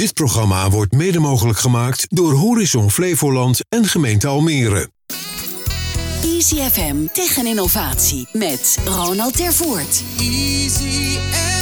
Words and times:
Dit 0.00 0.14
programma 0.14 0.70
wordt 0.70 0.92
mede 0.92 1.18
mogelijk 1.18 1.58
gemaakt 1.58 2.06
door 2.08 2.32
Horizon 2.32 2.90
Flevoland 2.90 3.60
en 3.68 3.84
gemeente 3.84 4.26
Almere. 4.26 4.90
Easy 6.22 6.56
FM 6.56 7.06
tegen 7.12 7.46
innovatie 7.46 8.28
met 8.32 8.78
Ronald 8.84 9.36
Tervoort. 9.36 10.02
Easy 10.18 11.18
FM. 11.18 11.60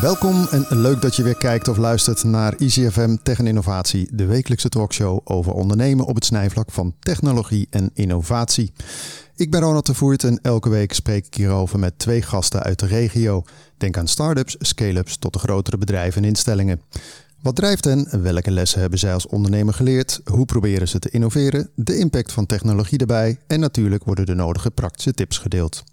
Welkom 0.00 0.46
en 0.50 0.66
leuk 0.68 1.00
dat 1.00 1.16
je 1.16 1.22
weer 1.22 1.36
kijkt 1.36 1.68
of 1.68 1.76
luistert 1.76 2.24
naar 2.24 2.54
EasyFM 2.58 3.16
Tech 3.22 3.38
en 3.38 3.46
Innovatie, 3.46 4.08
de 4.12 4.26
wekelijkse 4.26 4.68
talkshow 4.68 5.20
over 5.24 5.52
ondernemen 5.52 6.06
op 6.06 6.14
het 6.14 6.24
snijvlak 6.24 6.70
van 6.70 6.94
technologie 7.00 7.66
en 7.70 7.90
innovatie. 7.94 8.72
Ik 9.40 9.50
ben 9.50 9.60
Ronald 9.60 9.86
de 9.86 9.94
Voert 9.94 10.24
en 10.24 10.38
elke 10.42 10.68
week 10.68 10.92
spreek 10.92 11.26
ik 11.26 11.34
hierover 11.34 11.78
met 11.78 11.98
twee 11.98 12.22
gasten 12.22 12.62
uit 12.62 12.78
de 12.78 12.86
regio. 12.86 13.42
Denk 13.76 13.96
aan 13.96 14.08
start-ups, 14.08 14.56
scale-ups 14.58 15.16
tot 15.16 15.32
de 15.32 15.38
grotere 15.38 15.78
bedrijven 15.78 16.22
en 16.22 16.28
instellingen. 16.28 16.80
Wat 17.42 17.56
drijft 17.56 17.84
hen? 17.84 18.22
Welke 18.22 18.50
lessen 18.50 18.80
hebben 18.80 18.98
zij 18.98 19.12
als 19.12 19.26
ondernemer 19.26 19.74
geleerd? 19.74 20.20
Hoe 20.24 20.44
proberen 20.44 20.88
ze 20.88 20.98
te 20.98 21.10
innoveren? 21.10 21.70
De 21.74 21.96
impact 21.96 22.32
van 22.32 22.46
technologie 22.46 22.98
erbij 22.98 23.38
en 23.46 23.60
natuurlijk 23.60 24.04
worden 24.04 24.26
de 24.26 24.34
nodige 24.34 24.70
praktische 24.70 25.12
tips 25.12 25.38
gedeeld. 25.38 25.84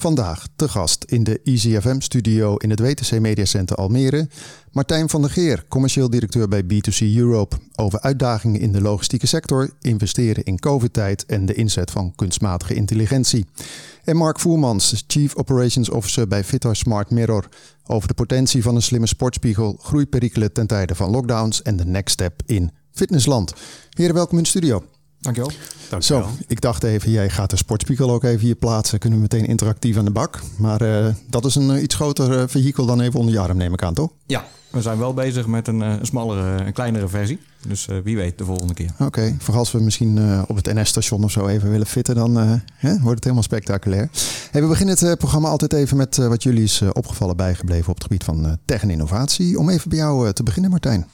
Vandaag 0.00 0.46
te 0.56 0.68
gast 0.68 1.04
in 1.04 1.24
de 1.24 1.40
EasyFM 1.44 2.00
studio 2.00 2.56
in 2.56 2.70
het 2.70 2.80
WTC 2.80 3.20
Media 3.20 3.44
Center 3.44 3.76
Almere. 3.76 4.28
Martijn 4.72 5.08
van 5.08 5.20
der 5.20 5.30
Geer, 5.30 5.64
commercieel 5.68 6.10
directeur 6.10 6.48
bij 6.48 6.62
B2C 6.62 7.16
Europe. 7.16 7.56
Over 7.74 8.00
uitdagingen 8.00 8.60
in 8.60 8.72
de 8.72 8.80
logistieke 8.80 9.26
sector, 9.26 9.70
investeren 9.80 10.44
in 10.44 10.58
COVID-tijd 10.58 11.26
en 11.26 11.46
de 11.46 11.54
inzet 11.54 11.90
van 11.90 12.14
kunstmatige 12.14 12.74
intelligentie. 12.74 13.46
En 14.04 14.16
Mark 14.16 14.40
Voermans, 14.40 15.04
Chief 15.06 15.34
Operations 15.34 15.90
Officer 15.90 16.28
bij 16.28 16.44
Vitar 16.44 16.76
Smart 16.76 17.10
Mirror. 17.10 17.48
Over 17.86 18.08
de 18.08 18.14
potentie 18.14 18.62
van 18.62 18.74
een 18.74 18.82
slimme 18.82 19.06
sportspiegel, 19.06 19.78
groeiperikelen 19.82 20.52
ten 20.52 20.66
tijde 20.66 20.94
van 20.94 21.10
lockdowns 21.10 21.62
en 21.62 21.76
de 21.76 21.84
next 21.84 22.12
step 22.12 22.42
in 22.46 22.70
fitnessland. 22.92 23.52
Heren, 23.90 24.14
welkom 24.14 24.36
in 24.36 24.42
de 24.42 24.48
studio. 24.48 24.84
Dankjewel. 25.20 25.52
Zo, 25.98 26.28
ik 26.46 26.60
dacht 26.60 26.82
even, 26.82 27.10
jij 27.10 27.30
gaat 27.30 27.50
de 27.50 27.56
sportspiegel 27.56 28.10
ook 28.10 28.24
even 28.24 28.46
hier 28.46 28.54
plaatsen. 28.54 28.98
Kunnen 28.98 29.18
we 29.18 29.26
meteen 29.30 29.46
interactief 29.46 29.96
aan 29.96 30.04
de 30.04 30.10
bak. 30.10 30.40
Maar 30.56 30.82
uh, 30.82 31.06
dat 31.26 31.44
is 31.44 31.54
een 31.54 31.70
uh, 31.70 31.82
iets 31.82 31.94
groter 31.94 32.38
uh, 32.38 32.42
vehikel 32.46 32.86
dan 32.86 33.00
even 33.00 33.20
onder 33.20 33.34
je 33.34 33.40
arm, 33.40 33.56
neem 33.56 33.72
ik 33.72 33.82
aan, 33.82 33.94
toch? 33.94 34.10
Ja, 34.26 34.44
we 34.70 34.82
zijn 34.82 34.98
wel 34.98 35.14
bezig 35.14 35.46
met 35.46 35.68
een, 35.68 35.80
een 35.80 36.06
smallere, 36.06 36.64
een 36.64 36.72
kleinere 36.72 37.08
versie. 37.08 37.40
Dus 37.66 37.88
wie 38.04 38.16
weet 38.16 38.38
de 38.38 38.44
volgende 38.44 38.74
keer. 38.74 38.90
Oké, 38.92 39.04
okay, 39.04 39.36
voor 39.38 39.54
als 39.54 39.72
we 39.72 39.80
misschien 39.80 40.42
op 40.46 40.56
het 40.56 40.74
NS-station 40.74 41.24
of 41.24 41.30
zo 41.30 41.46
even 41.46 41.70
willen 41.70 41.86
fitten, 41.86 42.14
dan 42.14 42.36
hè, 42.74 42.90
wordt 42.90 43.14
het 43.14 43.22
helemaal 43.22 43.42
spectaculair. 43.42 44.08
Hey, 44.50 44.62
we 44.62 44.68
beginnen 44.68 44.96
het 44.98 45.18
programma 45.18 45.48
altijd 45.48 45.72
even 45.72 45.96
met 45.96 46.16
wat 46.16 46.42
jullie 46.42 46.62
is 46.62 46.82
opgevallen 46.92 47.36
bijgebleven 47.36 47.88
op 47.88 47.94
het 47.94 48.02
gebied 48.02 48.24
van 48.24 48.58
tech 48.64 48.82
en 48.82 48.90
innovatie. 48.90 49.58
Om 49.58 49.68
even 49.68 49.88
bij 49.88 49.98
jou 49.98 50.32
te 50.32 50.42
beginnen, 50.42 50.70
Martijn. 50.70 51.06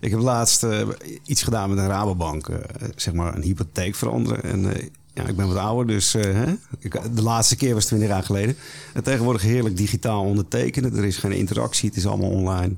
Ik 0.00 0.10
heb 0.10 0.20
laatst 0.20 0.64
uh, 0.64 0.88
iets 1.24 1.42
gedaan 1.42 1.68
met 1.68 1.78
een 1.78 1.86
Rabobank. 1.86 2.48
Uh, 2.48 2.56
zeg 2.96 3.14
maar 3.14 3.34
een 3.34 3.42
hypotheek 3.42 3.94
veranderen. 3.94 4.42
En 4.42 4.64
uh, 4.64 4.70
ja, 5.14 5.26
ik 5.26 5.36
ben 5.36 5.48
wat 5.48 5.56
ouder, 5.56 5.86
dus 5.86 6.12
hè? 6.12 6.54
Ik, 6.78 7.14
de 7.14 7.22
laatste 7.22 7.56
keer 7.56 7.74
was 7.74 7.84
20 7.84 8.08
jaar 8.08 8.22
geleden. 8.22 8.56
En 8.94 9.02
tegenwoordig 9.02 9.42
heerlijk 9.42 9.76
digitaal 9.76 10.24
ondertekenen. 10.24 10.96
Er 10.96 11.04
is 11.04 11.16
geen 11.16 11.32
interactie, 11.32 11.88
het 11.88 11.98
is 11.98 12.06
allemaal 12.06 12.30
online. 12.30 12.74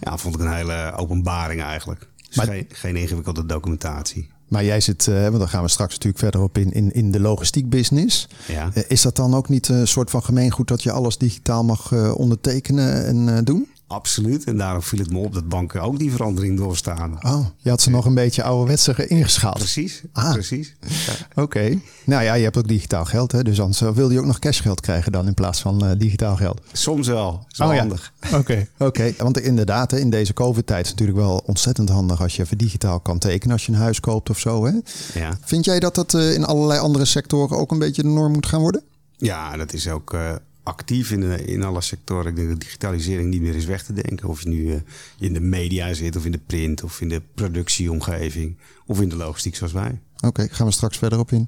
Ja, 0.00 0.16
vond 0.16 0.34
ik 0.34 0.40
een 0.40 0.54
hele 0.54 0.92
openbaring 0.96 1.62
eigenlijk. 1.62 2.08
Dus 2.26 2.36
maar, 2.36 2.46
geen, 2.46 2.66
geen 2.68 2.96
ingewikkelde 2.96 3.46
documentatie. 3.46 4.28
Maar 4.48 4.64
jij 4.64 4.80
zit, 4.80 5.04
want 5.04 5.38
daar 5.38 5.48
gaan 5.48 5.62
we 5.62 5.68
straks 5.68 5.92
natuurlijk 5.92 6.22
verder 6.22 6.42
op 6.42 6.58
in, 6.58 6.72
in, 6.72 6.92
in 6.92 7.10
de 7.10 7.20
logistiek 7.20 7.68
business. 7.68 8.28
Ja. 8.46 8.70
is 8.88 9.02
dat 9.02 9.16
dan 9.16 9.34
ook 9.34 9.48
niet 9.48 9.68
een 9.68 9.88
soort 9.88 10.10
van 10.10 10.22
gemeengoed 10.22 10.68
dat 10.68 10.82
je 10.82 10.92
alles 10.92 11.18
digitaal 11.18 11.64
mag 11.64 11.92
ondertekenen 12.14 13.06
en 13.06 13.44
doen? 13.44 13.68
Absoluut. 13.86 14.44
En 14.44 14.56
daarom 14.56 14.82
viel 14.82 14.98
het 14.98 15.10
me 15.10 15.18
op 15.18 15.34
dat 15.34 15.48
banken 15.48 15.82
ook 15.82 15.98
die 15.98 16.10
verandering 16.10 16.58
doorstaan. 16.58 17.18
Oh, 17.26 17.46
je 17.56 17.70
had 17.70 17.80
ze 17.80 17.90
nog 17.90 18.04
een 18.04 18.14
beetje 18.14 18.42
ouderwetser 18.42 19.10
ingeschaald. 19.10 19.58
Precies, 19.58 20.02
ah. 20.12 20.32
precies. 20.32 20.76
Ja. 20.80 21.12
Oké. 21.42 21.78
Nou 22.04 22.22
ja, 22.22 22.34
je 22.34 22.44
hebt 22.44 22.56
ook 22.56 22.68
digitaal 22.68 23.04
geld, 23.04 23.32
hè? 23.32 23.42
dus 23.42 23.60
anders 23.60 23.80
wil 23.80 24.10
je 24.10 24.18
ook 24.18 24.24
nog 24.24 24.38
cashgeld 24.38 24.80
krijgen 24.80 25.12
dan 25.12 25.26
in 25.26 25.34
plaats 25.34 25.60
van 25.60 25.84
uh, 25.84 25.90
digitaal 25.98 26.36
geld. 26.36 26.60
Soms 26.72 27.06
wel. 27.06 27.44
Zo 27.48 27.64
oh, 27.64 27.78
handig. 27.78 28.12
Oké, 28.32 28.68
oké. 28.78 28.84
Okay. 28.84 29.14
Want 29.18 29.40
inderdaad, 29.40 29.90
hè, 29.90 29.98
in 29.98 30.10
deze 30.10 30.32
COVID-tijd 30.32 30.84
is 30.84 30.90
het 30.90 30.98
natuurlijk 30.98 31.26
wel 31.26 31.42
ontzettend 31.46 31.88
handig 31.88 32.22
als 32.22 32.36
je 32.36 32.42
even 32.42 32.58
digitaal 32.58 33.00
kan 33.00 33.18
tekenen 33.18 33.52
als 33.52 33.66
je 33.66 33.72
een 33.72 33.78
huis 33.78 34.00
koopt 34.00 34.30
of 34.30 34.38
zo. 34.38 34.66
Hè? 34.66 34.72
Ja. 35.14 35.38
Vind 35.44 35.64
jij 35.64 35.80
dat 35.80 35.94
dat 35.94 36.14
uh, 36.14 36.34
in 36.34 36.44
allerlei 36.44 36.80
andere 36.80 37.04
sectoren 37.04 37.58
ook 37.58 37.70
een 37.70 37.78
beetje 37.78 38.02
de 38.02 38.08
norm 38.08 38.32
moet 38.32 38.46
gaan 38.46 38.60
worden? 38.60 38.82
Ja, 39.16 39.56
dat 39.56 39.72
is 39.72 39.88
ook... 39.88 40.14
Uh, 40.14 40.32
actief 40.64 41.10
in, 41.10 41.20
de, 41.20 41.44
in 41.44 41.62
alle 41.62 41.80
sectoren. 41.80 42.26
Ik 42.30 42.36
denk 42.36 42.48
dat 42.48 42.60
digitalisering 42.60 43.30
niet 43.30 43.40
meer 43.40 43.54
is 43.54 43.64
weg 43.64 43.84
te 43.84 43.92
denken. 43.92 44.28
Of 44.28 44.42
je 44.42 44.48
nu 44.48 44.62
uh, 44.62 44.74
in 45.18 45.32
de 45.32 45.40
media 45.40 45.94
zit, 45.94 46.16
of 46.16 46.24
in 46.24 46.32
de 46.32 46.40
print, 46.46 46.82
of 46.82 47.00
in 47.00 47.08
de 47.08 47.22
productieomgeving, 47.34 48.56
of 48.86 49.00
in 49.00 49.08
de 49.08 49.16
logistiek 49.16 49.56
zoals 49.56 49.72
wij. 49.72 50.00
Oké, 50.20 50.48
gaan 50.50 50.66
we 50.66 50.72
straks 50.72 50.98
verder 50.98 51.18
op 51.18 51.30
in. 51.30 51.46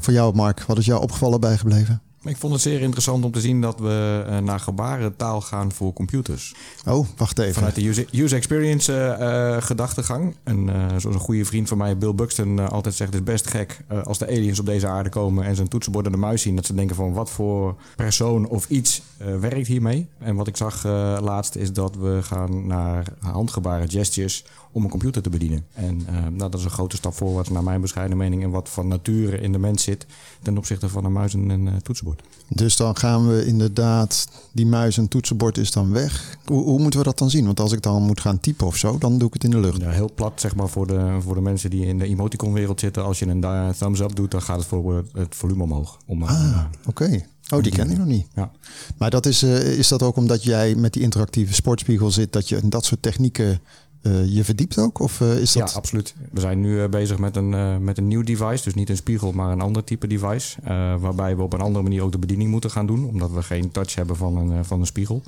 Voor 0.00 0.12
jou, 0.12 0.34
Mark, 0.34 0.62
wat 0.62 0.78
is 0.78 0.86
jou 0.86 1.02
opgevallen 1.02 1.40
bijgebleven? 1.40 2.02
Ik 2.24 2.36
vond 2.36 2.52
het 2.52 2.62
zeer 2.62 2.80
interessant 2.80 3.24
om 3.24 3.30
te 3.30 3.40
zien 3.40 3.60
dat 3.60 3.78
we 3.78 4.24
uh, 4.26 4.38
naar 4.38 4.60
gebarentaal 4.60 5.40
gaan 5.40 5.72
voor 5.72 5.92
computers. 5.92 6.54
Oh, 6.86 7.06
wacht 7.16 7.38
even. 7.38 7.54
Vanuit 7.54 7.74
de 7.74 7.88
user, 7.88 8.06
user 8.12 8.36
experience 8.36 9.16
uh, 9.20 9.62
gedachtegang. 9.62 10.36
En 10.42 10.70
zoals 10.96 11.16
een 11.16 11.22
goede 11.22 11.44
vriend 11.44 11.68
van 11.68 11.78
mij, 11.78 11.98
Bill 11.98 12.14
Buxton, 12.14 12.70
altijd 12.70 12.94
zegt: 12.94 13.12
het 13.12 13.22
is 13.22 13.32
best 13.32 13.46
gek 13.46 13.80
als 14.04 14.18
de 14.18 14.26
aliens 14.26 14.58
op 14.58 14.66
deze 14.66 14.86
aarde 14.86 15.08
komen 15.08 15.44
en 15.44 15.56
zijn 15.56 15.68
toetsenbord 15.68 16.06
en 16.06 16.12
de 16.12 16.18
muis 16.18 16.42
zien. 16.42 16.56
Dat 16.56 16.66
ze 16.66 16.74
denken 16.74 16.96
van 16.96 17.12
wat 17.12 17.30
voor 17.30 17.76
persoon 17.96 18.48
of 18.48 18.68
iets 18.68 19.02
werkt 19.40 19.66
hiermee. 19.66 20.08
En 20.18 20.36
wat 20.36 20.46
ik 20.46 20.56
zag 20.56 20.84
laatst 21.20 21.56
is 21.56 21.72
dat 21.72 21.96
we 21.96 22.18
gaan 22.22 22.66
naar 22.66 23.06
handgebaren, 23.18 23.90
gestures 23.90 24.44
om 24.72 24.84
een 24.84 24.90
computer 24.90 25.22
te 25.22 25.30
bedienen. 25.30 25.66
En 25.74 26.06
nou, 26.30 26.50
dat 26.50 26.54
is 26.54 26.64
een 26.64 26.70
grote 26.70 26.96
stap 26.96 27.14
voorwaarts 27.14 27.50
naar 27.50 27.62
mijn 27.62 27.80
bescheiden 27.80 28.16
mening 28.16 28.42
en 28.42 28.50
wat 28.50 28.68
van 28.68 28.88
nature 28.88 29.40
in 29.40 29.52
de 29.52 29.58
mens 29.58 29.82
zit 29.82 30.06
ten 30.42 30.58
opzichte 30.58 30.88
van 30.88 31.04
een 31.04 31.12
muis 31.12 31.34
en 31.34 31.48
een 31.48 31.66
uh, 31.66 31.72
toetsenbord. 32.16 32.30
Dus 32.48 32.76
dan 32.76 32.96
gaan 32.96 33.28
we 33.28 33.46
inderdaad, 33.46 34.28
die 34.52 34.66
muis 34.66 34.98
en 34.98 35.08
toetsenbord 35.08 35.58
is 35.58 35.70
dan 35.70 35.92
weg. 35.92 36.36
Hoe, 36.44 36.64
hoe, 36.64 36.80
moeten 36.80 36.98
we 36.98 37.06
dat 37.06 37.18
dan 37.18 37.30
zien? 37.30 37.44
Want 37.44 37.60
als 37.60 37.72
ik 37.72 37.82
dan 37.82 38.02
moet 38.02 38.20
gaan 38.20 38.40
typen 38.40 38.66
of 38.66 38.76
zo, 38.76 38.98
dan 38.98 39.18
doe 39.18 39.28
ik 39.28 39.34
het 39.34 39.44
in 39.44 39.50
de 39.50 39.60
lucht. 39.60 39.80
Ja, 39.80 39.90
heel 39.90 40.10
plat 40.14 40.40
zeg 40.40 40.54
maar 40.54 40.68
voor 40.68 40.86
de, 40.86 41.16
voor 41.20 41.34
de 41.34 41.40
mensen 41.40 41.70
die 41.70 41.86
in 41.86 41.98
de 41.98 42.06
emoticon 42.06 42.52
wereld 42.52 42.80
zitten. 42.80 43.04
Als 43.04 43.18
je 43.18 43.26
een 43.26 43.74
thumbs 43.78 44.00
up 44.00 44.16
doet, 44.16 44.30
dan 44.30 44.42
gaat 44.42 44.58
het 44.58 44.66
voor 44.66 45.04
het 45.12 45.34
volume 45.34 45.62
omhoog. 45.62 45.98
Om, 46.06 46.22
ah, 46.22 46.30
uh, 46.30 46.64
oké. 46.86 47.04
Okay. 47.04 47.26
Oh, 47.50 47.62
die 47.62 47.72
ken 47.72 47.90
ik 47.90 47.98
nog 47.98 48.06
niet. 48.06 48.26
Ja. 48.34 48.50
Maar 48.96 49.10
dat 49.10 49.26
is, 49.26 49.42
uh, 49.42 49.78
is 49.78 49.88
dat 49.88 50.02
ook 50.02 50.16
omdat 50.16 50.42
jij 50.42 50.74
met 50.74 50.92
die 50.92 51.02
interactieve 51.02 51.54
sportspiegel 51.54 52.10
zit, 52.10 52.32
dat 52.32 52.48
je 52.48 52.68
dat 52.68 52.84
soort 52.84 53.02
technieken 53.02 53.60
uh, 54.02 54.34
je 54.34 54.44
verdiept 54.44 54.78
ook? 54.78 54.98
Of 54.98 55.20
uh, 55.20 55.38
is 55.38 55.52
dat... 55.52 55.70
Ja, 55.70 55.76
absoluut. 55.76 56.14
We 56.30 56.40
zijn 56.40 56.60
nu 56.60 56.76
uh, 56.76 56.88
bezig 56.88 57.18
met 57.18 57.36
een, 57.36 57.84
met 57.84 57.98
een 57.98 58.08
nieuw 58.08 58.22
device. 58.22 58.64
Dus 58.64 58.74
niet 58.74 58.88
een 58.88 58.96
spiegel, 58.96 59.32
maar 59.32 59.52
een 59.52 59.60
ander 59.60 59.84
type 59.84 60.06
device. 60.06 60.56
waarbij 61.00 61.36
we 61.36 61.42
op 61.42 61.52
een 61.52 61.60
andere 61.60 61.82
manier 61.82 62.02
ook 62.02 62.12
de 62.12 62.18
bediening 62.18 62.50
moeten 62.50 62.70
gaan 62.70 62.86
doen. 62.86 63.06
Omdat 63.06 63.30
we 63.30 63.42
geen 63.42 63.70
touch 63.70 63.94
hebben 63.94 64.16
van 64.16 64.36
een, 64.36 64.64
van 64.64 64.80
een 64.80 64.86
spiegel. 64.86 65.22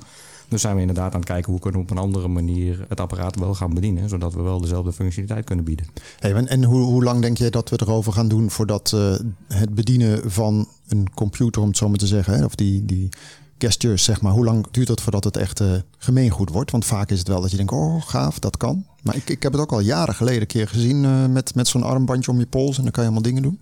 Dus 0.47 0.61
zijn 0.61 0.75
we 0.75 0.81
inderdaad 0.81 1.13
aan 1.13 1.19
het 1.19 1.29
kijken 1.29 1.51
hoe 1.51 1.61
kunnen 1.61 1.79
we 1.79 1.85
op 1.85 1.91
een 1.91 2.03
andere 2.03 2.27
manier 2.27 2.85
het 2.89 2.99
apparaat 2.99 3.39
wel 3.39 3.53
gaan 3.53 3.73
bedienen. 3.73 4.09
Zodat 4.09 4.33
we 4.33 4.41
wel 4.41 4.61
dezelfde 4.61 4.93
functionaliteit 4.93 5.45
kunnen 5.45 5.65
bieden. 5.65 5.85
Hey, 6.19 6.33
en 6.33 6.47
en 6.47 6.63
hoe, 6.63 6.81
hoe 6.81 7.03
lang 7.03 7.21
denk 7.21 7.37
je 7.37 7.49
dat 7.49 7.69
we 7.69 7.81
erover 7.81 8.13
gaan 8.13 8.27
doen 8.27 8.49
voordat 8.49 8.97
het 9.47 9.75
bedienen 9.75 10.31
van 10.31 10.67
een 10.87 11.13
computer, 11.13 11.61
om 11.61 11.67
het 11.67 11.77
zo 11.77 11.89
maar 11.89 11.97
te 11.97 12.07
zeggen, 12.07 12.37
hè, 12.37 12.45
of 12.45 12.55
die, 12.55 12.85
die 12.85 13.09
gestures, 13.57 14.03
zeg 14.03 14.21
maar. 14.21 14.31
Hoe 14.31 14.45
lang 14.45 14.67
duurt 14.71 14.87
het 14.87 15.01
voordat 15.01 15.23
het 15.23 15.37
echt 15.37 15.61
uh, 15.61 15.73
gemeengoed 15.97 16.49
wordt? 16.49 16.71
Want 16.71 16.85
vaak 16.85 17.09
is 17.09 17.19
het 17.19 17.27
wel 17.27 17.41
dat 17.41 17.51
je 17.51 17.57
denkt, 17.57 17.71
oh 17.71 18.01
gaaf, 18.01 18.39
dat 18.39 18.57
kan. 18.57 18.85
Maar 19.03 19.15
ik, 19.15 19.29
ik 19.29 19.43
heb 19.43 19.51
het 19.51 19.61
ook 19.61 19.71
al 19.71 19.79
jaren 19.79 20.15
geleden 20.15 20.41
een 20.41 20.47
keer 20.47 20.67
gezien 20.67 21.03
uh, 21.03 21.25
met, 21.25 21.55
met 21.55 21.67
zo'n 21.67 21.83
armbandje 21.83 22.31
om 22.31 22.39
je 22.39 22.45
pols 22.45 22.77
en 22.77 22.83
dan 22.83 22.91
kan 22.91 23.03
je 23.03 23.09
allemaal 23.09 23.27
dingen 23.27 23.41
doen. 23.41 23.59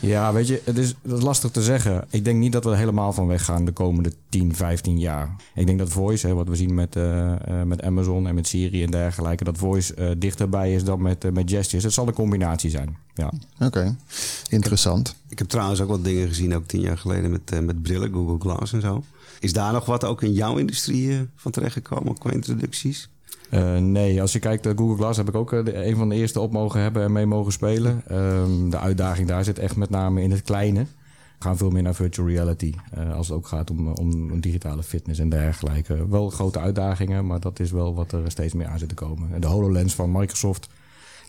Ja, 0.00 0.32
weet 0.32 0.48
je, 0.48 0.62
het 0.64 0.78
is, 0.78 0.94
dat 1.02 1.18
is 1.18 1.24
lastig 1.24 1.50
te 1.50 1.62
zeggen. 1.62 2.04
Ik 2.10 2.24
denk 2.24 2.38
niet 2.38 2.52
dat 2.52 2.64
we 2.64 2.70
er 2.70 2.76
helemaal 2.76 3.12
van 3.12 3.26
weggaan 3.26 3.64
de 3.64 3.72
komende 3.72 4.12
10, 4.28 4.54
15 4.54 4.98
jaar. 4.98 5.36
Ik 5.54 5.66
denk 5.66 5.78
dat 5.78 5.88
voice, 5.88 6.26
hè, 6.26 6.34
wat 6.34 6.48
we 6.48 6.56
zien 6.56 6.74
met, 6.74 6.96
uh, 6.96 7.32
met 7.64 7.82
Amazon 7.82 8.26
en 8.26 8.34
met 8.34 8.46
Siri 8.46 8.82
en 8.82 8.90
dergelijke, 8.90 9.44
dat 9.44 9.58
voice 9.58 10.16
dichterbij 10.18 10.74
is 10.74 10.84
dan 10.84 11.02
met, 11.02 11.32
met 11.32 11.50
gestures. 11.50 11.84
Het 11.84 11.92
zal 11.92 12.06
een 12.06 12.14
combinatie 12.14 12.70
zijn. 12.70 12.96
Ja. 13.14 13.32
Oké, 13.54 13.64
okay. 13.64 13.96
interessant. 14.48 15.08
Ik 15.08 15.14
heb, 15.14 15.30
ik 15.32 15.38
heb, 15.38 15.48
trouwens 15.48 15.80
ook 15.80 15.88
wat 15.88 16.04
dingen 16.04 16.28
gezien, 16.28 16.54
ook 16.54 16.66
tien 16.66 16.80
jaar 16.80 16.98
geleden 16.98 17.30
met, 17.30 17.64
met 17.64 17.82
brillen, 17.82 18.12
Google 18.12 18.38
Glass 18.38 18.72
en 18.72 18.80
zo. 18.80 19.02
Is 19.46 19.52
daar 19.52 19.72
nog 19.72 19.84
wat 19.84 20.04
ook 20.04 20.22
in 20.22 20.32
jouw 20.32 20.56
industrie 20.56 21.06
uh, 21.06 21.20
van 21.36 21.52
terechtgekomen 21.52 22.18
qua 22.18 22.30
introducties? 22.30 23.08
Uh, 23.50 23.76
nee, 23.76 24.20
als 24.20 24.32
je 24.32 24.38
kijkt 24.38 24.64
naar 24.64 24.76
Google 24.76 24.96
Glass 24.96 25.18
heb 25.18 25.28
ik 25.28 25.34
ook 25.34 25.50
de, 25.50 25.86
een 25.86 25.96
van 25.96 26.08
de 26.08 26.14
eerste 26.14 26.40
op 26.40 26.52
mogen 26.52 26.80
hebben 26.80 27.02
en 27.02 27.12
mee 27.12 27.26
mogen 27.26 27.52
spelen. 27.52 28.02
Um, 28.12 28.70
de 28.70 28.78
uitdaging 28.78 29.28
daar 29.28 29.44
zit 29.44 29.58
echt 29.58 29.76
met 29.76 29.90
name 29.90 30.22
in 30.22 30.30
het 30.30 30.42
kleine. 30.42 30.80
We 31.38 31.44
gaan 31.44 31.56
veel 31.56 31.70
meer 31.70 31.82
naar 31.82 31.94
virtual 31.94 32.28
reality 32.28 32.74
uh, 32.98 33.14
als 33.14 33.28
het 33.28 33.36
ook 33.36 33.46
gaat 33.46 33.70
om, 33.70 33.88
om, 33.88 34.30
om, 34.30 34.40
digitale 34.40 34.82
fitness 34.82 35.20
en 35.20 35.28
dergelijke. 35.28 36.08
Wel 36.08 36.30
grote 36.30 36.58
uitdagingen, 36.58 37.26
maar 37.26 37.40
dat 37.40 37.60
is 37.60 37.70
wel 37.70 37.94
wat 37.94 38.12
er 38.12 38.30
steeds 38.30 38.54
meer 38.54 38.66
aan 38.66 38.78
zit 38.78 38.88
te 38.88 38.94
komen. 38.94 39.34
En 39.34 39.40
de 39.40 39.46
HoloLens 39.46 39.94
van 39.94 40.12
Microsoft, 40.12 40.68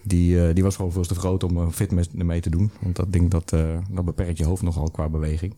die, 0.03 0.53
die 0.53 0.63
was 0.63 0.75
gewoon 0.75 0.91
veel 0.91 1.05
te 1.05 1.15
groot 1.15 1.43
om 1.43 1.71
fitness 1.71 2.09
ermee 2.17 2.41
te 2.41 2.49
doen. 2.49 2.71
Want 2.79 2.95
dat 2.95 3.13
ding 3.13 3.29
dat, 3.29 3.49
dat 3.89 4.05
beperkt 4.05 4.37
je 4.37 4.45
hoofd 4.45 4.61
nogal 4.61 4.91
qua 4.91 5.09
beweging. 5.09 5.53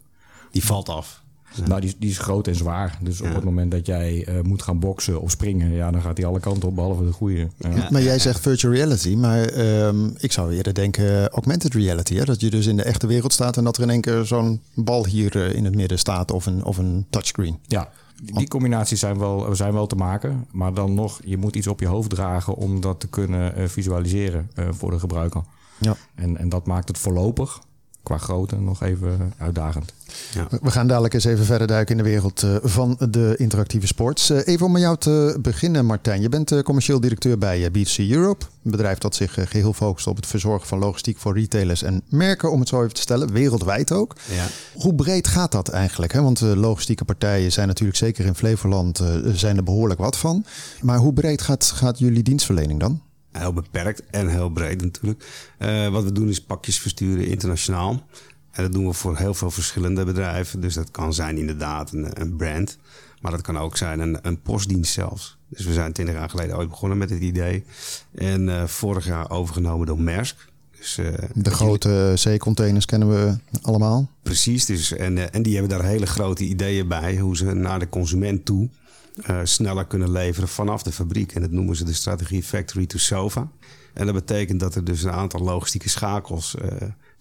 Die 0.51 0.65
valt 0.65 0.89
af. 0.89 1.27
Nou, 1.65 1.81
die, 1.81 1.95
die 1.99 2.09
is 2.09 2.17
groot 2.17 2.47
en 2.47 2.55
zwaar. 2.55 2.97
Dus 3.01 3.21
op 3.21 3.33
het 3.33 3.43
moment 3.43 3.71
dat 3.71 3.85
jij 3.85 4.25
eh, 4.25 4.41
moet 4.41 4.61
gaan 4.61 4.79
boksen 4.79 5.21
of 5.21 5.31
springen, 5.31 5.71
ja, 5.71 5.91
dan 5.91 6.01
gaat 6.01 6.17
hij 6.17 6.25
alle 6.25 6.39
kanten 6.39 6.69
op, 6.69 6.75
behalve 6.75 7.05
de 7.05 7.11
goede. 7.11 7.47
Ja. 7.57 7.87
Maar 7.89 8.01
jij 8.01 8.19
zegt 8.19 8.39
virtual 8.39 8.73
reality, 8.73 9.15
maar 9.15 9.43
ehm, 9.43 10.09
ik 10.17 10.31
zou 10.31 10.53
eerder 10.53 10.73
denken 10.73 11.29
augmented 11.29 11.73
reality. 11.73 12.15
Hè? 12.15 12.25
Dat 12.25 12.41
je 12.41 12.49
dus 12.49 12.65
in 12.65 12.75
de 12.75 12.83
echte 12.83 13.07
wereld 13.07 13.33
staat 13.33 13.57
en 13.57 13.63
dat 13.63 13.77
er 13.77 13.83
in 13.83 13.89
één 13.89 14.01
keer 14.01 14.25
zo'n 14.25 14.61
bal 14.73 15.05
hier 15.05 15.35
eh, 15.35 15.55
in 15.55 15.65
het 15.65 15.75
midden 15.75 15.99
staat 15.99 16.31
of 16.31 16.45
een, 16.45 16.63
of 16.63 16.77
een 16.77 17.05
touchscreen. 17.09 17.59
Ja, 17.67 17.89
die 18.23 18.47
combinaties 18.47 18.99
zijn 18.99 19.17
wel, 19.17 19.55
zijn 19.55 19.73
wel 19.73 19.87
te 19.87 19.95
maken. 19.95 20.47
Maar 20.51 20.73
dan 20.73 20.93
nog, 20.93 21.19
je 21.25 21.37
moet 21.37 21.55
iets 21.55 21.67
op 21.67 21.79
je 21.79 21.87
hoofd 21.87 22.09
dragen 22.09 22.55
om 22.55 22.81
dat 22.81 22.99
te 22.99 23.07
kunnen 23.07 23.55
eh, 23.55 23.67
visualiseren 23.67 24.49
eh, 24.55 24.67
voor 24.71 24.91
de 24.91 24.99
gebruiker. 24.99 25.41
Ja. 25.79 25.95
En, 26.15 26.37
en 26.37 26.49
dat 26.49 26.65
maakt 26.65 26.87
het 26.87 26.97
voorlopig 26.97 27.61
qua 28.03 28.17
grootte 28.17 28.59
nog 28.59 28.83
even 28.83 29.33
uitdagend. 29.37 29.93
We 30.61 30.71
gaan 30.71 30.87
dadelijk 30.87 31.13
eens 31.13 31.23
even 31.25 31.45
verder 31.45 31.67
duiken 31.67 31.97
in 31.97 32.03
de 32.03 32.09
wereld 32.09 32.43
eh, 32.43 32.55
van 32.61 32.97
de 33.09 33.33
interactieve 33.37 33.87
sports. 33.87 34.29
Eh, 34.29 34.47
Even 34.47 34.65
om 34.65 34.71
met 34.71 34.81
jou 34.81 34.97
te 34.97 35.37
beginnen, 35.41 35.85
Martijn. 35.85 36.21
Je 36.21 36.29
bent 36.29 36.51
eh, 36.51 36.59
commercieel 36.59 36.99
directeur 36.99 37.37
bij 37.37 37.69
B2C 37.69 38.09
Europe. 38.09 38.45
Een 38.63 38.71
bedrijf 38.71 38.97
dat 38.97 39.15
zich 39.15 39.37
geheel 39.49 39.73
focust 39.73 40.07
op 40.07 40.15
het 40.15 40.27
verzorgen 40.27 40.67
van 40.67 40.79
logistiek 40.79 41.17
voor 41.17 41.37
retailers 41.37 41.83
en 41.83 42.01
merken, 42.09 42.51
om 42.51 42.59
het 42.59 42.69
zo 42.69 42.81
even 42.81 42.93
te 42.93 43.01
stellen, 43.01 43.31
wereldwijd 43.31 43.91
ook. 43.91 44.15
Ja. 44.31 44.45
Hoe 44.73 44.95
breed 44.95 45.27
gaat 45.27 45.51
dat 45.51 45.69
eigenlijk? 45.69 46.13
Hè? 46.13 46.21
Want 46.21 46.39
logistieke 46.41 47.05
partijen 47.05 47.51
zijn 47.51 47.67
natuurlijk 47.67 47.97
zeker 47.97 48.25
in 48.25 48.35
Flevoland 48.35 49.01
zijn 49.33 49.57
er 49.57 49.63
behoorlijk 49.63 49.99
wat 49.99 50.17
van. 50.17 50.45
Maar 50.81 50.97
hoe 50.97 51.13
breed 51.13 51.41
gaat, 51.41 51.65
gaat 51.75 51.99
jullie 51.99 52.23
dienstverlening 52.23 52.79
dan? 52.79 53.01
Heel 53.39 53.53
beperkt 53.53 54.03
en 54.09 54.27
heel 54.27 54.49
breed 54.49 54.81
natuurlijk. 54.81 55.25
wat 55.91 56.03
we 56.03 56.11
doen 56.11 56.29
is 56.29 56.41
pakjes 56.41 56.79
versturen 56.79 57.25
internationaal. 57.25 58.03
En 58.51 58.63
dat 58.63 58.73
doen 58.73 58.87
we 58.87 58.93
voor 58.93 59.17
heel 59.17 59.33
veel 59.33 59.51
verschillende 59.51 60.05
bedrijven. 60.05 60.61
Dus 60.61 60.73
dat 60.73 60.91
kan 60.91 61.13
zijn 61.13 61.37
inderdaad 61.37 61.91
een, 61.91 62.21
een 62.21 62.35
brand. 62.35 62.77
Maar 63.21 63.31
dat 63.31 63.41
kan 63.41 63.57
ook 63.57 63.77
zijn 63.77 63.99
een, 63.99 64.17
een, 64.21 64.41
postdienst 64.41 64.93
zelfs. 64.93 65.37
Dus 65.47 65.65
we 65.65 65.73
zijn 65.73 65.93
twintig 65.93 66.15
jaar 66.15 66.29
geleden 66.29 66.57
ooit 66.57 66.69
begonnen 66.69 66.97
met 66.97 67.09
het 67.09 67.21
idee. 67.21 67.63
En 68.15 68.47
uh, 68.47 68.63
vorig 68.63 69.05
jaar 69.05 69.29
overgenomen 69.29 69.87
door 69.87 70.01
Maersk. 70.01 70.47
Dus, 70.77 70.97
uh, 70.97 71.13
de 71.33 71.51
grote 71.51 72.13
zeecontainers 72.15 72.85
kennen 72.85 73.09
we 73.09 73.37
allemaal. 73.61 74.09
Precies, 74.23 74.65
dus, 74.65 74.93
en, 74.93 75.17
uh, 75.17 75.23
en 75.31 75.41
die 75.41 75.57
hebben 75.57 75.77
daar 75.77 75.87
hele 75.87 76.05
grote 76.05 76.43
ideeën 76.43 76.87
bij. 76.87 77.17
Hoe 77.17 77.37
ze 77.37 77.53
naar 77.53 77.79
de 77.79 77.89
consument 77.89 78.45
toe 78.45 78.69
sneller 79.43 79.85
kunnen 79.85 80.11
leveren 80.11 80.49
vanaf 80.49 80.83
de 80.83 80.91
fabriek. 80.91 81.31
En 81.31 81.41
dat 81.41 81.51
noemen 81.51 81.75
ze 81.75 81.83
de 81.83 81.93
strategie 81.93 82.43
Factory 82.43 82.85
to 82.85 82.97
Sofa. 82.97 83.51
En 83.93 84.05
dat 84.05 84.15
betekent 84.15 84.59
dat 84.59 84.75
er 84.75 84.83
dus 84.83 85.03
een 85.03 85.11
aantal 85.11 85.39
logistieke 85.39 85.89
schakels 85.89 86.55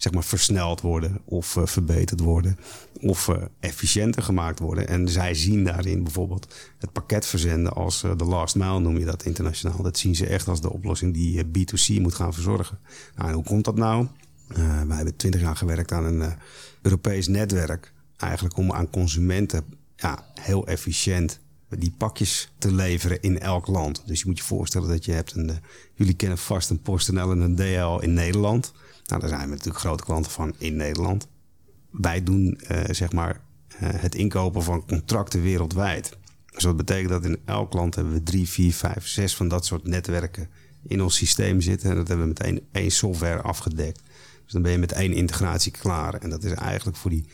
zeg 0.01 0.13
maar 0.13 0.23
versneld 0.23 0.81
worden 0.81 1.21
of 1.25 1.55
uh, 1.55 1.65
verbeterd 1.65 2.19
worden 2.19 2.57
of 3.01 3.27
uh, 3.27 3.37
efficiënter 3.59 4.23
gemaakt 4.23 4.59
worden. 4.59 4.87
En 4.87 5.09
zij 5.09 5.33
zien 5.33 5.63
daarin 5.63 6.03
bijvoorbeeld 6.03 6.55
het 6.77 6.91
pakket 6.91 7.25
verzenden 7.25 7.73
als 7.73 8.03
uh, 8.03 8.11
de 8.15 8.23
last 8.23 8.55
mile 8.55 8.79
noem 8.79 8.97
je 8.97 9.05
dat 9.05 9.23
internationaal. 9.23 9.81
Dat 9.81 9.97
zien 9.97 10.15
ze 10.15 10.27
echt 10.27 10.47
als 10.47 10.61
de 10.61 10.71
oplossing 10.71 11.13
die 11.13 11.45
B2C 11.45 12.01
moet 12.01 12.13
gaan 12.13 12.33
verzorgen. 12.33 12.79
Nou, 13.15 13.29
en 13.29 13.35
hoe 13.35 13.43
komt 13.43 13.65
dat 13.65 13.75
nou? 13.75 14.07
wij 14.87 14.95
hebben 14.95 15.15
twintig 15.15 15.41
jaar 15.41 15.55
gewerkt 15.55 15.91
aan 15.91 16.05
een 16.05 16.33
Europees 16.81 17.27
netwerk. 17.27 17.93
Eigenlijk 18.17 18.57
om 18.57 18.71
aan 18.71 18.89
consumenten 18.89 19.63
ja, 19.95 20.25
heel 20.41 20.67
efficiënt 20.67 21.39
die 21.69 21.93
pakjes 21.97 22.51
te 22.57 22.73
leveren 22.73 23.21
in 23.21 23.39
elk 23.39 23.67
land. 23.67 24.03
Dus 24.05 24.19
je 24.19 24.27
moet 24.27 24.37
je 24.37 24.43
voorstellen 24.43 24.89
dat 24.89 25.05
je 25.05 25.11
hebt 25.11 25.35
een... 25.35 25.51
jullie 25.93 26.13
kennen 26.13 26.37
vast 26.37 26.69
een 26.69 26.81
PostNL 26.81 27.31
en 27.31 27.39
een 27.39 27.55
DL 27.55 28.03
in 28.03 28.13
Nederland... 28.13 28.73
Nou, 29.09 29.21
daar 29.21 29.29
zijn 29.29 29.43
we 29.43 29.49
natuurlijk 29.49 29.79
grote 29.79 30.03
klanten 30.03 30.31
van 30.31 30.53
in 30.57 30.75
Nederland. 30.75 31.27
Wij 31.91 32.23
doen 32.23 32.59
uh, 32.71 32.79
zeg 32.89 33.11
maar 33.11 33.41
uh, 33.73 33.79
het 33.79 34.15
inkopen 34.15 34.63
van 34.63 34.85
contracten 34.85 35.41
wereldwijd. 35.41 36.17
Dus 36.51 36.63
dat 36.63 36.77
betekent 36.77 37.09
dat 37.09 37.25
in 37.25 37.39
elk 37.45 37.73
land 37.73 37.95
hebben 37.95 38.13
we 38.13 38.23
drie, 38.23 38.49
vier, 38.49 38.73
vijf, 38.73 39.07
zes 39.07 39.35
van 39.35 39.47
dat 39.47 39.65
soort 39.65 39.87
netwerken 39.87 40.49
in 40.87 41.01
ons 41.01 41.15
systeem 41.15 41.61
zitten. 41.61 41.89
En 41.89 41.95
dat 41.95 42.07
hebben 42.07 42.25
we 42.25 42.33
meteen 42.37 42.67
één 42.71 42.91
software 42.91 43.41
afgedekt. 43.41 44.01
Dus 44.43 44.53
dan 44.53 44.61
ben 44.61 44.71
je 44.71 44.77
met 44.77 44.91
één 44.91 45.13
integratie 45.13 45.71
klaar. 45.71 46.13
En 46.13 46.29
dat 46.29 46.43
is 46.43 46.51
eigenlijk 46.51 46.97
voor 46.97 47.09
die 47.09 47.25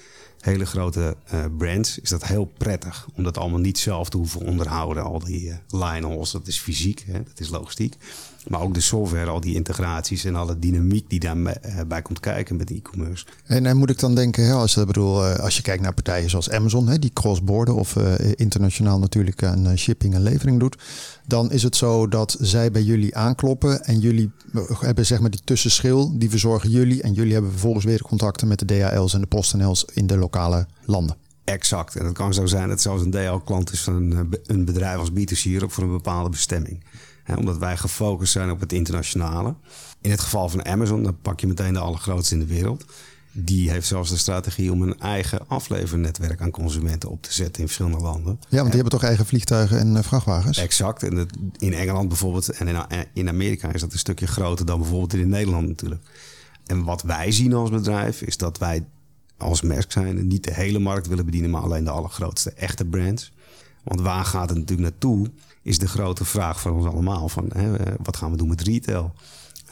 hele 0.46 0.66
grote 0.66 1.16
uh, 1.34 1.46
brands 1.58 2.00
is 2.00 2.10
dat 2.10 2.26
heel 2.26 2.46
prettig. 2.46 3.08
Om 3.14 3.24
dat 3.24 3.38
allemaal 3.38 3.60
niet 3.60 3.78
zelf 3.78 4.10
te 4.10 4.18
hoeven 4.18 4.42
onderhouden. 4.42 5.04
Al 5.04 5.20
die 5.20 5.48
uh, 5.48 5.56
line 5.70 6.08
hauls, 6.08 6.32
dat 6.32 6.48
is 6.48 6.60
fysiek, 6.60 7.04
hè, 7.08 7.24
dat 7.24 7.40
is 7.40 7.50
logistiek. 7.50 7.96
Maar 8.48 8.62
ook 8.62 8.74
de 8.74 8.82
software, 8.82 9.30
al 9.30 9.40
die 9.40 9.56
integraties 9.56 10.26
en 10.26 10.36
alle 10.36 10.60
dynamiek 10.60 11.10
die 11.10 11.20
daarbij 11.20 11.58
bij 11.88 12.02
komt 12.02 12.20
kijken 12.20 12.56
met 12.56 12.72
e-commerce. 12.72 13.26
En, 13.46 13.66
en 13.66 13.78
moet 13.78 13.90
ik 13.90 14.00
dan 14.00 14.16
denken, 14.16 14.46
hè, 14.46 14.54
als, 14.54 14.76
bedoel, 14.76 15.24
als 15.24 15.56
je 15.56 15.62
kijkt 15.62 15.84
naar 15.84 15.94
partijen 15.94 16.30
zoals 16.30 16.50
Amazon, 16.50 16.88
hè, 16.88 17.00
die 17.00 17.14
cross-border 17.14 17.76
of 17.76 17.96
uh, 17.96 18.14
internationaal 18.36 19.00
natuurlijk 19.00 19.44
aan 19.44 19.78
shipping 19.78 20.14
en 20.14 20.22
levering 20.22 20.60
doet. 20.60 20.78
Dan 21.28 21.52
is 21.52 21.64
het 21.64 21.76
zo 21.76 22.08
dat 22.08 22.38
zij 22.40 22.72
bij 22.72 22.82
jullie 22.82 23.16
aankloppen 23.16 23.84
en 23.84 24.00
jullie 24.00 24.32
hebben 24.80 25.06
zeg 25.06 25.20
maar 25.20 25.30
die 25.30 25.42
tussenschil, 25.44 26.18
die 26.18 26.30
verzorgen 26.30 26.70
jullie. 26.70 27.02
En 27.02 27.14
jullie 27.14 27.34
hebben 27.34 27.52
vervolgens 27.52 27.86
weer 27.86 28.02
contacten 28.02 28.48
met 28.48 28.60
de 28.60 28.66
DHL's 28.66 29.14
en 29.14 29.22
de 29.22 29.28
PostNL's 29.28 29.86
in 29.94 30.08
de 30.08 30.18
lokale 30.18 30.68
landen. 30.86 31.16
Exact. 31.44 31.96
En 31.96 32.06
het 32.06 32.14
kan 32.14 32.34
zo 32.34 32.46
zijn 32.46 32.70
dat 32.70 32.82
zelfs 32.82 33.04
een 33.04 33.12
DHL-klant 33.12 33.72
is 33.72 33.82
van 33.82 33.94
een, 33.94 34.38
een 34.46 34.66
bedrijf 34.66 34.98
als 34.98 35.10
B2C 35.10 35.42
hier 35.42 35.64
ook 35.64 35.72
voor 35.72 35.84
een 35.84 35.92
bepaalde 35.92 36.30
bestemming 36.30 36.84
omdat 37.38 37.58
wij 37.58 37.78
gefocust 37.78 38.32
zijn 38.32 38.52
op 38.52 38.60
het 38.60 38.74
internationale. 38.74 39.56
In 40.02 40.12
het 40.12 40.20
geval 40.20 40.50
van 40.50 40.66
Amazon, 40.66 41.04
dan 41.04 41.18
pak 41.22 41.40
je 41.40 41.48
meteen 41.48 41.74
de 41.74 41.80
allergrootste 41.80 42.34
in 42.34 42.40
de 42.40 42.46
wereld. 42.46 42.86
Die 43.32 43.70
heeft 43.72 43.88
zelfs 43.88 44.10
de 44.10 44.18
strategie 44.18 44.72
om 44.72 44.82
een 44.82 45.00
eigen 45.00 45.48
aflevernetwerk 45.48 46.42
aan 46.42 46.52
consumenten 46.52 47.10
op 47.10 47.22
te 47.22 47.34
zetten 47.34 47.62
in 47.62 47.68
verschillende 47.68 48.04
landen. 48.04 48.40
Ja, 48.50 48.58
want 48.58 48.72
die 48.72 48.82
hebben 48.82 49.00
toch 49.00 49.04
eigen 49.04 49.26
vliegtuigen 49.26 49.80
en 49.80 50.04
vrachtwagens? 50.04 50.58
Exact. 50.58 51.04
En 51.04 51.28
in 51.58 51.74
Engeland 51.74 52.08
bijvoorbeeld 52.08 52.50
en 52.50 52.68
in, 52.68 52.78
in 53.14 53.30
Amerika 53.30 53.74
is 53.74 53.82
dat 53.82 53.94
een 53.94 54.00
stukje 54.00 54.28
groter 54.28 54.66
dan 54.66 54.80
bijvoorbeeld 54.80 55.14
in 55.14 55.30
Nederland 55.30 55.68
natuurlijk. 55.68 56.02
En 56.66 56.84
wat 56.84 57.02
wij 57.02 57.32
zien 57.32 57.54
als 57.54 57.70
bedrijf 57.70 58.22
is 58.22 58.38
dat 58.38 58.58
wij 58.58 58.86
als 59.38 59.62
merk 59.62 59.92
zijn 59.92 60.28
niet 60.28 60.44
de 60.44 60.54
hele 60.54 60.80
markt 60.80 61.08
willen 61.08 61.26
bedienen, 61.26 61.50
maar 61.50 61.62
alleen 61.62 61.84
de 61.84 61.90
allergrootste 61.90 62.52
echte 62.52 62.86
brands. 62.86 63.32
Want 63.84 64.02
waar 64.02 64.26
gaat 64.26 64.50
het 64.50 64.58
natuurlijk 64.58 64.90
naartoe? 64.90 65.32
Is 65.66 65.80
de 65.80 65.88
grote 65.88 66.26
vraag 66.26 66.60
voor 66.60 66.72
ons 66.72 66.86
allemaal. 66.86 67.30
Van, 67.30 67.50
hè, 67.54 67.78
eh, 67.78 67.94
wat 68.04 68.18
gaan 68.18 68.32
we 68.32 68.38
doen 68.38 68.48
met 68.48 68.62
retail? 68.62 69.14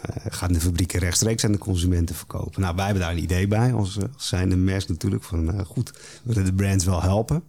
Uh, 0.09 0.25
gaan 0.29 0.53
de 0.53 0.61
fabrieken 0.61 0.99
rechtstreeks 0.99 1.45
aan 1.45 1.51
de 1.51 1.57
consumenten 1.57 2.15
verkopen? 2.15 2.61
Nou, 2.61 2.75
wij 2.75 2.85
hebben 2.85 3.03
daar 3.03 3.11
een 3.11 3.23
idee 3.23 3.47
bij, 3.47 3.73
als, 3.73 3.97
eh, 3.97 4.03
als 4.13 4.27
zijnde 4.27 4.55
MERS 4.55 4.87
natuurlijk. 4.87 5.23
Van 5.23 5.65
goed, 5.65 5.91
we 5.91 6.33
willen 6.33 6.45
de 6.45 6.53
brands 6.53 6.85
wel 6.85 7.01
helpen. 7.01 7.43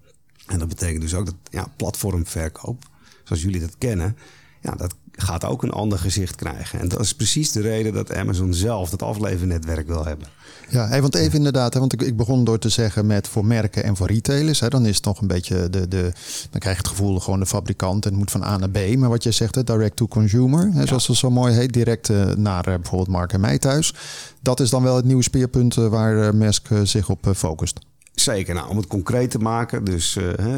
En 0.46 0.58
dat 0.58 0.69
betekent 0.69 1.00
dus 1.00 1.14
ook 1.14 1.26
dat 1.26 1.35
ja, 1.50 1.67
platformverkoop, 1.76 2.85
zoals 3.25 3.43
jullie 3.43 3.61
dat 3.61 3.79
kennen, 3.79 4.17
ja, 4.61 4.73
dat 4.73 4.94
gaat 5.17 5.45
ook 5.45 5.63
een 5.63 5.71
ander 5.71 5.99
gezicht 5.99 6.35
krijgen. 6.35 6.81
En 6.81 6.89
dat 6.89 7.01
is 7.01 7.15
precies 7.15 7.53
de 7.53 7.61
reden 7.61 7.93
dat 7.93 8.15
Amazon 8.15 8.55
zelf 8.55 8.91
dat 8.91 9.03
aflevernetwerk 9.03 9.87
wil 9.87 10.05
hebben. 10.05 10.29
Ja, 10.69 10.89
hey, 10.89 11.01
want 11.01 11.15
even 11.15 11.37
inderdaad, 11.37 11.75
hè, 11.75 11.81
want 11.81 11.93
ik, 11.93 12.03
ik 12.03 12.17
begon 12.17 12.44
door 12.44 12.59
te 12.59 12.69
zeggen 12.69 13.06
met 13.06 13.29
voor 13.29 13.44
merken 13.44 13.85
en 13.85 13.97
voor 13.97 14.06
retailers. 14.06 14.61
Hè, 14.61 14.69
dan 14.69 14.87
is 14.87 14.97
het 14.97 15.05
nog 15.05 15.21
een 15.21 15.27
beetje 15.27 15.71
de, 15.71 15.89
de. 15.89 16.13
Dan 16.51 16.61
krijg 16.61 16.77
je 16.77 16.83
het 16.83 16.89
gevoel 16.89 17.21
gewoon 17.21 17.41
de 17.41 17.47
fabrikant 17.47 18.05
en 18.05 18.11
het 18.11 18.19
moet 18.19 18.31
van 18.31 18.44
A 18.44 18.56
naar 18.56 18.71
B. 18.71 18.97
Maar 18.97 19.09
wat 19.09 19.23
je 19.23 19.31
zegt, 19.31 19.55
hè, 19.55 19.65
direct 19.65 19.97
to 19.97 20.09
consumer, 20.09 20.71
hè, 20.73 20.87
zoals 20.87 21.06
het 21.06 21.17
zo 21.17 21.31
mooi 21.31 21.55
heet, 21.55 21.73
direct 21.73 22.09
uh, 22.09 22.25
naar 22.27 22.69
uh, 22.69 22.75
bijvoorbeeld 22.75 23.09
Mark 23.09 23.33
en 23.33 23.41
mij 23.41 23.59
thuis. 23.59 23.94
Dat 24.43 24.61
is 24.61 24.71
dan 24.71 24.83
wel 24.83 24.97
het 24.97 25.05
nieuwe 25.05 25.23
speerpunt 25.23 25.77
uh, 25.77 25.87
waar 25.87 26.35
Maersk 26.35 26.69
zich 26.83 27.09
op 27.09 27.31
focust. 27.35 27.79
Zeker, 28.15 28.55
nou, 28.55 28.69
om 28.69 28.77
het 28.77 28.87
concreet 28.87 29.31
te 29.31 29.39
maken. 29.39 29.85
Dus 29.85 30.17
uh, 30.17 30.25
uh, 30.27 30.55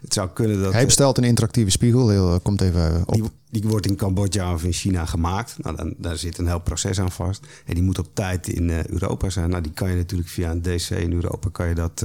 het 0.00 0.12
zou 0.12 0.28
kunnen 0.28 0.62
dat. 0.62 0.72
Hij 0.72 0.84
bestelt 0.84 1.18
een 1.18 1.24
interactieve 1.24 1.70
spiegel, 1.70 2.08
heel, 2.08 2.40
komt 2.40 2.60
even 2.60 3.02
op. 3.06 3.14
Die, 3.14 3.22
die, 3.50 3.70
wordt 3.70 3.86
in 3.86 3.96
Cambodja 3.96 4.52
of 4.52 4.64
in 4.64 4.72
China 4.72 5.06
gemaakt. 5.06 5.56
Nou, 5.58 5.76
dan, 5.76 5.94
daar 5.96 6.16
zit 6.16 6.38
een 6.38 6.46
heel 6.46 6.60
proces 6.60 7.00
aan 7.00 7.10
vast. 7.10 7.46
En 7.64 7.74
die 7.74 7.82
moet 7.82 7.98
op 7.98 8.08
tijd 8.12 8.48
in 8.48 8.68
uh, 8.68 8.86
Europa 8.86 9.30
zijn. 9.30 9.50
Nou, 9.50 9.62
die 9.62 9.72
kan 9.72 9.90
je 9.90 9.96
natuurlijk 9.96 10.28
via 10.28 10.50
een 10.50 10.62
DC 10.62 10.90
in 10.90 11.12
Europa 11.12 11.48
kan 11.52 11.68
je 11.68 11.74
dat 11.74 12.04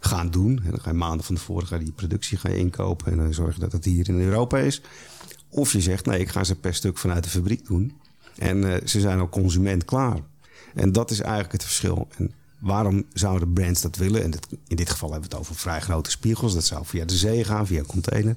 gaan 0.00 0.30
doen. 0.30 0.60
En 0.64 0.70
dan 0.70 0.80
ga 0.80 0.90
je 0.90 0.96
maanden 0.96 1.26
van 1.26 1.34
tevoren 1.34 1.66
ga 1.66 1.76
je 1.76 1.84
die 1.84 1.92
productie 1.92 2.38
ga 2.38 2.48
je 2.48 2.58
inkopen. 2.58 3.12
En 3.12 3.18
dan 3.18 3.34
zorg 3.34 3.54
je 3.54 3.60
dat 3.60 3.72
het 3.72 3.84
hier 3.84 4.08
in 4.08 4.20
Europa 4.20 4.58
is. 4.58 4.82
Of 5.48 5.72
je 5.72 5.80
zegt, 5.80 6.06
nee, 6.06 6.20
ik 6.20 6.28
ga 6.28 6.44
ze 6.44 6.54
per 6.54 6.74
stuk 6.74 6.98
vanuit 6.98 7.24
de 7.24 7.30
fabriek 7.30 7.66
doen. 7.66 7.92
En 8.38 8.88
ze 8.88 9.00
zijn 9.00 9.18
al 9.18 9.28
consument 9.28 9.84
klaar. 9.84 10.18
En 10.74 10.92
dat 10.92 11.10
is 11.10 11.20
eigenlijk 11.20 11.52
het 11.52 11.64
verschil. 11.64 12.08
En 12.16 12.32
Waarom 12.62 13.04
zouden 13.12 13.52
brands 13.52 13.80
dat 13.80 13.96
willen? 13.96 14.22
En 14.22 14.32
in 14.66 14.76
dit 14.76 14.90
geval 14.90 15.10
hebben 15.10 15.28
we 15.30 15.36
het 15.36 15.44
over 15.44 15.60
vrij 15.60 15.80
grote 15.80 16.10
spiegels. 16.10 16.54
Dat 16.54 16.64
zou 16.64 16.86
via 16.86 17.04
de 17.04 17.16
zee 17.16 17.44
gaan, 17.44 17.66
via 17.66 17.78
een 17.78 17.86
container. 17.86 18.36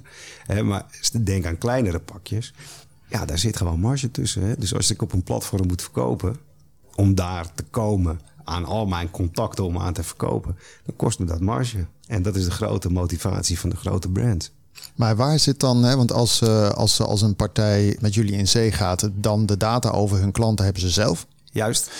maar 0.64 0.86
denk 1.22 1.46
aan 1.46 1.58
kleinere 1.58 1.98
pakjes. 1.98 2.52
Ja, 3.08 3.24
daar 3.24 3.38
zit 3.38 3.56
gewoon 3.56 3.80
marge 3.80 4.10
tussen. 4.10 4.42
Hè? 4.42 4.56
Dus 4.56 4.74
als 4.74 4.90
ik 4.90 5.02
op 5.02 5.12
een 5.12 5.22
platform 5.22 5.66
moet 5.66 5.82
verkopen, 5.82 6.36
om 6.94 7.14
daar 7.14 7.54
te 7.54 7.62
komen 7.62 8.20
aan 8.44 8.64
al 8.64 8.86
mijn 8.86 9.10
contacten 9.10 9.64
om 9.64 9.78
aan 9.78 9.92
te 9.92 10.02
verkopen, 10.02 10.56
dan 10.84 10.96
kost 10.96 11.18
me 11.18 11.26
dat 11.26 11.40
marge. 11.40 11.86
En 12.06 12.22
dat 12.22 12.36
is 12.36 12.44
de 12.44 12.50
grote 12.50 12.90
motivatie 12.90 13.58
van 13.58 13.70
de 13.70 13.76
grote 13.76 14.08
brands. 14.08 14.50
Maar 14.94 15.16
waar 15.16 15.38
zit 15.38 15.60
dan, 15.60 15.82
hè, 15.82 15.96
want 15.96 16.12
als, 16.12 16.40
uh, 16.40 16.68
als, 16.68 17.00
als 17.00 17.22
een 17.22 17.36
partij 17.36 17.96
met 18.00 18.14
jullie 18.14 18.36
in 18.36 18.48
zee 18.48 18.72
gaat, 18.72 19.10
dan 19.14 19.46
de 19.46 19.56
data 19.56 19.90
over 19.90 20.18
hun 20.18 20.32
klanten 20.32 20.64
hebben 20.64 20.82
ze 20.82 20.90
zelf. 20.90 21.26
Juist. 21.44 21.90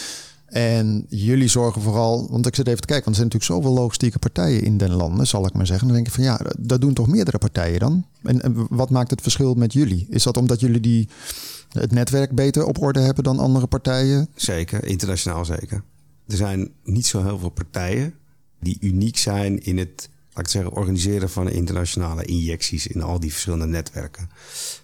En 0.57 1.07
jullie 1.09 1.49
zorgen 1.49 1.83
vooral, 1.83 2.31
want 2.31 2.47
ik 2.47 2.55
zit 2.55 2.67
even 2.67 2.81
te 2.81 2.87
kijken, 2.87 3.05
want 3.05 3.17
er 3.17 3.23
zijn 3.23 3.29
natuurlijk 3.33 3.63
zoveel 3.63 3.83
logistieke 3.83 4.19
partijen 4.19 4.63
in 4.63 4.77
den 4.77 4.93
landen, 4.93 5.27
zal 5.27 5.47
ik 5.47 5.53
maar 5.53 5.67
zeggen. 5.67 5.87
Dan 5.87 5.97
denk 5.97 6.07
ik 6.07 6.13
van 6.13 6.25
ja, 6.25 6.41
dat 6.59 6.81
doen 6.81 6.93
toch 6.93 7.09
meerdere 7.09 7.39
partijen 7.39 7.81
dan? 7.81 8.07
En, 8.23 8.67
wat 8.69 8.91
maakt 8.91 9.11
het 9.11 9.21
verschil 9.21 9.55
met 9.55 9.73
jullie? 9.73 10.07
Is 10.11 10.23
dat 10.23 10.37
omdat 10.37 10.61
jullie 10.61 10.81
die, 10.81 11.09
het 11.69 11.93
netwerk 11.93 12.35
beter 12.35 12.65
op 12.65 12.83
orde 12.83 13.01
hebben 13.01 13.25
dan 13.25 13.39
andere 13.39 13.67
partijen? 13.67 14.29
Zeker, 14.35 14.85
internationaal 14.85 15.45
zeker. 15.45 15.83
Er 16.27 16.37
zijn 16.37 16.71
niet 16.85 17.07
zo 17.07 17.23
heel 17.23 17.39
veel 17.39 17.51
partijen 17.51 18.15
die 18.61 18.77
uniek 18.81 19.17
zijn 19.17 19.65
in 19.65 19.79
het, 19.79 20.09
laat 20.33 20.45
ik 20.45 20.51
zeggen, 20.51 20.73
organiseren 20.73 21.31
van 21.31 21.51
internationale 21.51 22.25
injecties 22.25 22.87
in 22.87 23.03
al 23.03 23.21
die 23.21 23.31
verschillende 23.31 23.67
netwerken. 23.67 24.31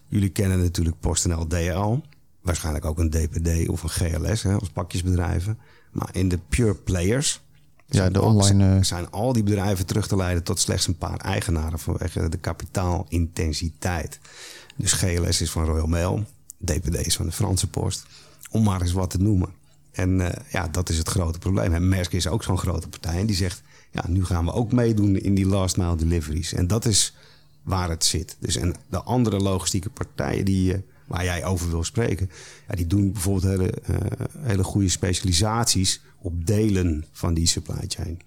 Jullie 0.09 0.31
kennen 0.31 0.61
natuurlijk 0.61 1.01
PostNL 1.01 1.47
DL, 1.47 1.97
waarschijnlijk 2.43 2.85
ook 2.85 2.99
een 2.99 3.11
DPD 3.11 3.69
of 3.69 3.83
een 3.83 3.89
GLS 3.89 4.43
hè, 4.43 4.55
als 4.55 4.69
pakjesbedrijven. 4.71 5.59
Maar 5.93 6.09
in 6.13 6.29
de 6.29 6.39
pure 6.49 6.75
players 6.75 7.41
Ja, 7.87 8.11
de 8.11 8.23
online. 8.23 8.77
eh, 8.77 8.83
zijn 8.83 9.11
al 9.11 9.33
die 9.33 9.43
bedrijven 9.43 9.87
terug 9.87 10.07
te 10.07 10.17
leiden 10.17 10.43
tot 10.43 10.61
slechts 10.61 10.87
een 10.87 10.99
paar 10.99 11.17
eigenaren 11.19 11.79
vanwege 11.79 12.29
de 12.29 12.39
kapitaalintensiteit. 13.17 14.19
Dus 14.77 14.93
GLS 14.93 15.41
is 15.41 15.51
van 15.51 15.65
Royal 15.65 15.87
Mail, 15.87 16.25
DPD 16.65 17.07
is 17.07 17.17
van 17.17 17.27
de 17.27 17.33
Franse 17.33 17.69
Post, 17.71 18.07
om 18.51 18.63
maar 18.63 18.81
eens 18.81 18.93
wat 18.93 19.11
te 19.11 19.19
noemen. 19.19 19.49
En 19.93 20.21
eh, 20.21 20.53
ja, 20.53 20.69
dat 20.69 20.89
is 20.89 20.99
het 20.99 21.09
grote 21.09 21.39
probleem. 21.39 21.75
En 21.75 21.89
Maersk 21.89 22.13
is 22.13 22.27
ook 22.27 22.43
zo'n 22.43 22.59
grote 22.59 22.89
partij 22.89 23.19
en 23.19 23.27
die 23.27 23.37
zegt, 23.37 23.63
ja, 23.91 24.05
nu 24.09 24.25
gaan 24.25 24.45
we 24.45 24.53
ook 24.53 24.73
meedoen 24.73 25.17
in 25.17 25.35
die 25.35 25.47
last 25.47 25.77
mile 25.77 25.97
deliveries. 25.97 26.53
En 26.53 26.67
dat 26.67 26.85
is 26.85 27.15
waar 27.63 27.89
het 27.89 28.05
zit. 28.05 28.37
Dus 28.39 28.57
en 28.57 28.75
de 28.91 29.03
andere 29.03 29.37
logistieke 29.39 29.91
partijen 29.91 30.45
die, 30.45 30.73
eh, 30.75 30.79
waar 31.13 31.25
jij 31.25 31.45
over 31.45 31.71
wil 31.71 31.85
spreken, 31.85 32.31
ja, 32.69 32.75
die 32.75 32.87
doen 32.87 33.13
bijvoorbeeld 33.13 33.45
hele, 33.45 33.71
eh, 33.71 33.95
hele 34.41 34.65
goede 34.65 34.89
specialisaties 34.89 36.01
op 36.19 36.47
delen 36.47 37.05
van 37.13 37.35
die 37.35 37.47
supply 37.47 37.85
chain. 37.89 38.21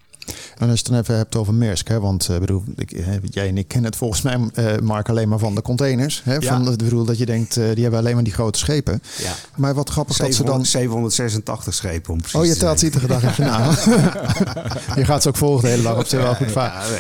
En 0.58 0.70
als 0.70 0.80
je 0.80 0.86
het 0.86 0.86
dan 0.86 1.00
even 1.00 1.16
hebt 1.18 1.36
over 1.36 1.54
Maersk, 1.54 1.88
hè, 1.88 2.00
want 2.00 2.30
eh, 2.30 2.38
bedoel, 2.38 2.64
ik, 2.76 2.92
eh, 2.92 3.08
jij 3.24 3.48
en 3.48 3.58
ik 3.58 3.68
kennen 3.68 3.90
het 3.90 4.00
volgens 4.00 4.22
mij, 4.22 4.40
Mark, 4.84 5.10
alleen 5.10 5.30
maar 5.30 5.40
van 5.40 5.56
de 5.56 5.62
containers. 5.62 6.22
Hè, 6.24 6.34
Ja. 6.34 6.42
van, 6.42 6.72
ik 6.72 6.78
bedoel, 6.78 7.06
dat 7.06 7.18
je 7.18 7.26
denkt, 7.26 7.54
die 7.54 7.64
hebben 7.82 8.00
alleen 8.00 8.14
maar 8.14 8.24
die 8.24 8.34
grote 8.34 8.60
schepen. 8.60 9.02
Ja. 9.18 9.34
Maar 9.56 9.74
wat 9.74 9.90
grappig 9.90 10.18
dat 10.18 10.34
ze 10.34 10.44
dan... 10.44 10.66
786 10.66 11.74
schepen 11.74 12.14
om 12.14 12.20
precies 12.20 12.40
Oh, 12.40 12.46
je 12.46 12.54
te 12.54 12.60
telt 12.60 12.82
iedere 12.82 13.08
dag 13.08 13.24
even 13.24 13.44
na. 13.46 13.70
je 15.02 15.06
gaat 15.06 15.22
ze 15.22 15.28
ook 15.28 15.38
volgen 15.38 15.64
de 15.64 15.70
hele 15.70 15.84
dag 15.84 15.98
op 15.98 16.38
goed. 16.38 16.54
Ja, 16.54 16.84
nee. 16.90 17.00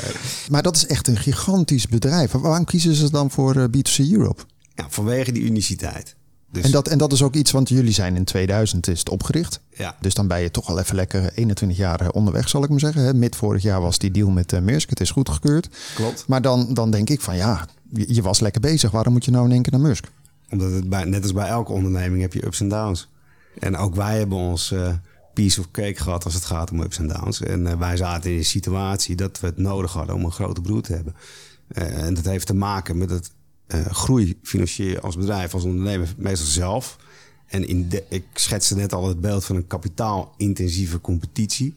Maar 0.49 0.61
dat 0.61 0.75
is 0.75 0.85
echt 0.85 1.07
een 1.07 1.17
gigantisch 1.17 1.87
bedrijf. 1.87 2.31
Waarom 2.31 2.65
kiezen 2.65 2.95
ze 2.95 3.11
dan 3.11 3.31
voor 3.31 3.55
eh, 3.55 3.63
B2C 3.63 4.11
Europe? 4.11 4.43
Ja, 4.75 4.85
vanwege 4.89 5.31
die 5.31 5.43
uniciteit. 5.43 6.15
Dus, 6.51 6.63
En 6.63 6.71
dat, 6.71 6.87
en 6.87 6.97
dat 6.97 7.11
is 7.13 7.21
ook 7.21 7.33
iets, 7.35 7.51
want 7.51 7.69
jullie 7.69 7.93
zijn 7.93 8.15
in 8.15 8.23
2000 8.23 8.87
is 8.87 8.99
het 8.99 9.09
opgericht. 9.09 9.59
ja, 9.69 9.95
Dus 10.01 10.13
dan 10.13 10.27
ben 10.27 10.41
je 10.41 10.51
toch 10.51 10.67
al 10.69 10.79
even 10.79 10.95
lekker 10.95 11.31
21 11.33 11.77
jaar 11.77 12.09
onderweg, 12.11 12.49
zal 12.49 12.63
ik 12.63 12.69
maar 12.69 12.79
zeggen. 12.79 13.01
hè. 13.01 13.13
Mid 13.13 13.35
vorig 13.35 13.61
jaar 13.63 13.81
was 13.81 13.97
die 13.97 14.11
deal 14.11 14.29
met 14.29 14.53
eh, 14.53 14.61
Maersk. 14.61 14.89
Het 14.89 14.99
is 14.99 15.11
goedgekeurd. 15.11 15.69
klopt. 15.95 16.27
Maar 16.27 16.41
dan, 16.41 16.73
dan 16.73 16.91
denk 16.91 17.09
ik 17.09 17.21
van 17.21 17.35
ja, 17.35 17.67
je, 17.93 18.13
je 18.13 18.21
was 18.21 18.39
lekker 18.39 18.61
bezig. 18.61 18.91
Waarom 18.91 19.13
moet 19.13 19.25
je 19.25 19.31
nou 19.31 19.45
in 19.45 19.51
één 19.51 19.61
keer 19.61 19.71
naar 19.79 19.87
Musk? 19.87 20.05
Omdat 20.49 20.71
het 20.71 20.89
bij, 20.89 21.03
net 21.03 21.21
als 21.21 21.33
bij 21.33 21.47
elke 21.47 21.71
onderneming 21.71 22.21
heb 22.21 22.33
je 22.33 22.45
ups 22.45 22.59
en 22.59 22.69
downs. 22.69 23.09
En 23.59 23.77
ook 23.77 23.95
wij 23.95 24.17
hebben 24.17 24.37
ons 24.37 24.71
eh, 24.71 24.93
piece 25.33 25.59
of 25.59 25.71
cake 25.71 26.01
gehad 26.01 26.23
als 26.25 26.33
het 26.33 26.45
gaat 26.45 26.71
om 26.71 26.79
ups 26.81 26.97
en 26.97 27.07
downs. 27.07 27.41
En 27.41 27.67
eh, 27.67 27.77
wij 27.77 27.97
zaten 27.97 28.31
in 28.31 28.37
een 28.37 28.45
situatie 28.45 29.15
dat 29.15 29.39
we 29.39 29.47
het 29.47 29.57
nodig 29.57 29.93
hadden 29.93 30.15
om 30.15 30.25
een 30.25 30.31
grote 30.31 30.61
broer 30.61 30.81
te 30.81 30.93
hebben. 30.93 31.15
Eh, 31.67 32.03
en 32.03 32.13
dat 32.13 32.25
heeft 32.25 32.47
te 32.47 32.53
maken 32.55 32.97
met 32.97 33.09
het 33.09 33.31
eh, 33.67 33.85
groei 33.85 34.37
financier 34.43 34.99
als 35.01 35.15
bedrijf, 35.15 35.53
als 35.53 35.63
ondernemer, 35.63 36.13
meestal 36.17 36.47
zelf. 36.47 36.97
En 37.45 37.67
in 37.67 37.89
de, 37.89 38.03
ik 38.09 38.23
schetste 38.33 38.75
net 38.75 38.93
al 38.93 39.07
het 39.07 39.21
beeld 39.21 39.45
van 39.45 39.55
een 39.55 39.67
kapitaalintensieve 39.67 41.01
competitie. 41.01 41.73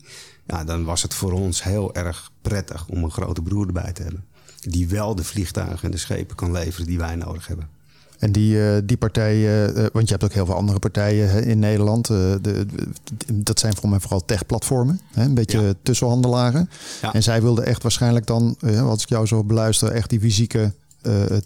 Ja, 0.46 0.64
dan 0.64 0.84
was 0.84 1.02
het 1.02 1.14
voor 1.14 1.32
ons 1.32 1.62
heel 1.62 1.94
erg 1.94 2.30
prettig 2.42 2.86
om 2.88 3.04
een 3.04 3.10
grote 3.10 3.42
broer 3.42 3.66
erbij 3.66 3.92
te 3.92 4.02
hebben. 4.02 4.24
Die 4.60 4.88
wel 4.88 5.14
de 5.14 5.24
vliegtuigen 5.24 5.82
en 5.84 5.90
de 5.90 5.96
schepen 5.96 6.36
kan 6.36 6.52
leveren 6.52 6.86
die 6.86 6.98
wij 6.98 7.16
nodig 7.16 7.46
hebben. 7.46 7.68
En 8.18 8.32
die, 8.32 8.70
eh, 8.70 8.78
die 8.84 8.96
partijen, 8.96 9.76
eh, 9.76 9.86
want 9.92 10.04
je 10.08 10.10
hebt 10.14 10.24
ook 10.24 10.32
heel 10.32 10.46
veel 10.46 10.54
andere 10.54 10.78
partijen 10.78 11.30
hè, 11.30 11.40
in 11.40 11.58
Nederland. 11.58 12.06
de, 12.06 12.66
dat 13.32 13.58
zijn 13.60 13.76
voor 13.76 13.88
mij 13.88 14.00
vooral 14.00 14.24
techplatformen. 14.24 15.00
Een 15.14 15.34
beetje 15.34 15.60
Ja. 15.60 15.72
tussenhandelaren. 15.82 16.70
Ja. 17.02 17.12
En 17.14 17.22
zij 17.22 17.42
wilden 17.42 17.66
echt 17.66 17.82
waarschijnlijk 17.82 18.26
dan, 18.26 18.56
als 18.80 19.02
ik 19.02 19.08
jou 19.08 19.26
zo 19.26 19.44
beluister, 19.44 19.90
echt 19.90 20.10
die 20.10 20.20
fysieke 20.20 20.72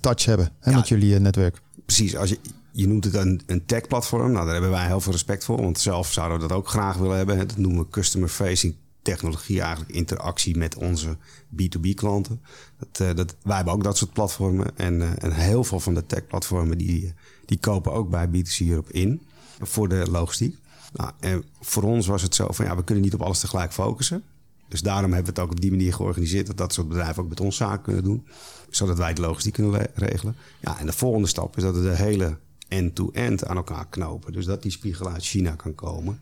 touch 0.01 0.25
hebben 0.25 0.53
hè, 0.61 0.71
Ja. 0.71 0.77
met 0.77 0.89
jullie 0.89 1.15
eh, 1.15 1.21
netwerk. 1.21 1.61
precies, 1.85 2.17
als 2.17 2.29
je, 2.31 2.39
je 2.73 2.89
noemt 2.89 3.05
het 3.05 3.15
een, 3.15 3.41
een 3.47 3.65
tech-platform. 3.67 4.33
Nou, 4.33 4.45
daar 4.45 4.53
hebben 4.53 4.71
wij 4.71 4.87
heel 4.87 5.01
veel 5.01 5.13
respect 5.13 5.45
voor. 5.45 5.63
Want 5.63 5.79
zelf 5.79 6.13
zouden 6.13 6.41
we 6.41 6.47
dat 6.47 6.57
ook 6.57 6.69
graag 6.69 6.97
willen 6.97 7.17
hebben. 7.17 7.39
Dat 7.39 7.57
noemen 7.57 7.83
we 7.83 7.91
customer-facing 7.91 8.75
technologie. 9.03 9.61
Eigenlijk 9.61 9.91
interactie 9.91 10.57
met 10.57 10.77
onze 10.77 11.17
B2B-klanten. 11.51 12.41
Dat, 12.79 13.09
eh, 13.09 13.17
dat, 13.17 13.37
wij 13.43 13.57
hebben 13.57 13.75
ook 13.75 13.85
dat 13.85 13.97
soort 13.97 14.13
platformen. 14.13 14.77
En, 14.79 15.03
eh, 15.03 15.11
en 15.25 15.33
heel 15.33 15.65
veel 15.65 15.81
van 15.81 15.95
de 15.95 16.07
tech-platformen 16.07 16.79
die, 16.79 17.15
die 17.47 17.59
kopen 17.59 17.93
ook 17.93 18.11
bij 18.11 18.29
B2C 18.29 18.69
Europe 18.69 18.93
in. 18.93 19.21
Voor 19.61 19.89
de 19.89 20.11
logistiek. 20.11 20.57
Nou, 20.93 21.11
en 21.21 21.45
voor 21.61 21.83
ons 21.83 22.07
was 22.07 22.23
het 22.23 22.35
zo 22.35 22.47
van 22.51 22.65
ja, 22.65 22.77
we 22.77 22.85
kunnen 22.85 23.05
niet 23.05 23.15
op 23.15 23.23
alles 23.23 23.41
tegelijk 23.41 23.73
focussen. 23.73 24.23
Dus 24.69 24.81
daarom 24.83 25.13
hebben 25.13 25.35
we 25.35 25.41
het 25.41 25.49
ook 25.49 25.55
op 25.57 25.61
die 25.61 25.71
manier 25.71 25.95
georganiseerd 25.95 26.47
dat 26.47 26.57
dat 26.57 26.73
soort 26.73 26.89
bedrijven 26.89 27.23
ook 27.23 27.29
met 27.29 27.41
ons 27.41 27.57
zaken 27.57 27.83
kunnen 27.83 28.05
doen. 28.05 28.27
Zodat 28.73 28.99
wij 28.99 29.15
de 29.15 29.21
logistiek 29.21 29.53
kunnen 29.53 29.73
le- 29.73 29.91
regelen. 29.95 30.35
Ja, 30.61 30.79
en 30.79 30.87
de 30.87 30.93
volgende 30.93 31.29
stap 31.29 31.57
is 31.57 31.63
dat 31.63 31.75
we 31.75 31.83
de 31.83 31.97
hele 31.97 32.37
end-to-end 32.69 33.47
aan 33.47 33.57
elkaar 33.57 33.87
knopen. 33.91 34.33
Dus 34.33 34.45
dat 34.45 34.63
die 34.63 34.71
spiegel 34.71 35.09
uit 35.11 35.23
China 35.25 35.51
kan 35.51 35.75
komen. 35.75 36.21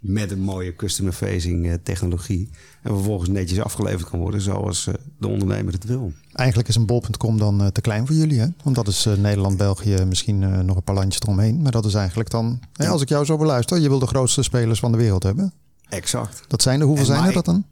Met 0.00 0.30
een 0.30 0.40
mooie 0.40 0.76
customer-facing 0.76 1.66
eh, 1.66 1.74
technologie. 1.82 2.50
En 2.82 2.94
vervolgens 2.94 3.28
netjes 3.28 3.60
afgeleverd 3.60 4.08
kan 4.10 4.18
worden 4.18 4.40
zoals 4.40 4.86
eh, 4.86 4.94
de 5.18 5.26
ondernemer 5.28 5.72
het 5.72 5.84
wil. 5.84 6.12
Eigenlijk 6.32 6.68
is 6.68 6.74
een 6.74 6.86
bol.com 6.86 7.38
dan 7.38 7.60
eh, 7.60 7.66
te 7.66 7.80
klein 7.80 8.06
voor 8.06 8.16
jullie. 8.16 8.40
Hè? 8.40 8.46
Want 8.64 8.76
dat 8.76 8.88
is 8.88 9.04
Nederland, 9.16 9.56
België, 9.56 10.04
misschien 10.04 10.64
nog 10.66 10.76
een 10.76 10.82
paar 10.82 10.94
landjes 10.94 11.22
eromheen. 11.22 11.62
Maar 11.62 11.72
dat 11.72 11.84
is 11.84 11.94
eigenlijk 11.94 12.30
dan, 12.30 12.60
hè, 12.72 12.88
als 12.88 13.02
ik 13.02 13.08
jou 13.08 13.24
zo 13.24 13.36
beluister, 13.36 13.78
je 13.78 13.88
wil 13.88 13.98
de 13.98 14.06
grootste 14.06 14.42
spelers 14.42 14.78
van 14.80 14.92
de 14.92 14.98
wereld 14.98 15.22
hebben. 15.22 15.52
Exact. 15.88 16.42
Dat 16.48 16.62
zijn 16.62 16.80
er, 16.80 16.86
hoeveel 16.86 17.04
En 17.06 17.12
zijn 17.12 17.24
er 17.26 17.32
dat 17.32 17.44
dan? 17.44 17.64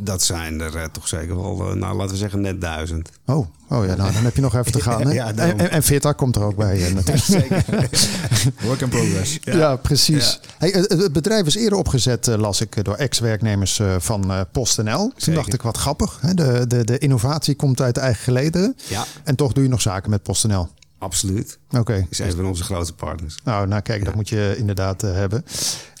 Dat 0.00 0.22
zijn 0.22 0.60
er 0.60 0.76
eh, 0.76 0.84
toch 0.92 1.08
zeker 1.08 1.36
wel, 1.36 1.70
eh, 1.70 1.74
nou 1.74 1.96
laten 1.96 2.12
we 2.12 2.16
zeggen, 2.16 2.40
net 2.40 2.60
duizend. 2.60 3.10
Oh, 3.26 3.36
oh 3.68 3.86
ja, 3.86 3.94
nou 3.94 4.12
dan 4.12 4.24
heb 4.24 4.34
je 4.34 4.40
nog 4.40 4.54
even 4.56 4.72
te 4.72 4.80
gaan. 4.90 5.06
Hè? 5.06 5.12
Ja, 5.12 5.32
daarom. 5.32 5.58
en, 5.58 5.70
en, 5.70 5.82
Vita 5.82 6.12
komt 6.12 6.36
er 6.36 6.42
ook 6.42 6.56
bij 6.56 6.86
eh, 6.86 6.94
natuurlijk. 6.94 7.66
Work 8.66 8.80
in 8.80 8.88
progress. 8.88 9.38
Ja, 9.42 9.76
precies. 9.76 10.40
Hey, 10.58 10.70
het, 10.70 11.12
bedrijf 11.12 11.46
is 11.46 11.54
eerder 11.54 11.78
opgezet, 11.78 12.26
las 12.26 12.60
ik, 12.60 12.84
door 12.84 12.94
ex-werknemers 12.94 13.80
van 13.98 14.46
PostNL. 14.52 14.98
Toen 14.98 15.12
Zeker. 15.16 15.34
dacht 15.34 15.54
ik, 15.54 15.62
wat 15.62 15.76
grappig. 15.76 16.18
Hè? 16.20 16.34
De, 16.34 16.66
de, 16.66 16.84
de 16.84 16.98
innovatie 16.98 17.54
komt 17.54 17.80
uit 17.80 17.96
eigen 17.96 18.22
gelederen. 18.22 18.76
Ja, 18.88 19.04
En 19.24 19.34
toch 19.36 19.52
doe 19.52 19.62
je 19.62 19.68
nog 19.68 19.80
zaken 19.80 20.10
met 20.10 20.22
PostNL. 20.22 20.68
Absoluut. 20.98 21.58
Oké. 21.70 22.06
Is 22.10 22.18
een 22.18 22.32
van 22.32 22.46
onze 22.46 22.64
grootste 22.64 22.94
partners. 22.94 23.36
Nou, 23.44 23.66
nou 23.66 23.82
kijk, 23.82 24.04
dat 24.04 24.14
moet 24.14 24.28
je 24.28 24.54
inderdaad 24.58 25.02
eh, 25.02 25.12
hebben. 25.12 25.44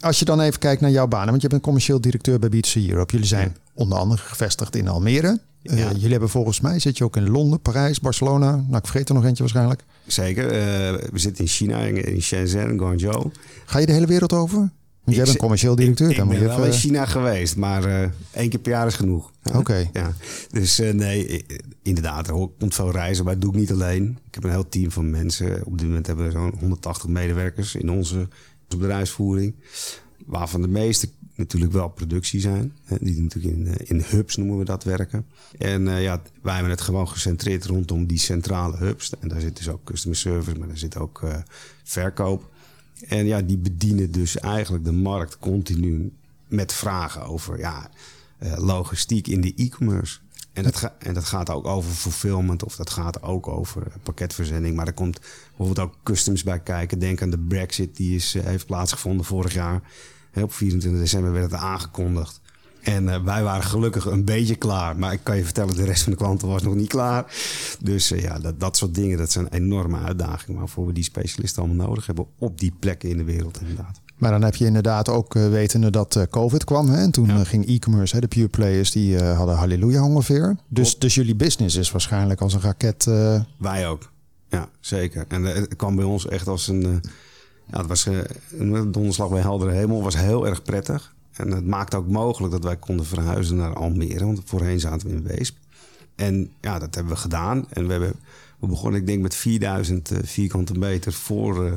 Als 0.00 0.18
je 0.18 0.24
dan 0.24 0.40
even 0.40 0.58
kijkt 0.60 0.80
naar 0.80 0.90
jouw 0.90 1.06
banen, 1.06 1.28
want 1.30 1.42
je 1.42 1.48
bent 1.48 1.62
commercieel 1.62 2.00
directeur 2.00 2.38
bij 2.38 2.48
B2C 2.48 2.90
Europe. 2.90 3.12
Jullie 3.12 3.26
zijn 3.28 3.56
onder 3.74 3.98
andere 3.98 4.20
gevestigd 4.22 4.76
in 4.76 4.88
Almere. 4.88 5.40
Eh, 5.62 5.78
Ja. 5.78 5.90
Jullie 5.92 6.10
hebben 6.10 6.28
volgens 6.28 6.60
mij, 6.60 6.78
zit 6.78 6.98
je 6.98 7.04
ook 7.04 7.16
in 7.16 7.30
Londen, 7.30 7.60
Parijs, 7.60 8.00
Barcelona. 8.00 8.50
Nou, 8.50 8.76
ik 8.76 8.86
vergeet 8.86 9.08
er 9.08 9.14
nog 9.14 9.24
eentje 9.24 9.42
waarschijnlijk. 9.42 9.84
Zeker. 10.06 10.44
eh, 10.46 11.08
we 11.12 11.18
zitten 11.18 11.44
in 11.44 11.50
China, 11.50 11.78
in, 11.78 12.04
in 12.04 12.22
Shenzhen, 12.22 12.78
Guangzhou. 12.78 13.30
Ga 13.66 13.78
je 13.78 13.86
de 13.86 13.92
hele 13.92 14.06
wereld 14.06 14.32
over? 14.32 14.70
Want 15.08 15.20
jij 15.20 15.26
Ik 15.26 15.32
bent 15.32 15.42
commercieel 15.42 15.76
directeur. 15.76 16.10
Ik, 16.10 16.16
dan 16.16 16.24
ik 16.26 16.32
ben 16.32 16.40
je 16.40 16.46
wel 16.48 16.56
in 16.56 16.64
even... 16.64 16.78
China 16.78 17.06
geweest, 17.06 17.56
maar 17.56 17.84
eh, 17.84 18.08
één 18.30 18.48
keer 18.48 18.58
per 18.60 18.72
jaar 18.72 18.86
is 18.86 18.94
genoeg. 18.94 19.32
Oké. 19.54 19.88
Ja. 19.92 20.12
Dus 20.50 20.78
eh, 20.78 20.92
nee, 20.92 21.44
eh, 21.46 21.58
inderdaad, 21.82 22.28
er 22.28 22.48
komt 22.58 22.74
veel 22.74 22.90
reizen, 22.90 23.24
maar 23.24 23.32
dat 23.32 23.42
doe 23.42 23.52
ik 23.52 23.58
niet 23.58 23.72
alleen. 23.72 24.18
Ik 24.26 24.34
heb 24.34 24.44
een 24.44 24.50
heel 24.50 24.68
team 24.68 24.90
van 24.90 25.10
mensen. 25.10 25.66
Op 25.66 25.78
dit 25.78 25.86
moment 25.86 26.06
hebben 26.06 26.24
we 26.24 26.30
zo'n 26.30 26.54
180 26.60 27.08
medewerkers 27.08 27.74
in 27.74 27.90
onze, 27.90 28.28
bedrijfsvoering. 28.68 29.54
Waarvan 30.26 30.62
de 30.62 30.68
meeste 30.68 31.08
natuurlijk 31.38 31.72
wel 31.72 31.88
productie 31.88 32.40
zijn. 32.40 32.72
hè, 32.84 32.96
Die 33.00 33.22
natuurlijk 33.22 33.54
in, 33.54 33.66
eh, 33.66 33.90
in 33.90 34.04
hubs 34.06 34.36
noemen 34.36 34.58
we 34.58 34.64
dat 34.64 34.84
werken. 34.84 35.26
En 35.58 35.88
eh, 35.88 36.02
ja, 36.02 36.22
wij 36.42 36.54
hebben 36.54 36.72
het 36.72 36.80
gewoon 36.80 37.08
gecentreerd 37.08 37.64
rondom 37.64 38.06
die 38.06 38.18
centrale 38.18 38.76
hubs. 38.76 39.12
En 39.20 39.28
daar 39.28 39.40
zit 39.40 39.56
dus 39.56 39.68
ook 39.68 39.84
customer 39.84 40.18
service, 40.18 40.58
maar 40.58 40.68
daar 40.68 40.78
zit 40.78 40.98
ook 40.98 41.22
eh, 41.22 41.36
verkoop. 41.84 42.50
En 43.06 43.26
ja, 43.26 43.42
die 43.42 43.58
bedienen 43.58 44.12
dus 44.12 44.38
eigenlijk 44.38 44.84
de 44.84 44.92
markt 44.92 45.38
continu 45.38 46.12
met 46.48 46.72
vragen 46.72 47.22
over 47.22 47.58
ja, 47.58 47.90
eh, 48.38 48.56
logistiek 48.56 49.26
in 49.26 49.40
de 49.40 49.54
e-commerce. 49.56 50.18
En 50.52 50.62
dat, 50.62 50.92
en 50.98 51.14
dat 51.14 51.24
gaat 51.24 51.50
ook 51.50 51.66
over 51.66 51.90
fulfillment 51.90 52.64
of 52.64 52.76
dat 52.76 52.90
gaat 52.90 53.22
ook 53.22 53.48
over 53.48 53.92
pakketverzending. 54.02 54.76
Maar 54.76 54.86
er 54.86 54.92
komt 54.92 55.20
bijvoorbeeld 55.48 55.78
ook 55.88 55.96
customs 56.02 56.42
bij 56.42 56.60
kijken. 56.60 56.98
Denk 56.98 57.22
aan 57.22 57.30
de 57.30 57.38
Brexit 57.38 57.96
die 57.96 58.14
is, 58.14 58.34
eh, 58.34 58.44
heeft 58.44 58.66
plaatsgevonden 58.66 59.26
vorig 59.26 59.52
jaar. 59.52 59.82
Op 60.34 60.52
24 60.52 61.00
december 61.00 61.32
werd 61.32 61.50
het 61.50 61.60
aangekondigd. 61.60 62.40
En 62.82 63.08
eh, 63.08 63.22
wij 63.24 63.42
waren 63.42 63.62
gelukkig 63.64 64.04
een 64.04 64.24
beetje 64.24 64.54
klaar. 64.54 64.96
Maar 64.98 65.12
ik 65.12 65.20
kan 65.22 65.36
je 65.36 65.44
vertellen, 65.44 65.76
de 65.76 65.84
rest 65.84 66.02
van 66.02 66.12
de 66.12 66.18
klanten 66.18 66.48
was 66.48 66.62
nog 66.62 66.74
niet 66.74 66.88
klaar. 66.88 67.24
Dus 67.80 68.10
eh, 68.10 68.22
ja, 68.22 68.38
dat, 68.38 68.60
dat 68.60 68.76
soort 68.76 68.94
dingen, 68.94 69.18
dat 69.18 69.30
zijn 69.32 69.48
enorme 69.48 69.98
uitdagingen... 69.98 70.58
waarvoor 70.58 70.86
we 70.86 70.92
die 70.92 71.04
specialisten 71.04 71.62
allemaal 71.62 71.86
nodig 71.86 72.06
hebben... 72.06 72.26
op 72.38 72.58
die 72.58 72.72
plekken 72.78 73.08
in 73.08 73.16
de 73.16 73.24
wereld 73.24 73.60
inderdaad. 73.60 74.00
Maar 74.16 74.30
dan 74.30 74.42
heb 74.42 74.54
je 74.54 74.64
inderdaad 74.64 75.08
ook 75.08 75.34
uh, 75.34 75.48
wetende 75.48 75.90
dat 75.90 76.26
COVID 76.30 76.64
kwam. 76.64 76.88
Hè? 76.88 76.96
En 77.02 77.10
toen 77.10 77.26
Ja. 77.26 77.44
ging 77.44 77.66
e-commerce, 77.66 78.20
de 78.20 78.28
pure 78.28 78.48
players, 78.48 78.90
die 78.90 79.18
hadden 79.22 79.56
halleluja 79.56 80.04
ongeveer. 80.04 80.56
Dus, 80.68 80.98
dus 80.98 81.14
jullie 81.14 81.36
business 81.36 81.76
is 81.76 81.90
waarschijnlijk 81.90 82.40
als 82.40 82.54
een 82.54 82.60
raket. 82.60 83.04
Wij 83.58 83.88
ook. 83.88 84.10
Ja, 84.48 84.68
zeker. 84.80 85.24
En 85.28 85.46
eh, 85.46 85.54
het 85.54 85.76
kwam 85.76 85.96
bij 85.96 86.04
ons 86.04 86.28
echt 86.28 86.48
als 86.48 86.68
een... 86.68 86.82
eh, 86.84 87.10
ja, 87.70 87.78
het 87.78 87.86
was 87.86 88.06
eh, 88.06 88.18
een 88.58 88.92
donderslag 88.92 89.28
bij 89.30 89.40
heldere 89.40 89.70
hemel. 89.72 90.02
was 90.02 90.16
heel 90.16 90.46
erg 90.46 90.62
prettig. 90.62 91.14
En 91.38 91.50
het 91.50 91.66
maakte 91.66 91.96
ook 91.96 92.08
mogelijk 92.08 92.52
dat 92.52 92.64
wij 92.64 92.76
konden 92.76 93.06
verhuizen 93.06 93.56
naar 93.56 93.74
Almere. 93.74 94.24
Want 94.24 94.40
voorheen 94.44 94.80
zaten 94.80 95.08
we 95.08 95.14
in 95.14 95.22
Weesp. 95.22 95.56
En 96.14 96.50
ja, 96.60 96.78
dat 96.78 96.94
hebben 96.94 97.12
we 97.12 97.18
gedaan. 97.18 97.64
En 97.68 97.86
we, 97.86 97.90
hebben, 97.92 98.12
we 98.58 98.66
begonnen, 98.66 99.00
ik 99.00 99.06
denk, 99.06 99.22
met 99.22 99.34
4000 99.34 100.10
eh, 100.10 100.18
vierkante 100.22 100.74
meter 100.74 101.12
voor 101.12 101.66
eh, 101.66 101.72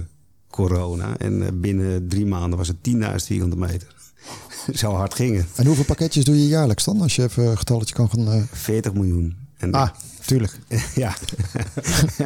corona. 0.50 1.18
En 1.18 1.42
eh, 1.46 1.48
binnen 1.54 2.08
drie 2.08 2.26
maanden 2.26 2.58
was 2.58 2.68
het 2.68 2.78
10.000 2.90 3.16
vierkante 3.16 3.58
meter. 3.58 3.96
Zo 4.74 4.92
hard 4.94 5.14
ging 5.14 5.38
het. 5.38 5.48
En 5.56 5.66
hoeveel 5.66 5.84
pakketjes 5.86 6.24
doe 6.24 6.36
je 6.42 6.48
jaarlijks 6.48 6.84
dan? 6.84 7.02
Als 7.02 7.16
je 7.16 7.24
even 7.24 7.46
een 7.48 7.58
getalletje 7.58 7.96
kan 7.96 8.10
gaan... 8.10 8.28
eh, 8.32 8.42
40 8.52 8.94
miljoen. 8.94 9.36
En 9.58 9.72
Ah, 9.72 9.90
tuurlijk. 10.32 10.60
ja. 11.04 11.14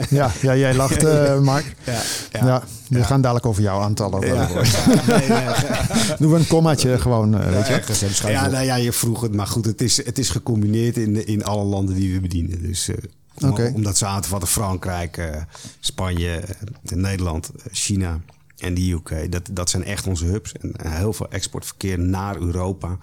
Ja, 0.10 0.32
ja 0.42 0.56
jij 0.56 0.76
lacht, 0.76 1.04
eh, 1.04 1.40
Mark. 1.52 1.76
ja, 1.86 2.02
Ja, 2.32 2.64
we 2.90 3.04
gaan 3.04 3.22
dadelijk 3.22 3.46
over 3.46 3.62
jouw 3.62 3.80
aantallen. 3.80 4.14
ook 4.16 4.26
wel 4.26 4.36
Ja. 4.36 4.46
hebben. 4.48 4.64
Nee, 5.20 5.28
nee, 5.30 6.18
Doen 6.20 6.32
we 6.32 6.38
een 6.40 6.48
kommaatje 6.48 7.00
gewoon, 7.00 7.40
eh, 7.42 7.50
weet 7.50 7.68
je. 7.88 8.28
Ja, 8.28 8.48
nou 8.48 8.66
ja, 8.66 8.76
je 8.76 8.92
vroeg 8.92 9.22
het. 9.22 9.34
Maar 9.36 9.48
goed, 9.48 9.66
het 9.66 9.82
is, 9.82 10.06
het 10.06 10.18
is 10.20 10.30
gecombineerd 10.30 10.98
in, 10.98 11.28
in 11.28 11.44
alle 11.44 11.64
landen 11.64 11.96
die 11.96 12.14
we 12.14 12.20
bedienen. 12.20 12.62
Dus 12.62 12.88
eh, 12.88 12.96
om, 13.42 13.50
Oké. 13.50 13.72
om 13.76 13.84
dat 13.84 13.98
samen 13.98 14.22
te 14.22 14.28
vatten, 14.28 14.50
Frankrijk, 14.50 15.18
eh, 15.18 15.42
Spanje, 15.80 16.30
eh, 16.36 16.96
Nederland, 16.96 17.50
eh, 17.56 17.64
China 17.72 18.20
en 18.58 18.74
de 18.74 18.92
UK. 18.92 19.32
Dat, 19.32 19.50
dat 19.52 19.70
zijn 19.70 19.84
echt 19.84 20.08
onze 20.08 20.26
hubs. 20.26 20.52
En 20.62 20.72
eh, 20.76 20.92
heel 20.96 21.14
veel 21.14 21.30
exportverkeer 21.30 22.00
naar 22.00 22.38
Europa 22.38 22.98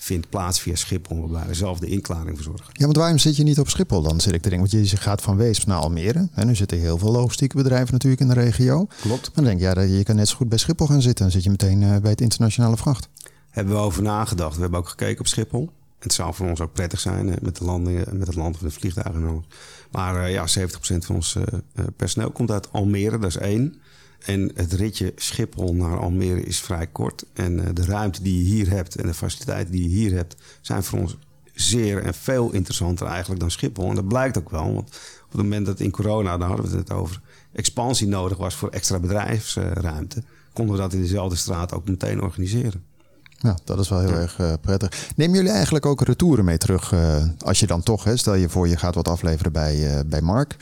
vindt 0.00 0.28
plaats 0.28 0.60
via 0.60 0.74
Schiphol. 0.74 1.20
Waarbij 1.20 1.48
we 1.48 1.54
zelf 1.54 1.78
de 1.78 1.86
inklaring 1.86 2.36
verzorgen. 2.36 2.66
Ja, 2.72 2.84
want 2.84 2.96
waarom 2.96 3.18
zit 3.18 3.36
je 3.36 3.42
niet 3.42 3.58
op 3.58 3.68
Schiphol 3.68 4.02
dan, 4.02 4.20
zit 4.20 4.34
ik 4.34 4.42
te 4.42 4.48
denken? 4.48 4.70
Want 4.70 4.90
je 4.90 4.96
gaat 4.96 5.22
van 5.22 5.36
Weesp 5.36 5.66
naar 5.66 5.78
Almere. 5.78 6.28
En 6.34 6.46
nu 6.46 6.54
zitten 6.54 6.78
heel 6.78 6.98
veel 6.98 7.10
logistieke 7.10 7.56
bedrijven 7.56 7.92
natuurlijk 7.92 8.20
in 8.20 8.28
de 8.28 8.34
regio. 8.34 8.86
Klopt. 9.00 9.22
Maar 9.22 9.34
dan 9.34 9.44
denk 9.44 9.56
ik, 9.56 9.74
ja, 9.74 9.80
je 9.80 10.02
kan 10.02 10.16
net 10.16 10.28
zo 10.28 10.36
goed 10.36 10.48
bij 10.48 10.58
Schiphol 10.58 10.86
gaan 10.86 11.02
zitten. 11.02 11.24
Dan 11.24 11.32
zit 11.32 11.44
je 11.44 11.50
meteen 11.50 11.82
eh, 11.82 11.96
bij 11.96 12.10
het 12.10 12.20
internationale 12.20 12.76
vracht. 12.76 13.08
Hebben 13.50 13.74
we 13.74 13.80
over 13.80 14.02
nagedacht. 14.02 14.54
We 14.54 14.60
hebben 14.60 14.78
ook 14.78 14.88
gekeken 14.88 15.20
op 15.20 15.26
Schiphol. 15.26 15.70
Het 15.98 16.12
zou 16.12 16.34
voor 16.34 16.48
ons 16.48 16.60
ook 16.60 16.72
prettig 16.72 17.00
zijn 17.00 17.28
eh, 17.28 17.36
met 17.42 17.56
de 17.56 17.64
landingen, 17.64 18.18
met 18.18 18.26
het 18.26 18.36
land 18.36 18.56
van 18.56 18.66
de 18.66 18.72
vliegtuigen. 18.72 19.44
Maar 19.90 20.24
eh, 20.24 20.32
ja, 20.32 20.46
70% 20.58 20.70
van 20.80 21.14
ons 21.14 21.34
eh, 21.34 21.42
eh, 21.74 21.84
personeel 21.96 22.30
komt 22.30 22.50
uit 22.50 22.72
Almere, 22.72 23.18
dat 23.18 23.30
is 23.30 23.36
één. 23.36 23.80
En 24.18 24.50
het 24.54 24.72
ritje 24.72 25.12
Schiphol 25.16 25.74
naar 25.74 25.98
Almere 25.98 26.42
is 26.42 26.60
vrij 26.60 26.86
kort. 26.86 27.24
En 27.32 27.64
eh, 27.64 27.74
de 27.74 27.84
ruimte 27.84 28.22
die 28.22 28.38
je 28.38 28.50
hier 28.50 28.70
hebt 28.70 28.96
en 28.96 29.06
de 29.06 29.14
faciliteiten 29.14 29.72
die 29.72 29.82
je 29.82 29.88
hier 29.88 30.12
hebt, 30.12 30.36
zijn 30.60 30.82
voor 30.82 30.98
ons 30.98 31.16
zeer 31.54 32.02
en 32.02 32.14
veel 32.14 32.52
interessanter 32.52 33.06
eigenlijk 33.06 33.40
dan 33.40 33.50
Schiphol. 33.50 33.88
En 33.88 33.94
dat 33.94 34.08
blijkt 34.08 34.38
ook 34.38 34.50
wel. 34.50 34.74
Want 34.74 34.88
op 35.24 35.32
het 35.32 35.42
moment 35.42 35.66
dat 35.66 35.80
in 35.80 35.90
corona, 35.90 36.36
daar 36.38 36.48
hadden 36.48 36.70
we 36.70 36.76
het 36.76 36.92
over, 36.92 37.20
expansie 37.52 38.08
nodig 38.08 38.38
was 38.38 38.54
voor 38.54 38.68
extra 38.68 38.98
bedrijfsruimte, 38.98 40.22
konden 40.52 40.74
we 40.74 40.80
dat 40.80 40.92
in 40.92 41.00
dezelfde 41.00 41.36
straat 41.36 41.72
ook 41.72 41.88
meteen 41.88 42.22
organiseren. 42.22 42.84
Ja, 43.40 43.56
dat 43.64 43.78
is 43.78 43.88
wel 43.88 44.00
heel 44.00 44.12
erg 44.12 44.38
eh, 44.38 44.52
prettig. 44.60 45.08
Nemen 45.16 45.36
jullie 45.36 45.50
eigenlijk 45.52 45.86
ook 45.86 46.00
retouren 46.02 46.44
mee 46.44 46.58
terug? 46.58 46.92
eh, 46.92 47.24
als 47.38 47.60
je 47.60 47.66
dan 47.66 47.82
toch, 47.82 48.04
hè, 48.04 48.16
stel 48.16 48.34
je 48.34 48.48
voor 48.48 48.68
je 48.68 48.76
gaat 48.76 48.94
wat 48.94 49.08
afleveren 49.08 49.52
bij, 49.52 49.94
eh, 49.96 50.00
bij 50.06 50.20
Mark. 50.20 50.56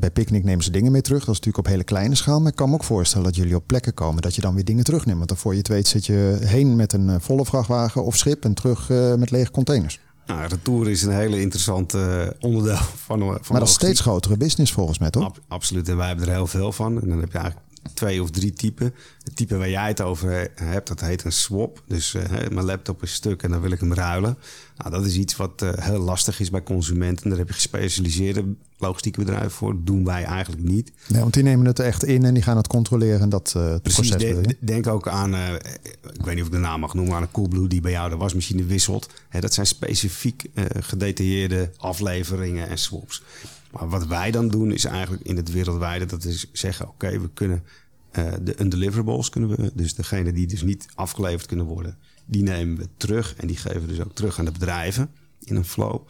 Bij 0.00 0.10
Picnic 0.12 0.44
nemen 0.44 0.64
ze 0.64 0.70
dingen 0.70 0.92
mee 0.92 1.00
terug. 1.02 1.18
Dat 1.18 1.28
is 1.28 1.34
natuurlijk 1.40 1.66
op 1.66 1.72
hele 1.72 1.84
kleine 1.84 2.14
schaal. 2.14 2.38
Maar 2.40 2.50
ik 2.50 2.56
kan 2.56 2.68
me 2.68 2.74
ook 2.74 2.84
voorstellen 2.84 3.26
dat 3.26 3.36
jullie 3.36 3.56
op 3.56 3.66
plekken 3.66 3.94
komen 3.94 4.22
dat 4.22 4.34
je 4.34 4.40
dan 4.40 4.54
weer 4.54 4.64
dingen 4.64 4.84
terugneemt. 4.84 5.16
Want 5.16 5.28
dan 5.28 5.38
voor 5.38 5.52
je 5.52 5.58
het 5.58 5.68
weet 5.68 5.88
zit 5.88 6.06
je 6.06 6.38
heen 6.40 6.76
met 6.76 6.92
een 6.92 7.20
volle 7.20 7.44
vrachtwagen 7.44 8.04
of 8.04 8.16
schip 8.16 8.44
en 8.44 8.54
terug 8.54 8.88
met 9.16 9.30
lege 9.30 9.50
containers. 9.50 10.00
Nou, 10.26 10.46
retour 10.48 10.90
is 10.90 11.02
een 11.02 11.12
hele 11.12 11.40
interessante 11.40 12.36
onderdeel 12.40 12.76
van, 12.76 13.18
van 13.18 13.38
maar 13.48 13.58
dat 13.60 13.68
is 13.68 13.74
steeds 13.74 14.00
grotere 14.00 14.36
business 14.36 14.72
volgens 14.72 14.98
mij, 14.98 15.10
toch? 15.10 15.24
Ab- 15.24 15.40
absoluut, 15.48 15.88
en 15.88 15.96
wij 15.96 16.06
hebben 16.06 16.26
er 16.26 16.32
heel 16.32 16.46
veel 16.46 16.72
van. 16.72 17.00
En 17.02 17.08
dan 17.08 17.18
heb 17.20 17.32
je 17.32 17.38
eigenlijk 17.38 17.66
twee 17.94 18.22
of 18.22 18.30
drie 18.30 18.52
typen. 18.52 18.94
Het 19.22 19.36
type 19.36 19.56
waar 19.56 19.70
jij 19.70 19.88
het 19.88 20.00
over 20.00 20.30
he- 20.30 20.64
hebt, 20.64 20.88
dat 20.88 21.00
heet 21.00 21.24
een 21.24 21.32
swap. 21.32 21.82
Dus 21.86 22.14
eh, 22.14 22.22
mijn 22.30 22.64
laptop 22.66 23.02
is 23.02 23.12
stuk 23.12 23.42
en 23.42 23.50
dan 23.50 23.60
wil 23.60 23.70
ik 23.70 23.80
hem 23.80 23.94
ruilen. 23.94 24.38
Nou, 24.76 24.90
dat 24.90 25.04
is 25.06 25.16
iets 25.16 25.36
wat 25.36 25.62
eh, 25.62 25.70
heel 25.74 25.98
lastig 25.98 26.40
is 26.40 26.50
bij 26.50 26.62
consumenten. 26.62 27.28
Daar 27.28 27.38
heb 27.38 27.48
je 27.48 27.54
gespecialiseerde 27.54 28.44
logistieke 28.78 29.18
bedrijven 29.18 29.50
voor. 29.50 29.72
Dat 29.74 29.86
doen 29.86 30.04
wij 30.04 30.24
eigenlijk 30.24 30.62
niet. 30.62 30.92
Nee, 31.08 31.20
want 31.20 31.34
die 31.34 31.42
nemen 31.42 31.66
het 31.66 31.78
echt 31.78 32.04
in 32.04 32.24
en 32.24 32.34
die 32.34 32.42
gaan 32.42 32.56
het 32.56 32.66
controleren. 32.66 33.20
En 33.20 33.28
dat 33.28 33.52
eh, 33.56 33.74
Precies, 33.82 34.08
proces 34.10 34.46
de- 34.46 34.56
denk 34.60 34.86
ook 34.86 35.08
aan, 35.08 35.34
ik 35.34 36.24
weet 36.24 36.34
niet 36.34 36.40
of 36.40 36.46
ik 36.46 36.52
de 36.52 36.58
naam 36.58 36.80
mag 36.80 36.94
noemen, 36.94 37.14
aan 37.14 37.22
een 37.22 37.30
Coolblue 37.30 37.68
die 37.68 37.80
bij 37.80 37.90
jou 37.90 38.10
de 38.10 38.16
wasmachine 38.16 38.64
wisselt. 38.64 39.10
Hè, 39.28 39.40
dat 39.40 39.54
zijn 39.54 39.66
specifiek 39.66 40.44
gedetailleerde 40.78 41.70
afleveringen 41.76 42.68
en 42.68 42.78
swaps. 42.78 43.22
Maar 43.70 43.88
wat 43.88 44.06
wij 44.06 44.30
dan 44.30 44.48
doen 44.48 44.72
is 44.72 44.84
eigenlijk 44.84 45.22
in 45.22 45.36
het 45.36 45.50
wereldwijde, 45.50 46.04
dat 46.06 46.24
is 46.24 46.50
zeggen, 46.52 46.88
oké, 46.88 47.20
we 47.20 47.30
kunnen 47.34 47.62
eh, 48.10 48.32
de 48.42 48.60
undeliverables, 48.60 49.28
kunnen 49.28 49.50
we, 49.50 49.70
dus 49.74 49.94
degene 49.94 50.32
die 50.32 50.46
dus 50.46 50.62
niet 50.62 50.86
afgeleverd 50.94 51.46
kunnen 51.46 51.66
worden, 51.66 51.98
die 52.26 52.42
nemen 52.42 52.76
we 52.76 52.88
terug 52.96 53.34
en 53.36 53.46
die 53.46 53.56
geven 53.56 53.80
we 53.80 53.86
dus 53.86 54.00
ook 54.00 54.14
terug 54.14 54.38
aan 54.38 54.44
de 54.44 54.52
bedrijven 54.52 55.10
in 55.44 55.56
een 55.56 55.64
flow. 55.64 56.00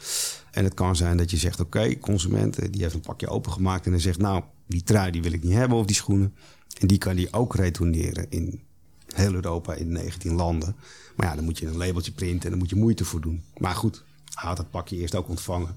En 0.51 0.65
het 0.65 0.75
kan 0.75 0.97
zijn 0.97 1.17
dat 1.17 1.31
je 1.31 1.37
zegt, 1.37 1.61
oké, 1.61 1.99
consument 1.99 2.59
eh, 2.59 2.69
die 2.71 2.83
heeft 2.83 2.95
een 2.95 3.01
pakje 3.01 3.29
opengemaakt 3.29 3.85
en 3.85 3.91
dan 3.91 4.01
zegt, 4.01 4.19
nou, 4.19 4.43
die 4.67 4.83
trui 4.83 5.11
die 5.11 5.23
wil 5.23 5.33
ik 5.33 5.43
niet 5.43 5.53
hebben 5.53 5.79
of 5.79 5.87
die 5.87 5.97
schoenen. 5.97 6.35
En 6.81 6.87
die 6.87 6.99
kan 6.99 7.17
die 7.17 7.33
ook 7.33 7.55
retourneren 7.55 8.27
in 8.29 8.61
heel 9.15 9.35
Europa 9.35 9.75
in 9.75 9.93
19 9.93 10.35
landen. 10.35 10.77
Maar 11.17 11.27
ja, 11.27 11.35
dan 11.35 11.45
moet 11.45 11.59
je 11.59 11.67
een 11.67 11.77
labeltje 11.77 12.13
printen 12.13 12.45
en 12.45 12.51
dan 12.51 12.59
moet 12.59 12.71
je 12.71 12.77
moeite 12.77 13.05
voor 13.05 13.21
doen. 13.21 13.43
Maar 13.57 13.75
goed, 13.75 14.05
had 14.35 14.57
dat 14.57 14.71
pakje 14.71 14.97
eerst 14.97 15.15
ook 15.15 15.29
ontvangen. 15.29 15.77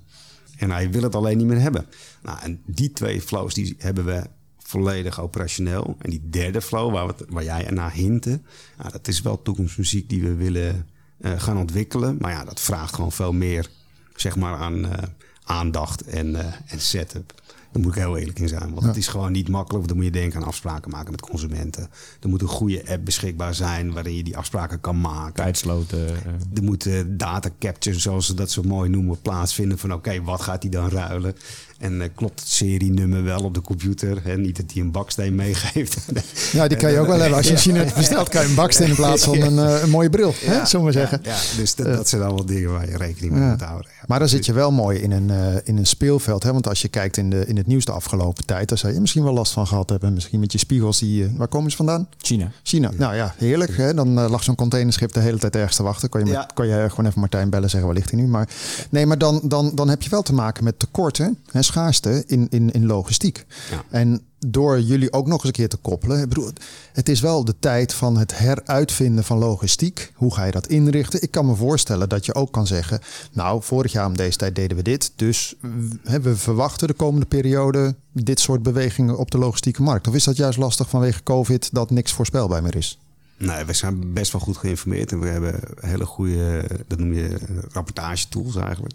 En 0.61 0.71
hij 0.71 0.91
wil 0.91 1.03
het 1.03 1.15
alleen 1.15 1.37
niet 1.37 1.47
meer 1.47 1.61
hebben. 1.61 1.85
Nou, 2.21 2.39
en 2.41 2.61
die 2.65 2.91
twee 2.91 3.21
flows 3.21 3.53
die 3.53 3.75
hebben 3.77 4.05
we 4.05 4.23
volledig 4.57 5.19
operationeel. 5.21 5.95
En 5.99 6.09
die 6.09 6.29
derde 6.29 6.61
flow, 6.61 6.93
waar, 6.93 7.13
waar 7.29 7.43
jij 7.43 7.67
naar 7.69 7.93
hinten... 7.93 8.45
Dat 8.91 9.07
is 9.07 9.21
wel 9.21 9.41
toekomstmuziek 9.41 10.09
die 10.09 10.21
we 10.21 10.33
willen 10.33 10.87
eh, 11.17 11.39
gaan 11.39 11.57
ontwikkelen. 11.57 12.17
Maar 12.19 12.31
ja, 12.31 12.43
dat 12.45 12.59
vraagt 12.59 12.95
gewoon 12.95 13.11
veel 13.11 13.33
meer 13.33 13.69
zeg 14.15 14.35
maar, 14.35 14.55
aan 14.55 14.85
eh, 14.85 15.03
aandacht 15.43 16.01
en, 16.01 16.35
eh, 16.35 16.53
en 16.67 16.81
setup. 16.81 17.40
Daar 17.71 17.81
moet 17.81 17.91
ik 17.95 18.01
heel 18.01 18.17
eerlijk 18.17 18.39
in 18.39 18.47
zijn. 18.47 18.73
Want 18.73 18.85
het 18.85 18.95
is 18.97 19.07
gewoon 19.07 19.31
niet 19.31 19.49
makkelijk. 19.49 19.87
Dan 19.87 19.95
moet 19.95 20.05
je 20.05 20.11
denken 20.11 20.39
aan 20.41 20.47
afspraken 20.47 20.91
maken 20.91 21.11
met 21.11 21.21
consumenten. 21.21 21.89
Er 22.21 22.29
moet 22.29 22.41
een 22.41 22.47
goede 22.47 22.83
app 22.89 23.05
beschikbaar 23.05 23.55
zijn 23.55 23.93
waarin 23.93 24.15
je 24.15 24.23
die 24.23 24.37
afspraken 24.37 24.79
kan 24.79 25.01
maken. 25.01 25.33
Tijdsloten. 25.43 26.07
eh, 26.07 26.13
Er 26.55 26.63
moet 26.63 26.85
eh, 26.85 26.99
data 27.07 27.49
capture, 27.59 27.99
zoals 27.99 28.25
ze 28.25 28.33
dat 28.33 28.51
zo 28.51 28.61
mooi 28.63 28.89
noemen, 28.89 29.21
plaatsvinden. 29.21 29.77
Van 29.77 29.93
oké, 29.93 30.21
wat 30.21 30.41
gaat 30.41 30.61
hij 30.61 30.71
dan 30.71 30.89
ruilen? 30.89 31.35
En 31.81 32.01
eh, 32.01 32.07
klopt 32.15 32.39
het 32.39 32.49
serienummer 32.49 33.23
wel 33.23 33.43
op 33.43 33.53
de 33.53 33.61
computer? 33.61 34.19
Hè? 34.23 34.37
Niet 34.37 34.55
dat 34.57 34.65
hij 34.73 34.81
een 34.81 34.91
baksteen 34.91 35.35
meegeeft. 35.35 35.97
Ja, 36.51 36.67
die 36.67 36.77
kan 36.77 36.91
je 36.91 36.99
ook 36.99 37.07
wel 37.07 37.19
hebben. 37.19 37.37
Als 37.37 37.45
je 37.47 37.51
een 37.51 37.57
China 37.57 37.83
bestelt, 37.95 38.29
kan 38.29 38.41
je 38.41 38.47
een 38.47 38.55
baksteen 38.55 38.87
in 38.87 38.95
plaats 38.95 39.23
van 39.23 39.41
een, 39.41 39.59
eh, 39.59 39.81
een 39.81 39.89
mooie 39.89 40.09
bril. 40.09 40.33
Hè, 40.45 40.65
zullen 40.65 40.85
we 40.85 40.91
zeggen. 40.91 41.19
Ja, 41.23 41.35
dus 41.57 41.75
dat, 41.75 41.85
dat 41.85 42.09
zijn 42.09 42.21
allemaal 42.21 42.45
dingen 42.45 42.71
waar 42.71 42.89
je 42.89 42.97
rekening 42.97 43.33
mee 43.33 43.41
Ja. 43.41 43.49
moet 43.49 43.61
houden. 43.61 43.91
Ja. 43.99 44.03
Maar 44.07 44.19
dan 44.19 44.27
zit 44.27 44.45
je 44.45 44.53
wel 44.53 44.71
mooi 44.71 44.99
in 44.99 45.11
een, 45.11 45.29
eh, 45.29 45.55
in 45.63 45.77
een 45.77 45.85
speelveld. 45.85 46.43
Hè? 46.43 46.51
Want 46.53 46.67
als 46.67 46.81
je 46.81 46.87
kijkt 46.87 47.17
in, 47.17 47.29
de, 47.29 47.45
in 47.45 47.57
het 47.57 47.67
nieuws 47.67 47.85
de 47.85 47.91
afgelopen 47.91 48.45
tijd, 48.45 48.69
dan 48.69 48.77
zou 48.77 48.93
je 48.93 48.99
misschien 48.99 49.23
wel 49.23 49.33
last 49.33 49.51
van 49.53 49.67
gehad 49.67 49.89
hebben. 49.89 50.13
Misschien 50.13 50.39
met 50.39 50.51
je 50.51 50.57
spiegels. 50.57 50.99
Die, 50.99 51.31
waar 51.37 51.47
komen 51.47 51.71
ze 51.71 51.77
vandaan? 51.77 52.07
China. 52.17 52.51
China. 52.63 52.91
Nou 52.97 53.15
ja, 53.15 53.33
heerlijk. 53.37 53.77
Hè? 53.77 53.93
Dan 53.93 54.13
lag 54.13 54.43
zo'n 54.43 54.55
containerschip 54.55 55.13
de 55.13 55.19
hele 55.19 55.37
tijd 55.37 55.55
ergens 55.55 55.75
te 55.75 55.83
wachten. 55.83 56.09
Kon 56.09 56.19
je, 56.19 56.25
met, 56.25 56.35
Ja. 56.35 56.49
kon 56.53 56.67
je 56.67 56.85
gewoon 56.89 57.05
even 57.05 57.19
Martijn 57.19 57.49
bellen 57.49 57.69
zeggen, 57.69 57.87
waar 57.89 57.97
ligt 57.97 58.11
hij 58.11 58.19
nu? 58.19 58.27
Maar, 58.27 58.47
nee, 58.89 59.05
maar 59.05 59.17
dan, 59.17 59.41
dan, 59.43 59.71
dan 59.75 59.89
heb 59.89 60.01
je 60.01 60.09
wel 60.09 60.21
te 60.21 60.33
maken 60.33 60.63
met 60.63 60.79
tekorten 60.79 61.37
en 61.51 61.63
schaarste 61.71 62.23
in, 62.27 62.47
in, 62.49 62.71
in 62.71 62.85
logistiek. 62.85 63.45
Ja. 63.71 63.83
En 63.89 64.21
door 64.47 64.79
jullie 64.79 65.13
ook 65.13 65.27
nog 65.27 65.37
eens 65.37 65.45
een 65.45 65.51
keer 65.51 65.69
te 65.69 65.77
koppelen. 65.77 66.21
Ik 66.21 66.29
bedoel, 66.29 66.51
het 66.93 67.09
is 67.09 67.19
wel 67.19 67.45
de 67.45 67.55
tijd 67.59 67.93
van 67.93 68.17
het 68.17 68.37
heruitvinden 68.37 69.23
van 69.23 69.37
logistiek. 69.37 70.11
Hoe 70.15 70.33
ga 70.33 70.43
je 70.43 70.51
dat 70.51 70.67
inrichten? 70.67 71.21
Ik 71.21 71.31
kan 71.31 71.45
me 71.45 71.55
voorstellen 71.55 72.09
dat 72.09 72.25
je 72.25 72.35
ook 72.35 72.51
kan 72.51 72.67
zeggen... 72.67 72.99
nou, 73.31 73.63
vorig 73.63 73.91
jaar 73.91 74.05
om 74.05 74.17
deze 74.17 74.37
tijd 74.37 74.55
deden 74.55 74.77
we 74.77 74.83
dit. 74.83 75.11
Dus 75.15 75.55
hè, 76.03 76.21
we 76.21 76.35
verwachten 76.35 76.87
de 76.87 76.93
komende 76.93 77.25
periode 77.25 77.95
dit 78.11 78.39
soort 78.39 78.63
bewegingen 78.63 79.17
op 79.17 79.31
de 79.31 79.37
logistieke 79.37 79.81
markt. 79.81 80.07
Of 80.07 80.15
is 80.15 80.23
dat 80.23 80.37
juist 80.37 80.57
lastig 80.57 80.89
vanwege 80.89 81.23
COVID 81.23 81.69
dat 81.71 81.89
niks 81.89 82.11
voorspelbaar 82.11 82.61
meer 82.61 82.75
is? 82.75 82.99
Nee, 83.37 83.65
we 83.65 83.73
zijn 83.73 84.13
best 84.13 84.31
wel 84.31 84.41
goed 84.41 84.57
geïnformeerd. 84.57 85.11
En 85.11 85.19
we 85.19 85.27
hebben 85.27 85.59
hele 85.79 86.05
goede, 86.05 86.65
dat 86.87 86.99
noem 86.99 87.13
je 87.13 87.27
eh, 87.27 87.55
rapportagetools 87.71 88.55
eigenlijk. 88.55 88.93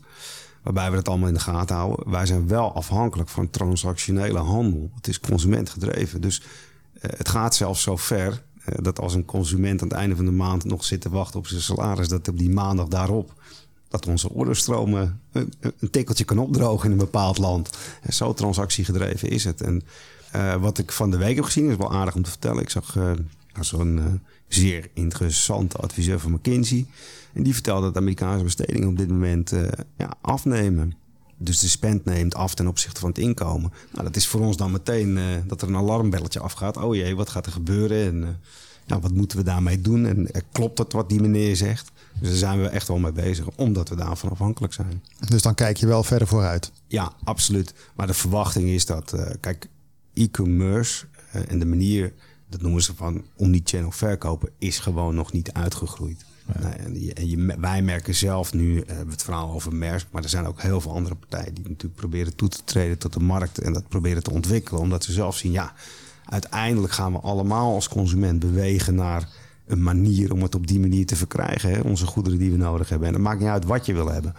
Waarbij 0.66 0.90
we 0.90 0.96
het 0.96 1.08
allemaal 1.08 1.28
in 1.28 1.34
de 1.34 1.40
gaten 1.40 1.76
houden. 1.76 2.10
Wij 2.10 2.26
zijn 2.26 2.48
wel 2.48 2.74
afhankelijk 2.74 3.28
van 3.28 3.50
transactionele 3.50 4.38
handel. 4.38 4.90
Het 4.94 5.08
is 5.08 5.20
consumentgedreven. 5.20 6.20
Dus 6.20 6.42
eh, 7.00 7.10
het 7.16 7.28
gaat 7.28 7.54
zelfs 7.54 7.82
zo 7.82 7.96
ver 7.96 8.42
eh, 8.64 8.74
dat 8.82 9.00
als 9.00 9.14
een 9.14 9.24
consument 9.24 9.82
aan 9.82 9.88
het 9.88 9.96
einde 9.96 10.16
van 10.16 10.24
de 10.24 10.30
maand 10.30 10.64
nog 10.64 10.84
zit 10.84 11.00
te 11.00 11.08
wachten 11.08 11.38
op 11.38 11.46
zijn 11.46 11.60
salaris, 11.60 12.08
dat 12.08 12.28
op 12.28 12.38
die 12.38 12.50
maandag 12.50 12.88
daarop 12.88 13.32
dat 13.88 14.06
onze 14.06 14.30
orderstromen 14.30 15.20
een, 15.32 15.52
een 15.60 15.90
tikkeltje 15.90 16.24
kan 16.24 16.38
opdrogen 16.38 16.84
in 16.84 16.92
een 16.92 16.98
bepaald 16.98 17.38
land. 17.38 17.70
En 18.02 18.12
zo 18.12 18.34
transactiegedreven 18.34 19.28
is 19.28 19.44
het. 19.44 19.60
En 19.60 19.82
eh, 20.32 20.54
wat 20.54 20.78
ik 20.78 20.92
van 20.92 21.10
de 21.10 21.16
week 21.16 21.34
heb 21.34 21.44
gezien 21.44 21.70
is 21.70 21.76
wel 21.76 21.92
aardig 21.92 22.14
om 22.14 22.22
te 22.22 22.30
vertellen. 22.30 22.62
Ik 22.62 22.70
zag 22.70 22.96
eh, 22.96 23.10
Zeer 24.48 24.88
interessante 24.94 25.76
adviseur 25.76 26.20
van 26.20 26.32
McKinsey. 26.32 26.86
En 27.32 27.42
die 27.42 27.52
vertelde 27.52 27.82
dat 27.82 27.94
de 27.94 28.00
Amerikaanse 28.00 28.44
bestedingen 28.44 28.88
op 28.88 28.96
dit 28.96 29.08
moment 29.08 29.52
uh, 29.52 29.68
ja, 29.98 30.14
afnemen. 30.20 30.94
Dus 31.38 31.58
de 31.58 31.68
spend 31.68 32.04
neemt 32.04 32.34
af 32.34 32.54
ten 32.54 32.66
opzichte 32.66 33.00
van 33.00 33.08
het 33.08 33.18
inkomen. 33.18 33.72
Nou, 33.92 34.04
dat 34.04 34.16
is 34.16 34.26
voor 34.26 34.40
ons 34.40 34.56
dan 34.56 34.72
meteen 34.72 35.16
uh, 35.16 35.24
dat 35.46 35.62
er 35.62 35.68
een 35.68 35.76
alarmbelletje 35.76 36.40
afgaat. 36.40 36.76
Oh 36.76 36.94
jee, 36.94 37.16
wat 37.16 37.28
gaat 37.28 37.46
er 37.46 37.52
gebeuren? 37.52 38.06
En 38.06 38.40
nou, 38.86 39.00
wat 39.00 39.12
moeten 39.12 39.38
we 39.38 39.44
daarmee 39.44 39.80
doen? 39.80 40.06
En 40.06 40.30
klopt 40.52 40.78
het 40.78 40.92
wat 40.92 41.08
die 41.08 41.20
meneer 41.20 41.56
zegt? 41.56 41.90
Dus 42.20 42.28
daar 42.28 42.38
zijn 42.38 42.62
we 42.62 42.68
echt 42.68 42.88
wel 42.88 42.98
mee 42.98 43.12
bezig, 43.12 43.46
omdat 43.54 43.88
we 43.88 43.96
daarvan 43.96 44.30
afhankelijk 44.30 44.72
zijn. 44.72 45.02
Dus 45.28 45.42
dan 45.42 45.54
kijk 45.54 45.76
je 45.76 45.86
wel 45.86 46.02
verder 46.02 46.28
vooruit? 46.28 46.72
Ja, 46.86 47.12
absoluut. 47.24 47.74
Maar 47.94 48.06
de 48.06 48.14
verwachting 48.14 48.68
is 48.68 48.86
dat, 48.86 49.14
kijk, 49.40 49.68
e-commerce 50.14 51.06
en 51.48 51.58
de 51.58 51.66
manier, 51.66 52.12
dat 52.48 52.60
noemen 52.60 52.82
ze 52.82 52.94
van 52.94 53.24
omnichannel 53.36 53.90
verkopen, 53.90 54.50
is 54.58 54.78
gewoon 54.78 55.14
nog 55.14 55.32
niet 55.32 55.52
uitgegroeid. 55.52 56.24
Ja. 56.46 56.60
Nou, 56.60 56.74
en, 56.74 57.02
je, 57.02 57.14
en 57.14 57.28
je, 57.28 57.56
wij 57.58 57.82
merken 57.82 58.14
zelf 58.14 58.52
nu, 58.52 58.74
uh, 58.74 58.86
hebben 58.86 59.06
we 59.06 59.12
het 59.12 59.22
verhaal 59.22 59.52
over 59.52 59.74
Maersk, 59.74 60.06
maar 60.10 60.22
er 60.22 60.28
zijn 60.28 60.46
ook 60.46 60.62
heel 60.62 60.80
veel 60.80 60.92
andere 60.92 61.14
partijen 61.14 61.54
die 61.54 61.62
natuurlijk 61.62 61.94
proberen 61.94 62.36
toe 62.36 62.48
te 62.48 62.64
treden 62.64 62.98
tot 62.98 63.12
de 63.12 63.20
markt 63.20 63.58
en 63.58 63.72
dat 63.72 63.88
proberen 63.88 64.22
te 64.22 64.30
ontwikkelen, 64.30 64.80
omdat 64.80 65.04
ze 65.04 65.12
zelf 65.12 65.36
zien, 65.36 65.52
ja, 65.52 65.72
uiteindelijk 66.24 66.92
gaan 66.92 67.12
we 67.12 67.18
allemaal 67.18 67.74
als 67.74 67.88
consument 67.88 68.38
bewegen 68.38 68.94
naar 68.94 69.28
een 69.66 69.82
manier 69.82 70.32
om 70.32 70.42
het 70.42 70.54
op 70.54 70.66
die 70.66 70.80
manier 70.80 71.06
te 71.06 71.16
verkrijgen. 71.16 71.70
Hè? 71.70 71.80
Onze 71.80 72.06
goederen 72.06 72.38
die 72.38 72.50
we 72.50 72.56
nodig 72.56 72.88
hebben. 72.88 73.08
En 73.08 73.14
het 73.14 73.22
maakt 73.22 73.40
niet 73.40 73.48
uit 73.48 73.64
wat 73.64 73.86
je 73.86 73.92
wil 73.92 74.10
hebben. 74.10 74.34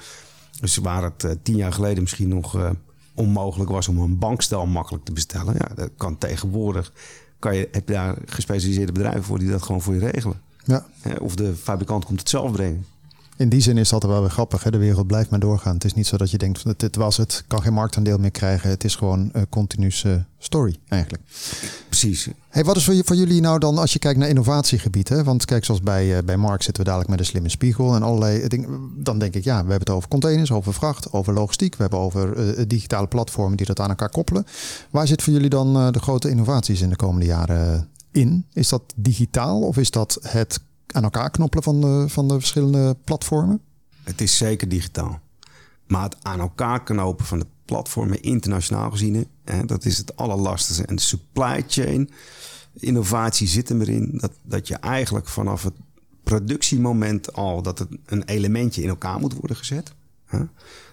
Dus 0.60 0.78
waar 0.78 1.04
het 1.04 1.24
uh, 1.24 1.32
tien 1.42 1.56
jaar 1.56 1.74
geleden 1.74 2.02
misschien 2.02 2.28
nog 2.28 2.56
uh, 2.56 2.70
onmogelijk 3.14 3.70
was 3.70 3.88
om 3.88 3.98
een 3.98 4.18
bankstel 4.18 4.66
makkelijk 4.66 5.06
te 5.06 5.12
bestellen. 5.12 5.54
Ja, 5.58 5.76
dat 5.76 5.90
kan 5.98 6.18
tegenwoordig. 6.18 6.94
Kan 7.40 7.56
je, 7.56 7.70
heb 7.72 7.88
je 7.88 7.94
daar 7.94 8.16
gespecialiseerde 8.26 8.92
bedrijven 8.92 9.24
voor 9.24 9.40
die 9.40 9.50
dat 9.50 9.64
gewoon 9.64 9.82
voor 9.82 9.94
je 9.94 10.10
regelen. 10.10 10.42
Ja. 10.64 10.86
Of 11.20 11.36
de 11.36 11.56
fabrikant 11.56 12.06
komt 12.06 12.20
het 12.20 12.30
zelf 12.30 12.52
brengen. 12.52 12.86
In 13.38 13.50
die 13.50 13.62
zin 13.62 13.78
is 13.78 13.90
dat 13.90 14.04
wel 14.04 14.22
weer 14.22 14.30
grappig. 14.30 14.64
Hè? 14.64 14.72
De 14.72 14.78
wereld 14.78 15.08
blijft 15.08 15.30
maar 15.30 15.40
doorgaan. 15.40 15.74
Het 15.74 15.84
is 15.84 15.94
niet 15.94 16.08
zo 16.08 16.18
dat 16.18 16.32
je 16.32 16.38
denkt, 16.38 16.80
dit 16.80 16.96
was 16.96 17.18
het, 17.18 17.44
kan 17.48 17.62
geen 17.62 17.74
marktaandeel 17.74 18.18
meer 18.18 18.32
krijgen. 18.32 18.70
Het 18.70 18.84
is 18.84 18.96
gewoon 18.96 19.30
een 19.32 19.50
continue 19.50 19.92
story 20.38 20.78
eigenlijk. 20.88 21.24
Precies. 21.88 22.28
Hey, 22.50 22.64
wat 22.64 22.76
is 22.76 22.84
voor, 22.84 22.96
voor 23.04 23.16
jullie 23.16 23.42
nou 23.42 23.60
dan 23.60 23.78
als 23.78 23.94
je 23.94 24.00
kijkt 24.00 24.20
naar 24.20 24.30
innovatiegebied? 24.30 25.10
Hè? 25.10 25.24
Want 25.24 25.46
kijk, 25.46 25.66
zoals 25.66 25.82
bij, 25.82 26.24
bij 26.24 26.38
Mark 26.38 26.62
zitten 26.62 26.84
we 26.84 26.90
dadelijk 26.90 27.10
met 27.10 27.20
een 27.20 27.26
slimme 27.26 27.50
spiegel 27.50 27.96
en 27.96 28.04
allerlei 28.04 28.48
dingen. 28.48 28.92
Dan 28.96 29.20
denk 29.20 29.34
ik, 29.34 29.44
ja, 29.44 29.54
we 29.54 29.70
hebben 29.70 29.80
het 29.80 29.90
over 29.90 30.10
containers, 30.10 30.52
over 30.52 30.74
vracht, 30.74 31.12
over 31.12 31.34
logistiek. 31.34 31.76
We 31.76 31.82
hebben 31.82 32.00
over 32.00 32.58
uh, 32.58 32.64
digitale 32.68 33.08
platformen 33.08 33.58
die 33.58 33.66
dat 33.66 33.80
aan 33.80 33.90
elkaar 33.90 34.10
koppelen. 34.10 34.46
Waar 34.90 35.08
zit 35.08 35.24
voor 35.24 35.34
jullie 35.34 35.50
dan 35.50 35.78
uh, 35.78 35.92
de 35.92 36.00
grote 36.00 36.30
innovaties 36.30 36.82
in 36.82 36.90
de 36.90 36.96
komende 36.96 37.26
jaren 37.26 37.90
in? 38.12 38.46
Is 38.54 38.70
dat 38.70 38.82
digitaal 38.96 39.62
of 39.62 39.78
is 39.78 39.92
dat 39.92 40.18
het 40.22 40.60
aan 40.92 41.04
elkaar 41.04 41.30
knoppelen 41.30 41.64
van 41.64 41.82
de, 41.82 42.06
van 42.10 42.28
de 42.28 42.34
verschillende 42.34 42.98
platformen? 43.04 43.62
Het 44.04 44.22
is 44.22 44.38
zeker 44.38 44.70
digitaal. 44.70 45.20
Maar 45.88 46.04
het 46.04 46.18
aan 46.22 46.40
elkaar 46.40 46.84
knopen 46.84 47.26
van 47.26 47.40
de 47.40 47.46
platformen 47.66 48.22
internationaal 48.22 48.92
gezien, 48.92 49.28
hè, 49.44 49.66
dat 49.66 49.86
is 49.86 49.98
het 49.98 50.16
allerlastigste. 50.16 50.86
En 50.86 50.96
de 50.96 51.02
supply 51.02 51.64
chain 51.68 52.10
innovatie 52.74 53.48
zit 53.48 53.70
er 53.70 53.82
erin 53.82 54.18
dat, 54.18 54.32
dat 54.42 54.68
je 54.68 54.76
eigenlijk 54.76 55.28
vanaf 55.28 55.64
het 55.64 55.74
productiemoment 56.24 57.34
al 57.34 57.62
dat 57.62 57.80
het 57.80 57.90
een 58.06 58.24
elementje 58.24 58.82
in 58.82 58.90
elkaar 58.90 59.20
moet 59.20 59.34
worden 59.34 59.58
gezet. 59.58 59.94
Hè. 60.26 60.40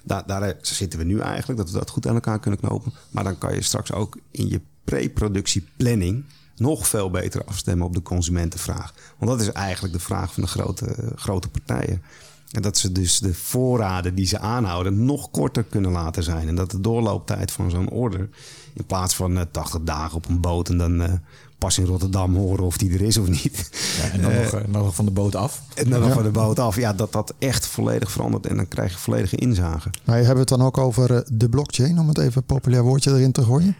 Daar, 0.04 0.26
daar 0.26 0.54
zitten 0.60 0.98
we 0.98 1.04
nu 1.04 1.18
eigenlijk, 1.18 1.58
dat 1.58 1.70
we 1.70 1.78
dat 1.78 1.90
goed 1.90 2.06
aan 2.06 2.14
elkaar 2.14 2.40
kunnen 2.40 2.60
knopen. 2.60 2.92
Maar 3.10 3.24
dan 3.24 3.38
kan 3.38 3.54
je 3.54 3.62
straks 3.62 3.92
ook 3.92 4.18
in 4.30 4.48
je 4.48 4.60
pre-productieplanning 4.84 6.24
nog 6.56 6.88
veel 6.88 7.10
beter 7.10 7.44
afstemmen 7.44 7.86
op 7.86 7.94
de 7.94 8.02
consumentenvraag. 8.02 8.94
Want 9.18 9.30
dat 9.30 9.40
is 9.40 9.52
eigenlijk 9.52 9.94
de 9.94 10.00
vraag 10.00 10.32
van 10.32 10.42
de 10.42 10.48
grote, 10.48 11.12
grote 11.16 11.48
partijen. 11.48 12.02
En 12.50 12.62
dat 12.62 12.78
ze 12.78 12.92
dus 12.92 13.18
de 13.18 13.34
voorraden 13.34 14.14
die 14.14 14.26
ze 14.26 14.38
aanhouden 14.38 15.04
nog 15.04 15.30
korter 15.30 15.62
kunnen 15.62 15.90
laten 15.90 16.22
zijn. 16.22 16.48
En 16.48 16.54
dat 16.54 16.70
de 16.70 16.80
doorlooptijd 16.80 17.50
van 17.52 17.70
zo'n 17.70 17.90
order 17.90 18.28
in 18.72 18.84
plaats 18.84 19.14
van 19.14 19.36
uh, 19.36 19.42
80 19.50 19.80
dagen 19.82 20.16
op 20.16 20.28
een 20.28 20.40
boot 20.40 20.68
en 20.68 20.78
dan 20.78 21.00
uh, 21.00 21.12
pas 21.58 21.78
in 21.78 21.84
Rotterdam 21.84 22.36
horen 22.36 22.64
of 22.64 22.76
die 22.76 22.92
er 22.92 23.00
is 23.00 23.16
of 23.16 23.28
niet. 23.28 23.70
Ja, 24.02 24.10
en 24.10 24.22
dan, 24.22 24.32
uh, 24.32 24.52
nog, 24.52 24.66
nog 24.66 24.94
van 24.94 25.04
de 25.04 25.10
boot 25.10 25.34
af. 25.34 25.62
En 25.74 25.90
dan 25.90 26.00
nog 26.00 26.12
van 26.12 26.22
de 26.22 26.30
boot 26.30 26.58
af. 26.58 26.76
Ja, 26.76 26.92
dat 26.92 27.12
dat 27.12 27.34
echt 27.38 27.66
volledig 27.66 28.10
verandert 28.10 28.46
en 28.46 28.56
dan 28.56 28.68
krijg 28.68 28.92
je 28.92 28.98
volledige 28.98 29.36
inzage. 29.36 29.90
Maar 30.04 30.16
hebben 30.16 30.34
we 30.34 30.40
het 30.40 30.48
dan 30.48 30.62
ook 30.62 30.78
over 30.78 31.24
de 31.32 31.48
blockchain, 31.48 31.98
om 31.98 32.08
het 32.08 32.18
even 32.18 32.36
een 32.36 32.44
populair 32.44 32.82
woordje 32.82 33.10
erin 33.10 33.32
te 33.32 33.42
gooien? 33.42 33.76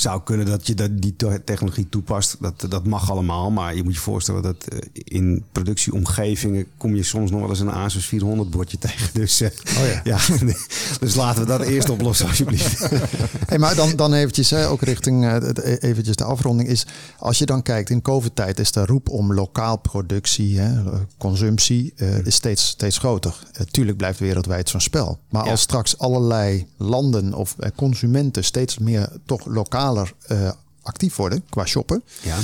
Zou 0.00 0.22
kunnen 0.22 0.46
dat 0.46 0.66
je 0.66 0.74
dat, 0.74 0.90
die 1.02 1.16
technologie 1.44 1.88
toepast. 1.88 2.36
Dat, 2.40 2.66
dat 2.68 2.86
mag 2.86 3.10
allemaal. 3.10 3.50
Maar 3.50 3.74
je 3.74 3.82
moet 3.82 3.94
je 3.94 4.00
voorstellen 4.00 4.42
dat 4.42 4.68
in 4.92 5.44
productieomgevingen 5.52 6.66
kom 6.76 6.94
je 6.94 7.02
soms 7.02 7.30
nog 7.30 7.40
wel 7.40 7.48
eens 7.48 7.60
een 7.60 7.70
Asus 7.70 8.06
400 8.06 8.50
bordje 8.50 8.78
tegen. 8.88 9.08
Dus, 9.12 9.42
uh, 9.42 9.48
oh 9.78 9.86
ja. 9.86 10.00
ja. 10.04 10.18
dus 11.00 11.14
laten 11.14 11.42
we 11.42 11.48
dat 11.48 11.60
eerst 11.60 11.88
oplossen 11.88 12.26
alsjeblieft. 12.26 12.88
hey, 13.48 13.58
maar 13.58 13.74
dan, 13.74 13.96
dan 13.96 14.12
eventjes, 14.12 14.50
hè, 14.50 14.68
ook 14.68 14.82
richting 14.82 15.24
uh, 15.24 15.36
eventjes 15.78 16.16
de 16.16 16.24
afronding 16.24 16.68
is. 16.68 16.86
Als 17.18 17.38
je 17.38 17.46
dan 17.46 17.62
kijkt, 17.62 17.90
in 17.90 18.02
COVID-tijd 18.02 18.58
is 18.58 18.72
de 18.72 18.86
roep 18.86 19.08
om 19.08 19.34
lokaal 19.34 19.76
productie, 19.76 20.58
hè, 20.58 20.82
consumptie, 21.16 21.92
uh, 21.96 22.26
is 22.26 22.34
steeds, 22.34 22.66
steeds 22.66 22.98
groter. 22.98 23.34
tuurlijk 23.70 23.96
blijft 23.96 24.18
wereldwijd 24.18 24.68
zo'n 24.68 24.80
spel. 24.80 25.18
Maar 25.28 25.44
ja. 25.44 25.50
als 25.50 25.60
straks 25.60 25.98
allerlei 25.98 26.66
landen 26.76 27.34
of 27.34 27.56
consumenten 27.76 28.44
steeds 28.44 28.78
meer 28.78 29.08
toch 29.26 29.46
lokaal 29.46 29.87
uh, 29.94 30.50
actief 30.82 31.16
worden 31.16 31.44
qua 31.48 31.64
shoppen. 31.64 32.02
Ja. 32.22 32.36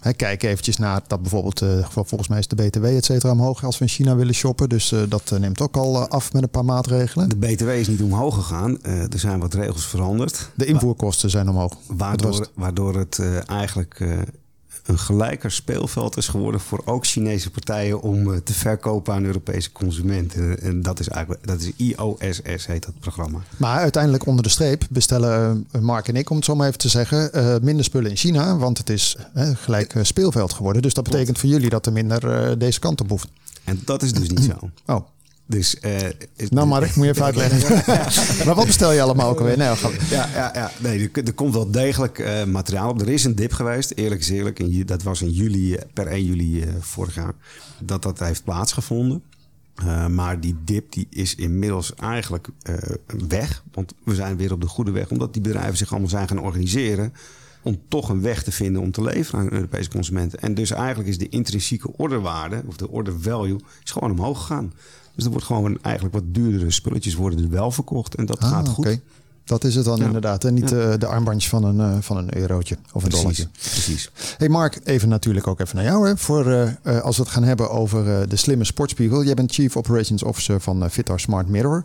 He, 0.00 0.12
kijk 0.12 0.42
eventjes 0.42 0.76
naar 0.76 1.00
dat 1.06 1.20
bijvoorbeeld, 1.20 1.62
uh, 1.62 1.88
volgens 1.88 2.28
mij 2.28 2.38
is 2.38 2.48
de 2.48 2.56
BTW 2.56 2.84
et 2.84 3.04
cetera 3.04 3.32
omhoog 3.32 3.64
als 3.64 3.78
we 3.78 3.84
in 3.84 3.90
China 3.90 4.16
willen 4.16 4.34
shoppen. 4.34 4.68
Dus 4.68 4.92
uh, 4.92 5.02
dat 5.08 5.30
neemt 5.38 5.60
ook 5.60 5.76
al 5.76 6.08
af 6.08 6.32
met 6.32 6.42
een 6.42 6.50
paar 6.50 6.64
maatregelen. 6.64 7.28
De 7.28 7.36
BTW 7.36 7.68
is 7.68 7.88
niet 7.88 8.02
omhoog 8.02 8.34
gegaan. 8.34 8.82
er 8.82 9.18
zijn 9.18 9.40
wat 9.40 9.54
regels 9.54 9.86
veranderd. 9.86 10.50
De 10.54 10.64
invoerkosten 10.64 11.30
zijn 11.30 11.48
omhoog. 11.48 11.72
Waardoor 11.86 12.34
het, 12.34 12.50
waardoor 12.54 12.96
het 12.96 13.20
eigenlijk 13.46 14.00
een 14.84 14.98
gelijker 14.98 15.50
speelveld 15.50 16.16
is 16.16 16.28
geworden 16.28 16.60
voor 16.60 16.82
ook 16.84 17.06
Chinese 17.06 17.50
partijen 17.50 18.00
om 18.00 18.42
te 18.44 18.52
verkopen 18.52 19.14
aan 19.14 19.24
Europese 19.24 19.72
consumenten. 19.72 20.60
En 20.60 20.82
dat 20.82 21.00
is 21.00 21.08
eigenlijk 21.08 21.46
dat 21.46 21.60
is 21.60 21.72
IOSS 21.76 22.66
heet 22.66 22.84
dat 22.84 22.98
programma. 23.00 23.38
Maar 23.56 23.78
uiteindelijk 23.78 24.26
onder 24.26 24.42
de 24.42 24.50
streep 24.50 24.86
bestellen 24.90 25.66
Mark 25.80 26.08
en 26.08 26.16
ik, 26.16 26.30
om 26.30 26.36
het 26.36 26.44
zo 26.44 26.54
maar 26.54 26.66
even 26.66 26.78
te 26.78 26.88
zeggen, 26.88 27.30
uh, 27.34 27.56
minder 27.62 27.84
spullen 27.84 28.10
in 28.10 28.16
China, 28.16 28.56
want 28.56 28.78
het 28.78 28.90
is 28.90 29.16
uh, 29.36 29.50
gelijk 29.54 29.94
speelveld 30.02 30.52
geworden. 30.52 30.82
Dus 30.82 30.94
dat 30.94 31.04
betekent 31.04 31.38
voor 31.38 31.48
jullie 31.48 31.70
dat 31.70 31.86
er 31.86 31.92
minder 31.92 32.50
uh, 32.50 32.58
deze 32.58 32.80
kant 32.80 33.00
op 33.00 33.08
hoeft. 33.08 33.28
En 33.64 33.80
dat 33.84 34.02
is 34.02 34.12
dus 34.12 34.28
niet 34.28 34.42
zo. 34.44 34.70
Oh. 34.86 35.06
Dus, 35.50 35.76
uh, 35.84 36.48
nou, 36.48 36.66
maar 36.66 36.82
ik 36.82 36.94
moet 36.96 37.04
je 37.04 37.10
even 37.10 37.24
uitleggen. 37.24 37.82
maar 38.46 38.54
wat 38.54 38.66
bestel 38.66 38.92
je 38.92 39.02
allemaal 39.02 39.30
ook 39.30 39.38
alweer? 39.38 39.56
Nee, 39.56 39.68
ja, 40.10 40.28
ja, 40.34 40.50
ja, 40.54 40.70
nee, 40.78 41.10
er, 41.12 41.24
er 41.24 41.32
komt 41.32 41.54
wel 41.54 41.70
degelijk 41.70 42.18
uh, 42.18 42.44
materiaal 42.44 42.90
op. 42.90 43.00
Er 43.00 43.08
is 43.08 43.24
een 43.24 43.34
dip 43.34 43.52
geweest, 43.52 43.92
eerlijk 43.94 44.20
is 44.20 44.28
eerlijk. 44.28 44.58
In, 44.58 44.86
dat 44.86 45.02
was 45.02 45.22
in 45.22 45.30
juli, 45.30 45.78
per 45.92 46.06
1 46.06 46.24
juli 46.24 46.62
uh, 46.62 46.68
vorig 46.80 47.14
jaar, 47.14 47.34
dat 47.78 48.02
dat 48.02 48.18
heeft 48.18 48.44
plaatsgevonden. 48.44 49.22
Maar 50.10 50.40
die 50.40 50.56
dip 50.64 50.92
die 50.92 51.06
is 51.10 51.34
inmiddels 51.34 51.94
eigenlijk 51.94 52.48
weg. 53.28 53.62
Want 53.72 53.94
we 54.04 54.14
zijn 54.14 54.36
weer 54.36 54.52
op 54.52 54.60
de 54.60 54.66
goede 54.66 54.90
weg. 54.90 55.10
Omdat 55.10 55.32
die 55.32 55.42
bedrijven 55.42 55.76
zich 55.76 55.90
allemaal 55.90 56.08
zijn 56.08 56.28
gaan 56.28 56.40
organiseren 56.40 57.12
om 57.62 57.80
toch 57.88 58.08
een 58.08 58.22
weg 58.22 58.42
te 58.42 58.52
vinden 58.52 58.82
om 58.82 58.90
te 58.90 59.02
leveren 59.02 59.40
aan 59.40 59.52
Europese 59.52 59.90
consumenten. 59.90 60.40
En 60.40 60.54
dus 60.54 60.70
eigenlijk 60.70 61.08
is 61.08 61.18
de 61.18 61.28
intrinsieke 61.28 61.92
orderwaarde, 61.96 62.62
of 62.66 62.76
de 62.76 62.90
order 62.90 63.20
value, 63.20 63.60
is 63.84 63.90
gewoon 63.90 64.10
omhoog 64.10 64.40
gegaan. 64.40 64.72
Dus 65.20 65.28
er 65.28 65.34
wordt 65.34 65.46
gewoon 65.46 65.78
eigenlijk 65.82 66.14
wat 66.14 66.24
duurdere 66.26 66.70
spulletjes 66.70 67.14
worden 67.14 67.44
er 67.44 67.50
wel 67.50 67.70
verkocht. 67.70 68.14
En 68.14 68.26
dat 68.26 68.40
ah, 68.40 68.50
gaat 68.50 68.68
goed. 68.68 68.84
Okay. 68.86 69.00
Dat 69.44 69.64
is 69.64 69.74
het 69.74 69.84
dan 69.84 69.98
ja. 69.98 70.04
inderdaad. 70.04 70.44
En 70.44 70.54
niet 70.54 70.70
ja. 70.70 70.76
uh, 70.76 70.98
de 70.98 71.06
armbandjes 71.06 71.48
van 71.48 71.64
een, 71.64 71.76
uh, 71.76 72.00
van 72.00 72.16
een 72.16 72.36
eurotje 72.36 72.76
of 72.92 73.02
een 73.02 73.08
precies, 73.08 73.18
dollartje. 73.18 73.48
Precies. 73.52 74.10
Hey 74.36 74.48
Mark, 74.48 74.80
even 74.84 75.08
natuurlijk 75.08 75.46
ook 75.46 75.60
even 75.60 75.76
naar 75.76 75.84
jou. 75.84 76.08
Hè, 76.08 76.16
voor, 76.16 76.46
uh, 76.46 77.00
als 77.00 77.16
we 77.16 77.22
het 77.22 77.32
gaan 77.32 77.42
hebben 77.42 77.70
over 77.70 78.28
de 78.28 78.36
slimme 78.36 78.64
sportspiegel. 78.64 79.24
Jij 79.24 79.34
bent 79.34 79.52
Chief 79.52 79.76
Operations 79.76 80.22
Officer 80.22 80.60
van 80.60 80.90
Fitar 80.90 81.20
Smart 81.20 81.48
Mirror. 81.48 81.82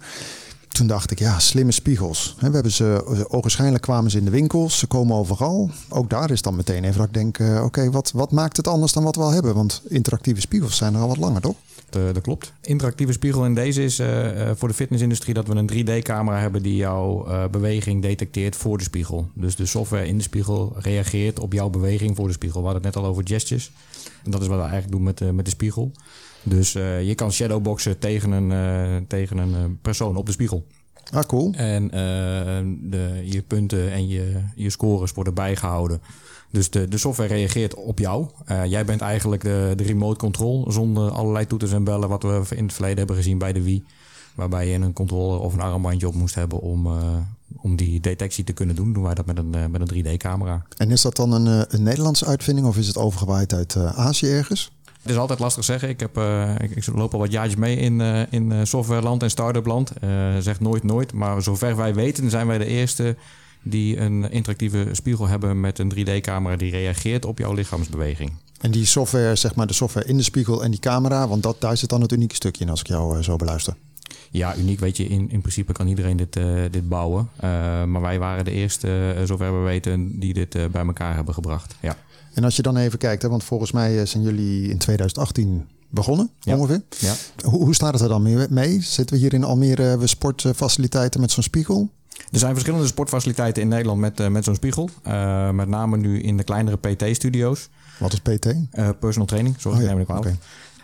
Toen 0.68 0.88
dacht 0.88 1.12
ik, 1.12 1.20
ja, 1.20 1.40
slimme 1.40 1.72
spiegels. 1.72 2.36
We 2.40 2.50
hebben 2.50 2.72
ze, 2.72 3.26
ogenschijnlijk 3.28 3.84
kwamen 3.84 4.12
ze 4.12 4.18
in 4.18 4.26
de 4.26 4.32
winkels. 4.32 4.80
Ze 4.80 4.88
komen 4.88 5.18
overal. 5.18 5.70
Ook 5.90 6.10
daar 6.10 6.32
is 6.32 6.42
dan 6.42 6.56
meteen 6.56 6.84
even 6.84 6.98
dat 6.98 7.08
ik 7.08 7.14
denk, 7.14 7.40
oké, 7.40 7.64
okay, 7.64 7.92
wat, 7.92 8.12
wat 8.12 8.32
maakt 8.32 8.58
het 8.58 8.68
anders 8.68 8.94
dan 8.94 9.04
wat 9.04 9.16
we 9.16 9.22
al 9.22 9.32
hebben? 9.32 9.56
Want 9.56 9.82
interactieve 9.88 10.42
spiegels 10.42 10.78
zijn 10.78 10.94
er 10.94 11.02
al 11.02 11.08
wat 11.08 11.18
langer, 11.18 11.42
toch? 11.42 11.56
Uh, 11.98 12.04
dat 12.14 12.22
klopt. 12.22 12.54
Interactieve 12.62 13.14
spiegel 13.14 13.46
in 13.46 13.56
deze 13.56 13.84
is 13.84 14.00
uh, 14.00 14.52
voor 14.56 14.68
de 14.68 14.74
fitnessindustrie 14.74 15.34
dat 15.34 15.48
we 15.48 15.56
een 15.56 15.72
3D-camera 15.72 16.40
hebben 16.40 16.64
die 16.64 16.76
jouw 16.76 17.28
beweging 17.50 18.02
detecteert 18.02 18.56
voor 18.56 18.78
de 18.78 18.84
spiegel. 18.84 19.30
Dus 19.34 19.56
de 19.56 19.66
software 19.66 20.08
in 20.08 20.18
de 20.18 20.24
spiegel 20.24 20.76
reageert 20.78 21.40
op 21.40 21.54
jouw 21.54 21.70
beweging 21.70 22.16
voor 22.16 22.28
de 22.28 22.34
spiegel. 22.34 22.60
We 22.60 22.66
hadden 22.66 22.84
het 22.84 22.96
net 22.96 23.04
al 23.04 23.10
over 23.10 23.28
gestures. 23.28 23.72
En 24.24 24.32
dat 24.32 24.42
is 24.42 24.48
wat 24.48 24.58
we 24.58 24.64
eigenlijk 24.64 24.92
doen 24.92 25.04
met, 25.04 25.34
met 25.34 25.46
de 25.46 25.52
spiegel. 25.52 25.92
Dus 26.44 26.72
je 26.72 27.14
kan 27.16 27.32
shadowboxen 27.32 28.00
tegen 28.00 28.32
een, 28.32 29.08
tegen 29.08 29.38
een 29.38 29.80
persoon 29.82 30.16
op 30.16 30.26
de 30.26 30.32
spiegel. 30.32 30.66
Ah, 31.12 31.24
cool. 31.24 31.54
En 31.54 31.92
eh, 31.92 32.00
de, 32.82 33.22
je 33.24 33.42
punten 33.42 33.92
en 33.92 34.08
je, 34.08 34.42
je 34.56 34.70
scores 34.70 35.12
worden 35.12 35.34
bijgehouden. 35.34 36.02
Dus 36.56 36.70
de, 36.70 36.88
de 36.88 36.98
software 36.98 37.34
reageert 37.34 37.74
op 37.74 38.00
jou. 38.00 38.28
Eh, 38.46 38.66
jij 38.66 38.86
bent 38.86 39.02
eigenlijk 39.02 39.42
de, 39.42 39.74
de 39.76 39.84
remote 39.84 40.20
control 40.20 40.72
zonder 40.72 41.12
allerlei 41.12 41.48
toeters 41.48 41.72
en 41.72 41.84
bellen... 41.84 42.10
wat 42.10 42.24
we 42.24 42.44
in 42.56 42.64
het 42.64 42.74
verleden 42.74 42.98
hebben 42.98 43.16
gezien 43.16 43.38
bij 43.38 43.54
de 43.54 43.62
Wii. 43.62 43.84
Waarbij 44.36 44.68
je 44.68 44.74
een 44.74 44.94
controller 44.94 45.40
of 45.40 45.54
een 45.54 45.60
armbandje 45.60 46.08
op 46.08 46.14
moest 46.14 46.36
hebben 46.36 46.60
om, 46.62 46.86
eh, 46.86 46.94
om 47.58 47.76
die 47.76 48.00
detectie 48.00 48.44
te 48.44 48.54
kunnen 48.54 48.76
doen. 48.76 48.94
Doen 48.94 49.04
wij 49.04 49.14
dat 49.14 49.26
met 49.26 49.38
een, 49.38 49.56
eh, 49.56 49.66
met 49.66 49.82
een 49.82 49.88
3D-camera. 49.88 50.66
En 50.78 50.92
is 50.92 51.02
dat 51.02 51.16
dan 51.16 51.32
een, 51.32 51.66
een 51.70 51.84
Nederlandse 51.84 52.26
uitvinding 52.26 52.68
of 52.68 52.78
is 52.78 52.88
het 52.88 52.98
overgewaaid 52.98 53.54
uit 53.54 53.76
Azië 53.78 54.28
ergens? 54.30 54.72
Het 55.02 55.12
is 55.12 55.18
altijd 55.18 55.40
lastig 55.40 55.64
zeggen. 55.64 55.90
Ik, 55.90 56.00
heb, 56.00 56.18
ik, 56.62 56.76
ik 56.76 56.88
loop 56.96 57.14
al 57.14 57.20
wat 57.20 57.32
jaartjes 57.32 57.60
mee 57.60 57.78
in, 57.78 58.02
in 58.30 58.68
softwareland 58.68 59.24
en 59.24 59.30
start-upland. 59.30 59.92
Eh 60.00 60.38
zeg 60.40 60.60
nooit 60.60 60.84
nooit. 60.84 61.14
Maar 61.14 61.42
zover 61.42 61.76
wij 61.76 61.94
weten 61.94 62.30
zijn 62.30 62.48
wij 62.48 62.58
de 62.58 62.66
eerste 62.66 63.16
die 63.66 63.98
een 63.98 64.32
interactieve 64.32 64.88
spiegel 64.92 65.28
hebben 65.28 65.60
met 65.60 65.80
een 65.80 65.92
3D-camera 65.96 66.56
die 66.56 66.72
reageert 66.72 67.26
op 67.26 67.38
jouw 67.38 67.54
lichaamsbeweging. 67.54 68.32
En 68.62 68.72
die 68.72 68.86
software, 68.86 69.36
zeg 69.36 69.56
maar 69.56 69.68
de 69.68 69.74
software 69.74 70.08
in 70.08 70.18
de 70.18 70.24
spiegel 70.24 70.64
en 70.64 70.72
die 70.72 70.80
camera, 70.80 71.28
want 71.28 71.44
dat, 71.44 71.62
daar 71.62 71.78
zit 71.78 71.90
dan 71.90 72.02
het 72.02 72.12
unieke 72.12 72.36
stukje 72.36 72.64
in 72.64 72.70
als 72.70 72.80
ik 72.80 72.88
jou 72.88 73.18
eh, 73.18 73.24
zo 73.24 73.36
beluister. 73.36 73.76
Ja, 74.32 74.56
uniek 74.56 74.80
weet 74.80 74.98
je, 74.98 75.08
in, 75.08 75.30
in 75.32 75.40
principe 75.42 75.72
kan 75.74 75.88
iedereen 75.88 76.18
dit, 76.18 76.36
eh, 76.36 76.62
dit 76.72 76.90
bouwen. 76.90 77.30
Eh, 77.36 77.50
maar 77.84 78.02
wij 78.02 78.20
waren 78.20 78.46
de 78.46 78.52
eerste, 78.52 79.14
eh, 79.18 79.24
zover 79.24 79.60
we 79.60 79.66
weten, 79.66 80.20
die 80.20 80.34
dit 80.34 80.50
bij 80.72 80.86
elkaar 80.86 81.16
hebben 81.16 81.34
gebracht. 81.34 81.76
Ja. 81.82 81.98
En 82.34 82.44
als 82.44 82.56
je 82.56 82.62
dan 82.62 82.78
even 82.78 83.00
kijkt, 83.00 83.22
hè, 83.22 83.30
want 83.30 83.44
volgens 83.44 83.72
mij 83.72 84.06
zijn 84.06 84.24
jullie 84.24 84.70
in 84.70 84.78
2018 84.78 85.68
begonnen 85.90 86.30
Ja. 86.40 86.58
ongeveer. 86.58 86.82
Ja. 87.00 87.14
Hoe, 87.44 87.64
hoe 87.64 87.74
staat 87.76 87.94
het 87.94 88.02
er 88.02 88.08
dan 88.10 88.22
mee- 88.22 88.48
mee? 88.50 88.82
Zitten 88.82 89.16
we 89.16 89.22
hier 89.22 89.34
in 89.34 89.44
Almere, 89.44 89.82
hebben 89.82 90.00
we 90.00 90.08
sportfaciliteiten 90.08 91.20
met 91.22 91.32
zo'n 91.32 91.44
spiegel? 91.44 91.90
Er 92.32 92.40
zijn 92.40 92.54
verschillende 92.54 92.88
sportfaciliteiten 92.88 93.62
in 93.62 93.68
Nederland 93.68 94.00
met, 94.00 94.20
eh, 94.20 94.28
met 94.28 94.44
zo'n 94.44 94.56
spiegel. 94.56 94.90
Eh, 95.04 95.50
met 95.50 95.68
name 95.68 95.98
nu 95.98 96.22
in 96.22 96.38
de 96.38 96.44
kleinere 96.44 96.78
PT-studio's. 96.78 97.70
Wat 98.00 98.14
is 98.14 98.20
PT? 98.20 98.46
Eh, 98.72 98.90
personal 99.00 99.28
training, 99.28 99.56
sorry, 99.60 99.78
Oh 99.78 99.84
ja, 99.84 99.90
neem 99.90 100.00
ik 100.00 100.06
kwalijk. 100.06 100.26
oké. 100.26 100.38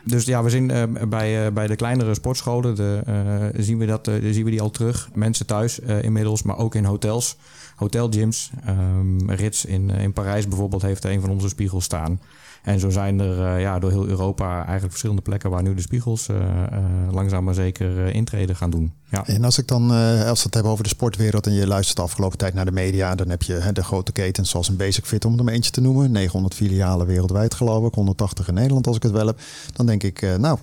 Dus 0.04 0.26
ja, 0.26 0.44
we 0.44 0.50
zien 0.50 0.68
bij, 1.10 1.54
bij 1.54 1.68
de 1.68 1.76
kleinere 1.76 2.14
sportscholen 2.14 2.76
de, 2.76 3.52
zien, 3.58 3.78
we 3.78 3.86
dat, 3.86 4.10
zien 4.22 4.44
we 4.44 4.50
die 4.50 4.62
al 4.62 4.70
terug. 4.70 5.10
Mensen 5.14 5.46
thuis 5.46 5.80
inmiddels, 5.80 6.44
maar 6.44 6.58
ook 6.58 6.76
in 6.76 6.86
hotels, 6.86 7.38
hotelgyms. 7.76 8.52
Ehm 8.66 9.30
Rits 9.30 9.66
in, 9.66 9.90
in 9.90 10.14
Parijs 10.14 10.48
bijvoorbeeld 10.48 10.82
heeft 10.82 11.06
een 11.06 11.22
van 11.22 11.30
onze 11.30 11.48
spiegels 11.48 11.84
staan. 11.84 12.20
En 12.64 12.80
zo 12.80 12.90
zijn 12.90 13.20
er 13.20 13.46
eh, 13.46 13.62
ja, 13.62 13.80
door 13.80 13.92
heel 13.92 14.08
Europa 14.08 14.56
eigenlijk 14.56 14.90
verschillende 14.90 15.22
plekken 15.22 15.50
waar 15.50 15.62
nu 15.64 15.74
de 15.74 15.82
spiegels 15.82 16.28
eh, 16.28 16.38
eh, 16.38 16.84
langzaam 17.12 17.44
maar 17.44 17.54
zeker 17.54 18.16
intreden 18.16 18.56
gaan 18.56 18.70
doen. 18.70 18.94
Ja. 19.10 19.26
En 19.26 19.44
als 19.44 19.58
ik 19.58 19.68
dan, 19.68 19.92
als 19.92 20.40
we 20.40 20.46
het 20.46 20.54
hebben 20.54 20.72
over 20.72 20.84
de 20.84 20.90
sportwereld 20.90 21.48
en 21.48 21.54
je 21.54 21.68
luistert 21.68 21.98
de 21.98 22.04
afgelopen 22.04 22.38
tijd 22.38 22.54
naar 22.54 22.66
de 22.66 22.72
media, 22.72 23.16
dan 23.16 23.30
heb 23.30 23.44
je 23.44 23.54
hè, 23.54 23.72
de 23.72 23.84
grote 23.84 24.12
ketens 24.12 24.50
zoals 24.50 24.68
een 24.68 24.76
Basic 24.76 25.06
Fit 25.06 25.26
om 25.26 25.38
er 25.38 25.44
maar 25.44 25.54
eentje 25.54 25.72
te 25.72 25.82
noemen. 25.82 26.12
900 26.12 26.54
filialen 26.54 27.08
wereldwijd 27.08 27.54
geloof 27.54 27.88
ik, 27.88 27.94
180 27.94 28.48
in 28.48 28.54
Nederland 28.54 28.88
als 28.88 28.96
ik 28.96 29.04
het 29.04 29.12
wel 29.12 29.28
heb. 29.28 29.40
Dan 29.74 29.86
denk 29.86 30.04
ik, 30.04 30.22
nou, 30.38 30.58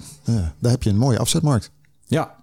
daar 0.58 0.70
heb 0.70 0.82
je 0.82 0.90
een 0.90 0.96
mooie 0.96 1.18
afzetmarkt. 1.18 1.70
Ja, 2.06 2.37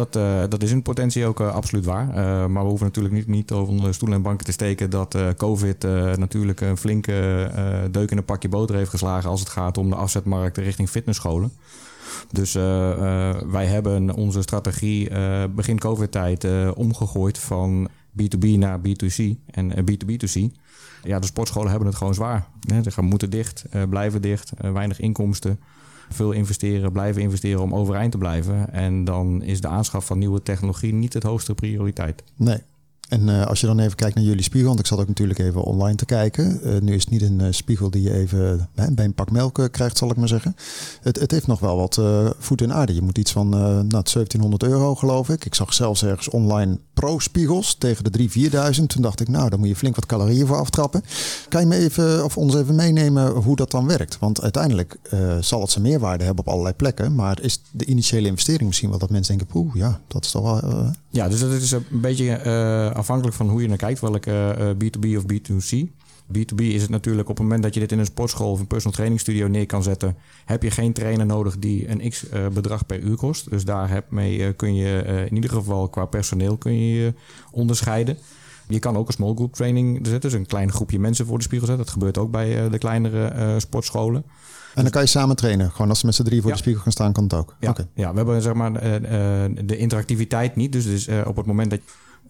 dat, 0.00 0.16
eh, 0.16 0.42
dat 0.48 0.62
is 0.62 0.70
in 0.70 0.82
potentie 0.82 1.26
ook 1.26 1.40
eh, 1.40 1.54
absoluut 1.54 1.84
waar. 1.84 2.08
Eh, 2.08 2.46
maar 2.46 2.62
we 2.62 2.68
hoeven 2.68 2.86
natuurlijk 2.86 3.14
niet, 3.14 3.26
niet 3.26 3.52
over 3.52 3.94
stoelen 3.94 4.16
en 4.16 4.22
banken 4.22 4.46
te 4.46 4.52
steken 4.52 4.90
dat 4.90 5.16
COVID 5.36 5.82
natuurlijk 6.16 6.60
een 6.60 6.76
flinke 6.76 7.50
deuk 7.90 8.10
in 8.10 8.16
een 8.16 8.24
pakje 8.24 8.48
boter 8.48 8.76
heeft 8.76 8.90
geslagen 8.90 9.30
als 9.30 9.40
het 9.40 9.48
gaat 9.48 9.78
om 9.78 9.90
de 9.90 9.96
afzetmarkt 9.96 10.56
richting 10.56 10.88
fitnessscholen. 10.88 11.52
Dus 12.32 12.52
wij 13.50 13.66
hebben 13.66 14.14
onze 14.14 14.42
strategie 14.42 15.10
begin 15.54 15.78
COVID-tijd 15.78 16.46
omgegooid 16.74 17.38
van 17.38 17.88
B2B 18.12 18.58
naar 18.58 18.78
B2C 18.78 19.36
en 19.46 19.74
eh, 19.74 19.84
B2B2C. 19.84 20.54
Ja, 21.02 21.18
de 21.18 21.26
sportscholen 21.26 21.70
hebben 21.70 21.88
het 21.88 21.96
gewoon 21.96 22.14
zwaar. 22.14 22.46
Ze 22.82 22.90
gaan 22.90 23.04
moeten 23.04 23.30
dicht, 23.30 23.64
blijven 23.88 24.22
dicht, 24.22 24.52
weinig 24.60 25.00
inkomsten 25.00 25.60
veel 26.14 26.32
investeren, 26.32 26.92
blijven 26.92 27.22
investeren 27.22 27.62
om 27.62 27.74
overeind 27.74 28.12
te 28.12 28.18
blijven. 28.18 28.72
En 28.72 29.04
dan 29.04 29.42
is 29.42 29.60
de 29.60 29.68
aanschaf 29.68 30.06
van 30.06 30.18
nieuwe 30.18 30.42
technologie 30.42 30.94
niet 30.94 31.12
het 31.12 31.22
hoogste 31.22 31.54
prioriteit. 31.54 32.22
Nee. 32.36 32.58
En 33.10 33.28
eh, 33.28 33.46
als 33.46 33.60
je 33.60 33.66
dan 33.66 33.78
even 33.78 33.96
kijkt 33.96 34.14
naar 34.14 34.24
jullie 34.24 34.42
spiegel, 34.42 34.68
want 34.68 34.80
ik 34.80 34.86
zat 34.86 34.98
ook 34.98 35.08
natuurlijk 35.08 35.38
even 35.38 35.62
online 35.62 35.96
te 35.96 36.04
kijken. 36.04 36.62
Eh, 36.62 36.80
nu 36.80 36.94
is 36.94 37.00
het 37.00 37.10
niet 37.10 37.22
een 37.22 37.40
eh, 37.40 37.46
spiegel 37.50 37.90
die 37.90 38.02
je 38.02 38.12
even 38.12 38.68
bij 38.92 39.04
een 39.04 39.14
pak 39.14 39.30
melk 39.30 39.68
krijgt, 39.70 39.98
zal 39.98 40.10
ik 40.10 40.16
maar 40.16 40.28
zeggen. 40.28 40.56
Het, 41.00 41.20
het 41.20 41.30
heeft 41.30 41.46
nog 41.46 41.60
wel 41.60 41.76
wat 41.76 42.00
voet 42.38 42.62
in 42.62 42.72
aarde. 42.72 42.94
Je 42.94 43.02
moet 43.02 43.18
iets 43.18 43.32
van 43.32 43.48
nou, 43.48 43.88
1700 43.88 44.62
euro 44.62 44.94
geloof 44.94 45.28
ik. 45.28 45.44
Ik 45.44 45.54
zag 45.54 45.74
zelfs 45.74 46.04
ergens 46.04 46.28
online 46.28 46.78
pro-spiegels 47.00 47.74
tegen 47.78 48.04
de 48.04 48.18
3.000, 48.18 48.78
4.000. 48.80 48.86
Toen 48.86 49.02
dacht 49.02 49.20
ik, 49.20 49.28
nou, 49.28 49.48
daar 49.50 49.58
moet 49.58 49.68
je 49.68 49.76
flink 49.76 49.94
wat 49.94 50.06
calorieën 50.06 50.46
voor 50.46 50.56
aftrappen. 50.56 51.02
Kan 51.48 51.60
je 51.60 51.66
me 51.66 51.76
even, 51.76 52.24
of 52.24 52.36
ons 52.36 52.54
even 52.54 52.74
meenemen 52.74 53.28
hoe 53.32 53.56
dat 53.56 53.70
dan 53.70 53.86
werkt? 53.86 54.18
Want 54.18 54.42
uiteindelijk 54.42 54.96
eh, 55.10 55.36
zal 55.40 55.60
het 55.60 55.70
zijn 55.70 55.84
meerwaarde 55.84 56.24
hebben 56.24 56.44
op 56.46 56.50
allerlei 56.52 56.74
plekken. 56.74 57.14
Maar 57.14 57.42
is 57.42 57.62
de 57.70 57.84
initiële 57.84 58.26
investering 58.28 58.66
misschien 58.66 58.88
wel 58.90 58.98
dat 58.98 59.10
mensen 59.10 59.36
denken, 59.38 59.52
poeh, 59.54 59.74
ja, 59.74 60.00
dat 60.08 60.24
is 60.24 60.30
toch 60.30 60.42
wel... 60.42 60.60
eh, 60.70 60.88
Ja, 61.10 61.28
dus 61.28 61.40
dat 61.40 61.50
is 61.52 61.70
een 61.70 61.84
beetje 61.90 62.32
eh, 62.32 62.90
afhankelijk 62.96 63.36
van 63.36 63.48
hoe 63.48 63.62
je 63.62 63.68
naar 63.68 63.76
kijkt, 63.76 64.00
welke 64.00 64.30
eh, 64.58 64.70
B2B 64.70 65.16
of 65.16 65.22
B2C. 65.32 65.88
B2B 66.38 66.60
is 66.60 66.82
het 66.82 66.90
natuurlijk 66.90 67.28
op 67.28 67.34
het 67.36 67.44
moment 67.44 67.62
dat 67.62 67.74
je 67.74 67.80
dit 67.80 67.92
in 67.92 67.98
een 67.98 68.04
sportschool 68.06 68.50
of 68.50 68.60
een 68.60 68.66
personal 68.66 68.92
training 68.94 69.20
studio 69.20 69.46
neer 69.46 69.66
kan 69.66 69.82
zetten, 69.82 70.16
heb 70.44 70.62
je 70.62 70.70
geen 70.70 70.92
trainer 70.92 71.26
nodig 71.26 71.58
die 71.58 71.88
een 71.88 72.10
x 72.10 72.28
eh, 72.28 72.46
bedrag 72.46 72.86
per 72.86 72.98
uur 73.00 73.16
kost. 73.16 73.50
Dus 73.50 73.64
daar 73.64 73.90
heb 73.90 74.10
mee, 74.10 74.44
eh, 74.44 74.52
kun 74.56 74.74
je 74.74 75.02
eh, 75.02 75.26
in 75.26 75.34
ieder 75.34 75.50
geval 75.50 75.88
qua 75.88 76.04
personeel 76.04 76.56
kun 76.56 76.72
je 76.72 76.94
je 76.94 77.14
onderscheiden. 77.50 78.18
Je 78.68 78.78
kan 78.78 78.96
ook 78.96 79.06
een 79.06 79.12
small 79.12 79.34
group 79.34 79.54
training 79.54 79.98
zetten, 80.02 80.30
dus 80.30 80.38
een 80.38 80.46
klein 80.46 80.72
groepje 80.72 80.98
mensen 80.98 81.26
voor 81.26 81.36
de 81.38 81.44
spiegel 81.44 81.66
zetten. 81.66 81.84
Dat 81.84 81.94
gebeurt 81.94 82.18
ook 82.18 82.30
bij 82.30 82.68
de 82.68 82.78
kleinere 82.78 83.60
sportscholen. 83.60 84.24
En 84.74 84.82
dan 84.82 84.90
kan 84.90 85.02
je 85.02 85.08
samen 85.08 85.36
trainen. 85.36 85.70
Gewoon 85.70 85.88
als 85.88 85.98
ze 85.98 86.06
met 86.06 86.14
z'n 86.14 86.22
drie 86.22 86.40
voor 86.40 86.50
Ja. 86.50 86.56
de 86.56 86.62
spiegel 86.62 86.82
gaan 86.82 86.92
staan, 86.92 87.12
kan 87.12 87.22
het 87.24 87.34
ook. 87.34 87.56
Ja, 87.60 87.74
ja 87.94 88.10
we 88.10 88.16
hebben 88.16 88.42
zeg 88.42 88.54
maar 88.54 88.72
de 89.66 89.76
interactiviteit 89.76 90.56
niet. 90.56 90.72
Dus, 90.72 90.84
dus 90.84 91.08
op 91.24 91.36
het 91.36 91.46
moment 91.46 91.70
dat 91.70 91.80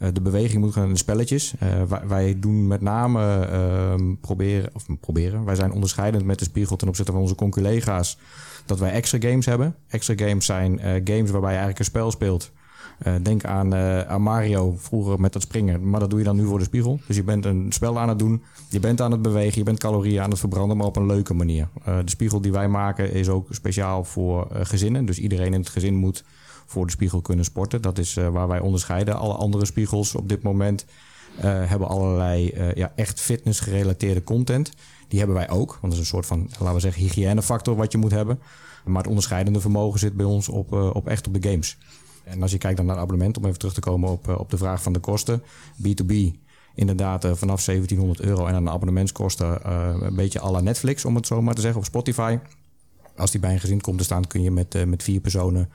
de 0.01 0.21
beweging 0.21 0.63
moet 0.63 0.73
gaan 0.73 0.85
in 0.85 0.93
de 0.93 0.99
spelletjes. 0.99 1.55
eh, 1.59 1.83
wij, 1.83 2.01
wij 2.07 2.37
doen 2.39 2.67
met 2.67 2.81
name 2.81 3.47
ehm, 3.47 4.15
proberen, 4.21 4.71
of 4.73 4.87
proberen, 5.01 5.45
wij 5.45 5.55
zijn 5.55 5.73
onderscheidend 5.73 6.25
met 6.25 6.39
de 6.39 6.45
spiegel 6.45 6.77
ten 6.77 6.89
opzichte 6.89 7.13
van 7.13 7.21
onze 7.21 7.35
conculega's. 7.35 8.19
Dat 8.67 8.79
wij 8.79 8.91
extra 8.91 9.19
games 9.29 9.47
hebben. 9.47 9.75
Extra 9.89 10.15
games 10.17 10.47
zijn 10.47 10.79
eh, 10.79 11.01
games 11.05 11.31
waarbij 11.31 11.51
je 11.51 11.59
eigenlijk 11.59 11.79
een 11.79 11.85
spel 11.85 12.11
speelt. 12.11 12.51
Eh, 12.99 13.15
denk 13.23 13.45
aan, 13.45 13.75
eh, 13.75 14.01
aan 14.01 14.23
Mario 14.23 14.75
vroeger 14.79 15.21
met 15.21 15.33
dat 15.33 15.43
springen. 15.43 15.91
Maar 15.91 16.01
dat 16.01 16.11
doe 16.11 16.19
je 16.19 16.25
dan 16.25 16.37
nu 16.37 16.45
voor 16.45 16.59
de 16.59 16.65
spiegel. 16.65 17.01
Dus 17.07 17.17
je 17.17 17.23
bent 17.23 17.45
een 17.45 17.67
spel 17.73 17.99
aan 17.99 18.09
het 18.09 18.19
doen. 18.19 18.43
Je 18.69 18.81
bent 18.81 19.01
aan 19.01 19.11
het 19.11 19.23
bewegen. 19.23 19.59
Je 19.59 19.65
bent 19.65 19.79
calorieën 19.79 20.23
aan 20.23 20.31
het 20.31 20.39
verbranden. 20.39 20.77
Maar 20.77 20.87
op 20.87 20.97
een 20.97 21.07
leuke 21.07 21.35
manier. 21.35 21.69
Eh, 21.85 21.97
de 22.05 22.11
spiegel 22.11 22.41
die 22.41 22.53
wij 22.53 22.69
maken 22.69 23.13
is 23.13 23.29
ook 23.29 23.47
speciaal 23.51 24.05
voor 24.05 24.47
eh, 24.51 24.61
gezinnen. 24.63 25.05
Dus 25.05 25.19
iedereen 25.19 25.53
in 25.55 25.61
het 25.61 25.69
gezin 25.69 25.95
moet 25.95 26.25
voor 26.71 26.87
de 26.87 26.93
spiegel 26.93 27.21
kunnen 27.21 27.45
sporten. 27.45 27.83
Dat 27.83 27.99
is 27.99 28.17
eh, 28.17 28.29
waar 28.29 28.49
wij 28.49 28.61
onderscheiden. 28.61 29.19
Alle 29.19 29.35
andere 29.35 29.65
spiegels 29.65 30.15
op 30.15 30.29
dit 30.29 30.43
moment 30.43 30.85
eh, 31.37 31.43
hebben 31.45 31.89
allerlei 31.89 32.49
eh, 32.49 32.75
ja, 32.75 32.93
echt 32.95 33.21
fitness 33.21 33.61
gerelateerde 33.61 34.25
content. 34.25 34.73
Die 35.09 35.19
hebben 35.19 35.37
wij 35.37 35.51
ook. 35.51 35.71
Want 35.71 35.83
dat 35.83 35.93
is 35.93 35.99
een 35.99 36.05
soort 36.05 36.27
van, 36.27 36.51
laten 36.51 36.75
we 36.75 36.81
zeggen, 36.81 37.03
hygiënefactor 37.03 37.77
wat 37.77 37.93
je 37.93 37.99
moet 37.99 38.11
hebben. 38.11 38.39
Maar 38.85 38.97
het 38.97 39.07
onderscheidende 39.07 39.61
vermogen 39.61 39.99
zit 39.99 40.17
bij 40.17 40.27
ons 40.27 40.49
op, 40.49 40.73
op 40.73 41.09
echt 41.09 41.27
op 41.27 41.43
de 41.43 41.51
games. 41.51 41.79
En 42.25 42.43
als 42.43 42.51
je 42.51 42.59
kijkt 42.59 42.77
dan 42.77 42.87
naar 42.87 42.97
abonnement, 42.97 43.37
om 43.37 43.45
even 43.45 43.59
terug 43.59 43.75
te 43.75 43.81
komen 43.81 44.11
op, 44.11 44.29
op 44.29 44.51
de 44.51 44.57
vraag 44.57 44.83
van 44.83 44.93
de 44.93 44.99
kosten. 44.99 45.43
B2B 45.83 46.15
inderdaad 46.75 47.27
vanaf 47.33 47.65
1700 47.65 48.21
euro 48.21 48.47
en 48.47 48.55
aan 48.55 48.65
de 48.65 48.71
abonnementskosten 48.71 49.71
een 50.07 50.15
beetje 50.15 50.41
à 50.41 50.51
la 50.51 50.61
Netflix, 50.61 51.05
om 51.05 51.15
het 51.15 51.27
zo 51.27 51.43
maar 51.43 51.55
te 51.55 51.61
zeggen, 51.61 51.81
of 51.81 51.87
Spotify. 51.87 52.39
Als 53.17 53.31
die 53.31 53.41
bij 53.41 53.53
een 53.53 53.61
gezin 53.61 53.81
komt 53.81 53.99
te 53.99 54.05
staan, 54.05 54.27
kun 54.27 54.43
je 54.43 54.51
met, 54.51 54.87
met 54.87 55.03
vier 55.03 55.21
personen 55.21 55.71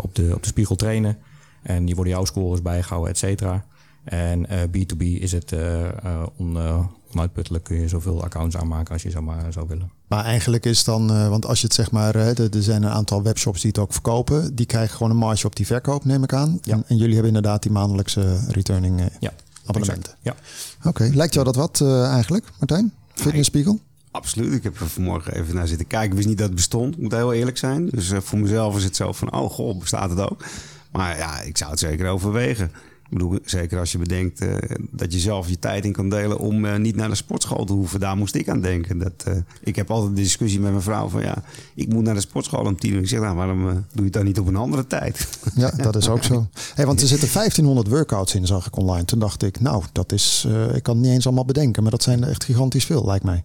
op, 0.00 0.14
de, 0.14 0.30
op 0.34 0.42
de 0.42 0.48
spiegel 0.48 0.76
trainen. 0.76 1.16
En 1.62 1.84
die 1.84 1.94
worden 1.94 2.12
jouw 2.12 2.24
scores 2.24 2.62
bijgehouden, 2.62 3.10
et 3.10 3.18
cetera. 3.18 3.64
En 4.04 4.46
eh, 4.48 4.58
B2B 4.62 4.98
is 5.02 5.32
het 5.32 5.52
eh, 5.52 5.84
eh, 5.84 6.22
on, 6.36 6.56
eh, 6.58 6.86
onuitputtelijk. 7.12 7.64
Kun 7.64 7.80
je 7.80 7.88
zoveel 7.88 8.22
accounts 8.24 8.56
aanmaken 8.56 8.92
als 8.92 9.02
je 9.02 9.10
zo 9.10 9.22
maar 9.22 9.52
zou 9.52 9.68
willen. 9.68 9.90
Maar 10.06 10.24
eigenlijk 10.24 10.64
is 10.66 10.84
dan, 10.84 11.10
eh, 11.12 11.28
want 11.28 11.46
als 11.46 11.60
je 11.60 11.66
het 11.66 11.74
zeg 11.74 11.90
maar, 11.90 12.14
eh, 12.14 12.38
er 12.54 12.62
zijn 12.62 12.82
een 12.82 12.90
aantal 12.90 13.22
webshops 13.22 13.60
die 13.60 13.70
het 13.70 13.78
ook 13.80 13.92
verkopen. 13.92 14.54
Die 14.54 14.66
krijgen 14.66 14.96
gewoon 14.96 15.12
een 15.12 15.18
marge 15.18 15.46
op 15.46 15.56
die 15.56 15.66
verkoop, 15.66 16.04
neem 16.04 16.22
ik 16.22 16.32
aan. 16.32 16.58
Ja. 16.62 16.72
En, 16.74 16.84
en 16.86 16.96
jullie 16.96 17.12
hebben 17.14 17.34
inderdaad 17.34 17.62
die 17.62 17.72
maandelijkse 17.72 18.40
returning 18.48 19.00
eh, 19.00 19.06
Ja, 19.20 19.32
abonnementen. 19.66 20.12
exact. 20.22 20.40
Ja. 20.82 20.88
Oké, 20.90 21.10
lijkt 21.14 21.32
jou 21.34 21.44
dat 21.46 21.56
wat 21.56 21.80
eh, 21.80 22.04
eigenlijk, 22.12 22.44
Martijn? 22.58 22.92
Fitnessspiegel? 23.14 23.80
Absoluut. 24.18 24.52
Ik 24.52 24.62
heb 24.62 24.80
er 24.80 24.88
vanmorgen 24.88 25.34
even 25.34 25.54
naar 25.54 25.66
zitten 25.66 25.86
kijken. 25.86 26.08
Ik 26.08 26.16
wist 26.16 26.28
niet 26.28 26.38
dat 26.38 26.46
het 26.46 26.56
bestond. 26.56 26.94
Ik 26.94 27.00
moet 27.00 27.12
heel 27.12 27.32
eerlijk 27.32 27.58
zijn. 27.58 27.86
Dus 27.86 28.10
eh, 28.10 28.20
voor 28.20 28.38
mezelf 28.38 28.76
is 28.76 28.84
het 28.84 28.96
zo 28.96 29.12
van, 29.12 29.32
oh 29.32 29.50
goh, 29.50 29.78
bestaat 29.78 30.10
het 30.10 30.20
ook? 30.30 30.44
Maar 30.92 31.18
ja, 31.18 31.40
ik 31.40 31.58
zou 31.58 31.70
het 31.70 31.80
zeker 31.80 32.08
overwegen. 32.08 32.64
Ik 33.10 33.18
bedoel, 33.18 33.38
zeker 33.44 33.78
als 33.78 33.92
je 33.92 33.98
bedenkt 33.98 34.42
uh, 34.42 34.54
dat 34.90 35.12
je 35.12 35.18
zelf 35.18 35.48
je 35.48 35.58
tijd 35.58 35.84
in 35.84 35.92
kan 35.92 36.08
delen 36.08 36.38
om 36.38 36.64
uh, 36.64 36.76
niet 36.76 36.96
naar 36.96 37.08
de 37.08 37.14
sportschool 37.14 37.64
te 37.64 37.72
hoeven. 37.72 38.00
Daar 38.00 38.16
moest 38.16 38.34
ik 38.34 38.48
aan 38.48 38.60
denken. 38.60 38.98
Dat, 38.98 39.24
ik 39.62 39.76
heb 39.76 39.90
altijd 39.90 40.16
de 40.16 40.22
discussie 40.22 40.60
met 40.60 40.70
mijn 40.70 40.82
vrouw 40.82 41.08
van 41.08 41.22
ja, 41.22 41.42
ik 41.74 41.88
moet 41.88 42.04
naar 42.04 42.14
de 42.14 42.20
sportschool 42.20 42.64
om 42.64 42.76
tien 42.76 42.92
uur. 42.92 43.00
Ik 43.00 43.08
zeg 43.08 43.20
nou, 43.20 43.36
waarom 43.36 43.62
doe 43.62 43.82
je 43.94 44.02
het 44.02 44.12
dan 44.12 44.24
niet 44.24 44.38
op 44.38 44.46
een 44.46 44.56
andere 44.56 44.86
tijd? 44.86 45.38
Ja, 45.54 45.70
dat 45.70 45.96
is 45.96 46.08
ook 46.08 46.24
zo. 46.24 46.48
Hey, 46.74 46.86
want 46.86 47.00
er 47.00 47.06
zitten 47.06 47.28
1500 47.32 47.88
workouts 47.88 48.34
in, 48.34 48.46
zag 48.46 48.66
ik 48.66 48.76
online. 48.76 49.04
Toen 49.04 49.18
dacht 49.18 49.42
ik, 49.42 49.60
nou, 49.60 49.84
dat 49.92 50.12
is, 50.12 50.46
ik 50.74 50.82
kan 50.82 50.94
het 50.94 51.04
niet 51.04 51.14
eens 51.14 51.26
allemaal 51.26 51.44
bedenken, 51.44 51.82
maar 51.82 51.90
dat 51.90 52.02
zijn 52.02 52.24
echt 52.24 52.44
gigantisch 52.44 52.84
veel, 52.84 53.04
lijkt 53.04 53.24
mij. 53.24 53.44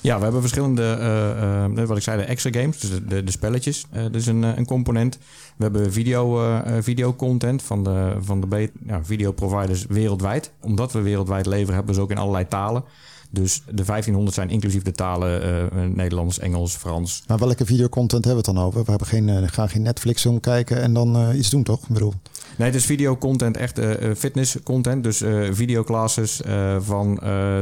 Ja, 0.00 0.16
we 0.16 0.22
hebben 0.22 0.40
verschillende, 0.40 0.96
uh, 1.00 1.78
uh, 1.78 1.86
wat 1.86 1.96
ik 1.96 2.02
zei, 2.02 2.18
de 2.18 2.24
extra 2.24 2.60
games, 2.60 2.78
dus 2.78 2.90
de, 2.90 3.24
de, 3.24 3.30
spelletjes. 3.30 3.86
Uh, 3.94 4.02
dat 4.02 4.14
is 4.14 4.26
een, 4.26 4.42
een 4.42 4.66
component. 4.66 5.18
We 5.56 5.62
hebben 5.62 5.92
video, 5.92 6.40
video 6.80 7.14
content 7.14 7.62
van 7.62 7.84
de, 7.84 8.16
van 8.20 8.40
de 8.40 8.70
ja, 8.86 9.04
videoproviders 9.04 9.86
wereldwijd. 9.88 10.52
Omdat 10.60 10.92
we 10.92 11.00
wereldwijd 11.00 11.46
leveren, 11.46 11.74
hebben 11.74 11.94
we 11.94 11.94
ze 11.94 12.00
ook 12.00 12.10
in 12.10 12.18
allerlei 12.18 12.48
talen. 12.48 12.84
Dus 13.30 13.62
de 13.66 13.84
1500 13.84 14.34
zijn 14.34 14.50
inclusief 14.50 14.82
de 14.82 14.92
talen 14.92 15.70
Nederlands, 15.96 16.38
Engels, 16.38 16.74
Frans. 16.74 17.22
Maar 17.26 17.38
welke 17.38 17.66
videocontent 17.66 18.24
hebben 18.24 18.44
we 18.44 18.50
het 18.50 18.58
dan 18.58 18.66
over? 18.66 18.84
We 18.84 18.90
hebben 18.90 19.08
geen, 19.08 19.48
gaan 19.48 19.68
geen 19.68 19.82
Netflix 19.82 20.26
om 20.26 20.40
kijken 20.40 20.82
en 20.82 20.92
dan 20.92 21.34
iets 21.34 21.50
doen, 21.50 21.62
toch? 21.62 21.82
Ik 21.82 21.88
bedoel. 21.88 22.12
Nee, 22.58 22.68
het 22.68 22.76
is 22.76 22.84
videocontent, 22.84 23.56
echt 23.56 23.80
fitness 24.16 24.56
content. 24.62 25.04
Dus 25.04 25.22
videoclasses 25.50 26.40
van 26.78 27.14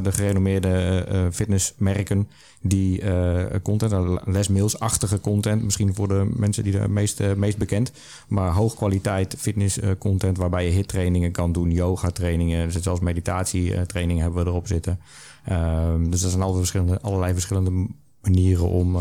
de 0.03 0.12
gerenommeerde 0.12 1.29
fitnessmerken. 1.33 2.29
Die 2.62 3.03
content, 3.62 4.20
lesmails-achtige 4.24 5.20
content. 5.20 5.62
Misschien 5.62 5.94
voor 5.94 6.09
de 6.09 6.31
mensen 6.37 6.64
die 6.64 6.72
de 6.72 6.88
meest, 6.88 7.22
meest 7.37 7.59
bekend. 7.59 7.92
Maar 8.29 8.53
hoogkwaliteit 8.53 9.35
fitness 9.38 9.79
content 9.98 10.37
waarbij 10.37 10.64
je 10.64 10.70
hittrainingen 10.70 11.33
kan 11.33 11.53
doen. 11.53 11.70
Yoga 11.70 12.11
trainingen, 12.11 12.68
dus 12.72 12.83
zelfs 12.83 13.00
meditatietrainingen 13.00 14.22
hebben 14.22 14.44
we 14.44 14.50
erop 14.50 14.66
zitten. 14.66 15.00
Um, 15.50 16.11
dus 16.11 16.22
er 16.22 16.31
zijn 16.31 16.42
allerlei 16.42 16.66
verschillende, 16.66 17.00
allerlei 17.00 17.33
verschillende 17.33 17.87
manieren 18.20 18.68
om, 18.68 18.96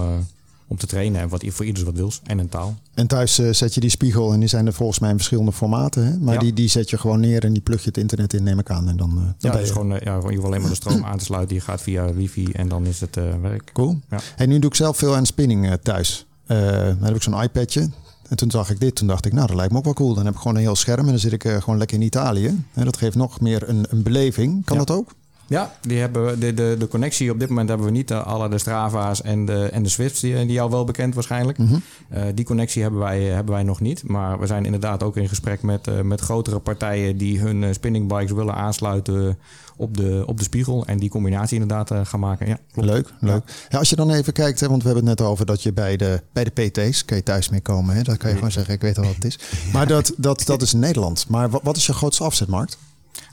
om 0.69 0.77
te 0.77 0.87
trainen. 0.87 1.21
En 1.21 1.29
wat 1.29 1.43
voor 1.47 1.65
ieders 1.65 1.85
wat 1.85 1.95
wils. 1.95 2.21
En 2.23 2.39
een 2.39 2.49
taal. 2.49 2.77
En 2.93 3.07
thuis 3.07 3.39
uh, 3.39 3.53
zet 3.53 3.73
je 3.73 3.79
die 3.79 3.89
spiegel 3.89 4.33
en 4.33 4.39
die 4.39 4.49
zijn 4.49 4.65
er 4.65 4.73
volgens 4.73 4.99
mij 4.99 5.09
in 5.09 5.15
verschillende 5.15 5.51
formaten. 5.51 6.05
Hè? 6.05 6.17
Maar 6.17 6.33
ja. 6.33 6.39
die, 6.39 6.53
die 6.53 6.67
zet 6.67 6.89
je 6.89 6.97
gewoon 6.97 7.19
neer 7.19 7.43
en 7.43 7.53
die 7.53 7.61
plug 7.61 7.79
je 7.79 7.87
het 7.87 7.97
internet 7.97 8.33
in, 8.33 8.43
neem 8.43 8.59
ik 8.59 8.69
aan. 8.69 8.89
En 8.89 8.97
dan, 8.97 9.09
uh, 9.09 9.15
dan 9.15 9.51
ja, 9.51 9.57
dus 9.57 9.69
gewoon, 9.69 9.89
ja, 9.89 9.99
je 10.03 10.19
hoeft 10.21 10.43
alleen 10.43 10.61
maar 10.61 10.69
de 10.69 10.75
stroom 10.75 11.03
aan 11.03 11.17
te 11.17 11.23
sluiten. 11.23 11.55
Die 11.55 11.63
gaat 11.63 11.81
via 11.81 12.13
wifi 12.13 12.51
en 12.51 12.67
dan 12.67 12.85
is 12.85 13.01
het 13.01 13.15
werk. 13.41 13.69
Cool. 13.73 13.99
Ja. 14.09 14.19
Hey, 14.35 14.45
nu 14.45 14.59
doe 14.59 14.69
ik 14.69 14.75
zelf 14.75 14.97
veel 14.97 15.15
aan 15.15 15.25
spinning 15.25 15.77
thuis. 15.83 16.25
dan 16.45 16.97
heb 17.01 17.15
ik 17.15 17.21
zo'n 17.21 17.41
iPadje. 17.41 17.89
En 18.29 18.37
toen 18.37 18.51
zag 18.51 18.69
ik 18.69 18.79
dit, 18.79 18.95
toen 18.95 19.07
dacht 19.07 19.25
ik, 19.25 19.33
nou, 19.33 19.47
dat 19.47 19.55
lijkt 19.55 19.71
me 19.71 19.77
ook 19.77 19.83
wel 19.83 19.93
cool. 19.93 20.13
Dan 20.13 20.25
heb 20.25 20.33
ik 20.33 20.39
gewoon 20.39 20.55
een 20.55 20.61
heel 20.61 20.75
scherm 20.75 20.99
en 20.99 21.09
dan 21.09 21.19
zit 21.19 21.31
ik 21.31 21.43
gewoon 21.43 21.77
lekker 21.77 21.97
in 21.97 22.03
Italië. 22.03 22.63
En 22.73 22.85
dat 22.85 22.97
geeft 22.97 23.15
nog 23.15 23.41
meer 23.41 23.69
een, 23.69 23.85
een 23.89 24.03
beleving. 24.03 24.65
Kan 24.65 24.77
dat 24.77 24.91
ook? 24.91 25.11
Ja, 25.49 25.73
die 25.81 25.99
hebben 25.99 26.39
de, 26.39 26.53
de, 26.53 26.75
de 26.79 26.87
connectie 26.87 27.31
op 27.31 27.39
dit 27.39 27.49
moment 27.49 27.69
hebben 27.69 27.87
we 27.87 27.93
niet. 27.93 28.11
Uh, 28.11 28.27
alle 28.27 28.49
de 28.49 28.57
Strava's 28.57 29.21
en 29.21 29.45
de, 29.45 29.69
en 29.71 29.83
de 29.83 29.89
Swifts, 29.89 30.19
die, 30.19 30.35
die 30.35 30.51
jou 30.51 30.69
wel 30.69 30.83
bekend 30.83 31.13
waarschijnlijk. 31.13 31.57
Mm 31.57 31.67
-hmm. 31.67 31.81
uh, 32.13 32.23
die 32.33 32.45
connectie 32.45 32.81
hebben 32.81 32.99
wij, 32.99 33.21
hebben 33.23 33.53
wij 33.53 33.63
nog 33.63 33.79
niet. 33.79 34.07
Maar 34.07 34.39
we 34.39 34.47
zijn 34.47 34.65
inderdaad 34.65 35.03
ook 35.03 35.17
in 35.17 35.29
gesprek 35.29 35.61
met, 35.61 35.87
uh, 35.87 36.01
met 36.01 36.21
grotere 36.21 36.59
partijen 36.59 37.17
die 37.17 37.39
hun 37.39 37.73
spinningbikes 37.73 38.31
willen 38.31 38.55
aansluiten 38.55 39.37
op 39.77 39.97
de, 39.97 40.23
op 40.25 40.37
de 40.37 40.43
spiegel. 40.43 40.85
En 40.85 40.97
die 40.99 41.09
combinatie 41.09 41.59
inderdaad 41.59 42.07
gaan 42.07 42.19
maken. 42.19 42.47
Ja, 42.47 42.57
klopt. 42.71 42.89
Leuk, 42.89 43.13
leuk. 43.19 43.43
Ja. 43.69 43.77
als 43.77 43.89
je 43.89 43.95
dan 43.95 44.11
even 44.11 44.33
kijkt, 44.33 44.59
hè, 44.59 44.67
want 44.67 44.81
we 44.83 44.87
hebben 44.89 45.07
het 45.07 45.19
net 45.19 45.27
over 45.27 45.45
dat 45.45 45.63
je 45.63 45.73
bij 45.73 45.97
de, 45.97 46.21
bij 46.33 46.43
de 46.43 46.49
PT's, 46.49 47.05
kan 47.05 47.17
je 47.17 47.23
thuis 47.23 47.49
mee 47.49 47.61
komen. 47.61 47.95
Hè? 47.95 48.01
Dat 48.01 48.17
kan 48.17 48.29
je 48.29 48.35
gewoon 48.35 48.51
zeggen, 48.51 48.73
ik 48.73 48.81
weet 48.81 48.97
al 48.97 49.03
wat 49.03 49.15
het 49.15 49.25
is. 49.25 49.39
Maar 49.73 49.87
dat, 49.87 50.13
dat, 50.17 50.45
dat 50.45 50.61
is 50.61 50.73
Nederland. 50.73 51.25
Maar 51.27 51.49
wat, 51.49 51.61
wat 51.63 51.77
is 51.77 51.85
je 51.85 51.93
grootste 51.93 52.23
afzetmarkt? 52.23 52.77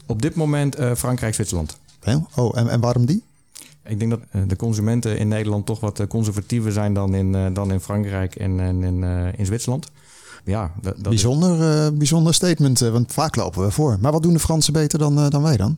Op 0.06 0.22
dit 0.22 0.34
moment 0.34 0.76
Frankrijk, 0.94 1.34
Zwitserland. 1.34 1.78
Oh, 2.34 2.58
en, 2.58 2.68
en 2.68 2.80
waarom 2.80 3.06
die? 3.06 3.22
Ik 3.88 3.98
denk 3.98 4.10
dat 4.10 4.20
eh, 4.30 4.40
de 4.46 4.56
consumenten 4.56 5.18
in 5.18 5.28
Nederland 5.28 5.66
toch 5.66 5.80
wat 5.80 6.00
eh, 6.00 6.06
conservatiever 6.06 6.72
zijn 6.72 6.94
dan 6.94 7.14
in, 7.14 7.34
uh, 7.34 7.46
dan 7.52 7.72
in 7.72 7.80
Frankrijk 7.80 8.34
en, 8.34 8.60
en 8.60 8.82
in, 8.82 9.04
in 9.36 9.46
Zwitserland. 9.46 9.90
Ja, 10.44 10.72
dat, 10.80 10.94
dat 10.94 11.08
bijzonder, 11.08 11.52
is... 11.58 11.90
uh, 11.90 11.98
bijzonder 11.98 12.34
statement, 12.34 12.78
want 12.78 13.12
vaak 13.12 13.36
lopen 13.36 13.62
we 13.62 13.70
voor. 13.70 13.98
Maar 14.00 14.12
wat 14.12 14.22
doen 14.22 14.32
de 14.32 14.38
Fransen 14.38 14.72
beter 14.72 14.98
dan, 14.98 15.30
dan 15.30 15.42
wij 15.42 15.56
dan? 15.56 15.76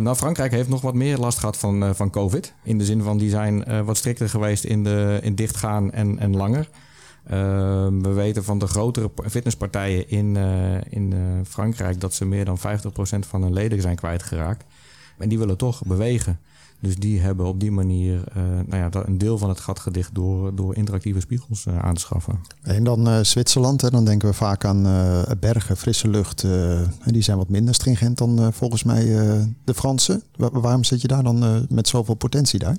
nou, 0.00 0.16
Frankrijk 0.16 0.52
heeft 0.52 0.68
nog 0.68 0.80
wat 0.80 0.94
meer 0.94 1.18
last 1.18 1.38
gehad 1.38 1.56
van, 1.56 1.94
van 1.94 2.10
COVID. 2.10 2.52
In 2.62 2.78
de 2.78 2.84
zin 2.84 3.02
van 3.02 3.18
die 3.18 3.30
zijn 3.30 3.84
wat 3.84 3.96
strikter 3.96 4.28
geweest 4.28 4.64
in, 4.64 4.84
de, 4.84 5.18
in 5.22 5.34
dichtgaan 5.34 5.92
en, 5.92 6.18
en 6.18 6.36
langer. 6.36 6.68
we 8.02 8.12
weten 8.14 8.44
van 8.44 8.58
de 8.58 8.66
grotere 8.66 9.10
fitnesspartijen 9.28 10.08
in, 10.08 10.36
in 10.88 11.14
Frankrijk 11.48 12.00
dat 12.00 12.14
ze 12.14 12.24
meer 12.24 12.44
dan 12.44 12.58
50% 12.58 12.62
van 13.28 13.42
hun 13.42 13.52
leden 13.52 13.80
zijn 13.80 13.96
kwijtgeraakt. 13.96 14.64
En 15.20 15.28
die 15.28 15.38
willen 15.38 15.56
toch 15.56 15.82
bewegen. 15.86 16.38
Dus 16.80 16.96
die 16.96 17.20
hebben 17.20 17.46
op 17.46 17.60
die 17.60 17.70
manier 17.70 18.14
uh, 18.14 18.42
nou 18.66 18.76
ja, 18.76 19.04
een 19.06 19.18
deel 19.18 19.38
van 19.38 19.48
het 19.48 19.60
gat 19.60 19.78
gedicht 19.78 20.14
door, 20.14 20.54
door 20.54 20.76
interactieve 20.76 21.20
spiegels 21.20 21.66
uh, 21.66 21.78
aan 21.78 21.94
te 21.94 22.00
schaffen. 22.00 22.40
En 22.62 22.84
dan 22.84 23.08
uh, 23.08 23.18
Zwitserland, 23.22 23.80
hè, 23.80 23.90
dan 23.90 24.04
denken 24.04 24.28
we 24.28 24.34
vaak 24.34 24.64
aan 24.64 24.82
bergen, 25.40 25.76
frisse 25.76 26.08
lucht. 26.08 26.46
die 27.04 27.22
zijn 27.22 27.36
wat 27.36 27.48
minder 27.48 27.74
stringent 27.74 28.18
dan 28.18 28.52
volgens 28.52 28.82
mij 28.82 29.04
de 29.64 29.74
Fransen. 29.74 30.22
waarom 30.36 30.84
zit 30.84 31.00
je 31.00 31.08
daar 31.08 31.22
dan 31.22 31.66
met 31.68 31.88
zoveel 31.88 32.14
potentie 32.14 32.58
daar? 32.58 32.76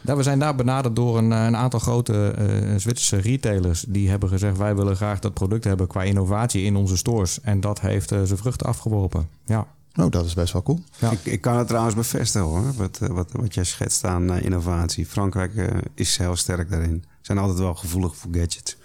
Nou, 0.00 0.18
we 0.18 0.24
zijn 0.24 0.38
daar 0.38 0.54
benaderd 0.54 0.96
door 0.96 1.18
een, 1.18 1.30
een 1.30 1.56
aantal 1.56 1.80
grote 1.80 2.34
Zwitserse 2.76 3.16
retailers. 3.16 3.84
Die 3.88 4.10
hebben 4.10 4.28
gezegd: 4.28 4.56
wij 4.56 4.76
willen 4.76 4.96
graag 4.96 5.18
dat 5.18 5.34
product 5.34 5.64
hebben 5.64 5.86
qua 5.86 6.02
innovatie 6.02 6.62
in 6.62 6.76
onze 6.76 6.96
stores. 6.96 7.40
En 7.40 7.60
dat 7.60 7.80
heeft 7.80 8.08
zijn 8.08 8.26
vruchten 8.26 8.66
afgeworpen. 8.66 9.28
Ja. 9.44 9.66
Oh, 9.96 10.10
dat 10.10 10.24
is 10.24 10.34
best 10.34 10.52
wel 10.52 10.62
cool. 10.62 10.80
Ik, 11.10 11.24
ik, 11.24 11.40
kan 11.40 11.56
het 11.56 11.66
trouwens 11.66 11.94
bevestigen 11.94 12.48
hoor, 12.48 12.72
wat, 12.72 12.98
eh, 13.02 13.08
wat, 13.08 13.32
wat 13.32 13.54
jij 13.54 13.64
schetst 13.64 14.04
aan 14.04 14.32
uh, 14.32 14.42
innovatie. 14.42 15.06
Frankrijk 15.06 15.54
uh, 15.54 15.66
is 15.94 16.16
heel 16.16 16.36
sterk 16.36 16.70
daarin. 16.70 17.04
Zijn 17.20 17.38
altijd 17.38 17.58
wel 17.58 17.74
gevoelig 17.74 18.16
voor 18.16 18.30
gadgets. 18.34 18.76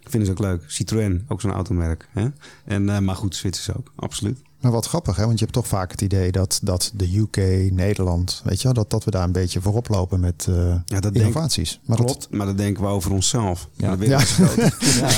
Ik 0.00 0.10
vind 0.10 0.26
het 0.26 0.32
ook 0.32 0.44
leuk. 0.44 0.62
Citroën, 0.66 1.24
ook 1.28 1.40
zo'n 1.40 1.52
automerk. 1.52 2.08
Hè? 2.12 2.28
En, 2.64 3.04
maar 3.04 3.16
goed, 3.16 3.36
Zwitsers 3.36 3.76
ook, 3.76 3.92
absoluut. 3.96 4.42
Maar 4.60 4.72
wat 4.72 4.86
grappig, 4.86 5.16
hè? 5.16 5.24
want 5.24 5.38
je 5.38 5.44
hebt 5.44 5.56
toch 5.56 5.66
vaak 5.66 5.90
het 5.90 6.00
idee 6.00 6.32
dat, 6.32 6.60
dat 6.62 6.92
de 6.94 7.18
UK, 7.18 7.36
Nederland, 7.72 8.40
weet 8.44 8.62
je, 8.62 8.72
dat, 8.72 8.90
dat 8.90 9.04
we 9.04 9.10
daar 9.10 9.24
een 9.24 9.32
beetje 9.32 9.60
voorop 9.60 9.88
lopen 9.88 10.20
met 10.20 10.46
uh, 10.48 10.74
ja, 10.84 11.00
dat 11.00 11.14
innovaties. 11.14 11.70
Denk, 11.70 11.86
maar 11.86 11.96
klopt, 11.96 12.20
dat, 12.20 12.30
maar 12.30 12.46
dat 12.46 12.56
denken 12.56 12.82
we 12.82 12.88
over 12.88 13.12
onszelf. 13.12 13.68
Ja, 13.76 13.96
ja. 14.00 14.06
ja. 14.08 14.20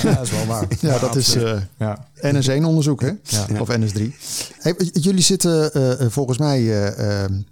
ja 0.02 0.14
dat 0.14 0.22
is 0.22 0.30
wel 0.30 0.46
waar. 0.46 0.66
Ja, 0.80 0.98
dat 0.98 1.16
is 1.16 1.36
uh, 1.36 1.60
ja. 1.78 2.06
NS1-onderzoek, 2.16 3.00
hè? 3.00 3.10
Of 3.60 3.68
NS3. 3.68 4.02
Hey, 4.58 4.74
jullie 4.92 5.22
zitten 5.22 5.70
uh, 5.76 6.08
volgens 6.08 6.38
mij, 6.38 6.62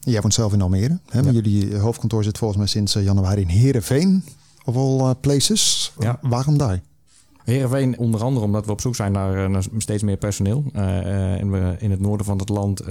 jij 0.00 0.20
woont 0.20 0.34
zelf 0.34 0.52
in 0.52 0.62
Almere, 0.62 0.98
hè? 1.08 1.22
maar 1.22 1.32
jullie 1.32 1.76
hoofdkantoor 1.76 2.24
zit 2.24 2.38
volgens 2.38 2.58
mij 2.58 2.68
sinds 2.68 2.92
januari 2.92 3.40
in 3.40 3.48
Heerenveen, 3.48 4.24
of 4.64 4.76
all 4.76 5.14
places. 5.14 5.92
Waarom 6.20 6.58
daar? 6.58 6.80
Heerenveen 7.48 7.98
onder 7.98 8.22
andere 8.22 8.46
omdat 8.46 8.66
we 8.66 8.72
op 8.72 8.80
zoek 8.80 8.96
zijn 8.96 9.12
naar, 9.12 9.52
eh, 9.52 9.60
steeds 9.76 10.02
meer 10.02 10.16
personeel. 10.16 10.64
Uh, 10.76 11.40
en 11.40 11.50
we 11.50 11.76
in 11.78 11.90
het 11.90 12.00
noorden 12.00 12.26
van 12.26 12.38
het 12.38 12.48
land 12.48 12.82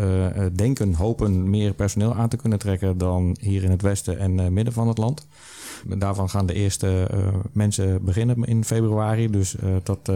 denken, 0.54 0.93
hopen 0.93 1.50
meer 1.50 1.74
personeel 1.74 2.15
aan 2.15 2.30
te 2.30 2.38
kunnen 2.38 2.60
trekken 2.60 2.98
dan 2.98 3.38
hier 3.39 3.63
in 3.63 3.72
het 3.72 3.82
westen 3.82 4.20
en 4.20 4.54
midden 4.54 4.74
van 4.74 4.88
het 4.88 4.98
land. 4.98 5.28
Daarvan 5.98 6.30
gaan 6.30 6.46
de 6.46 6.54
eerste 6.54 7.08
mensen 7.52 8.04
beginnen 8.04 8.43
in 8.43 8.63
februari. 8.63 9.30
Dus 9.30 9.56
dat, 9.84 10.12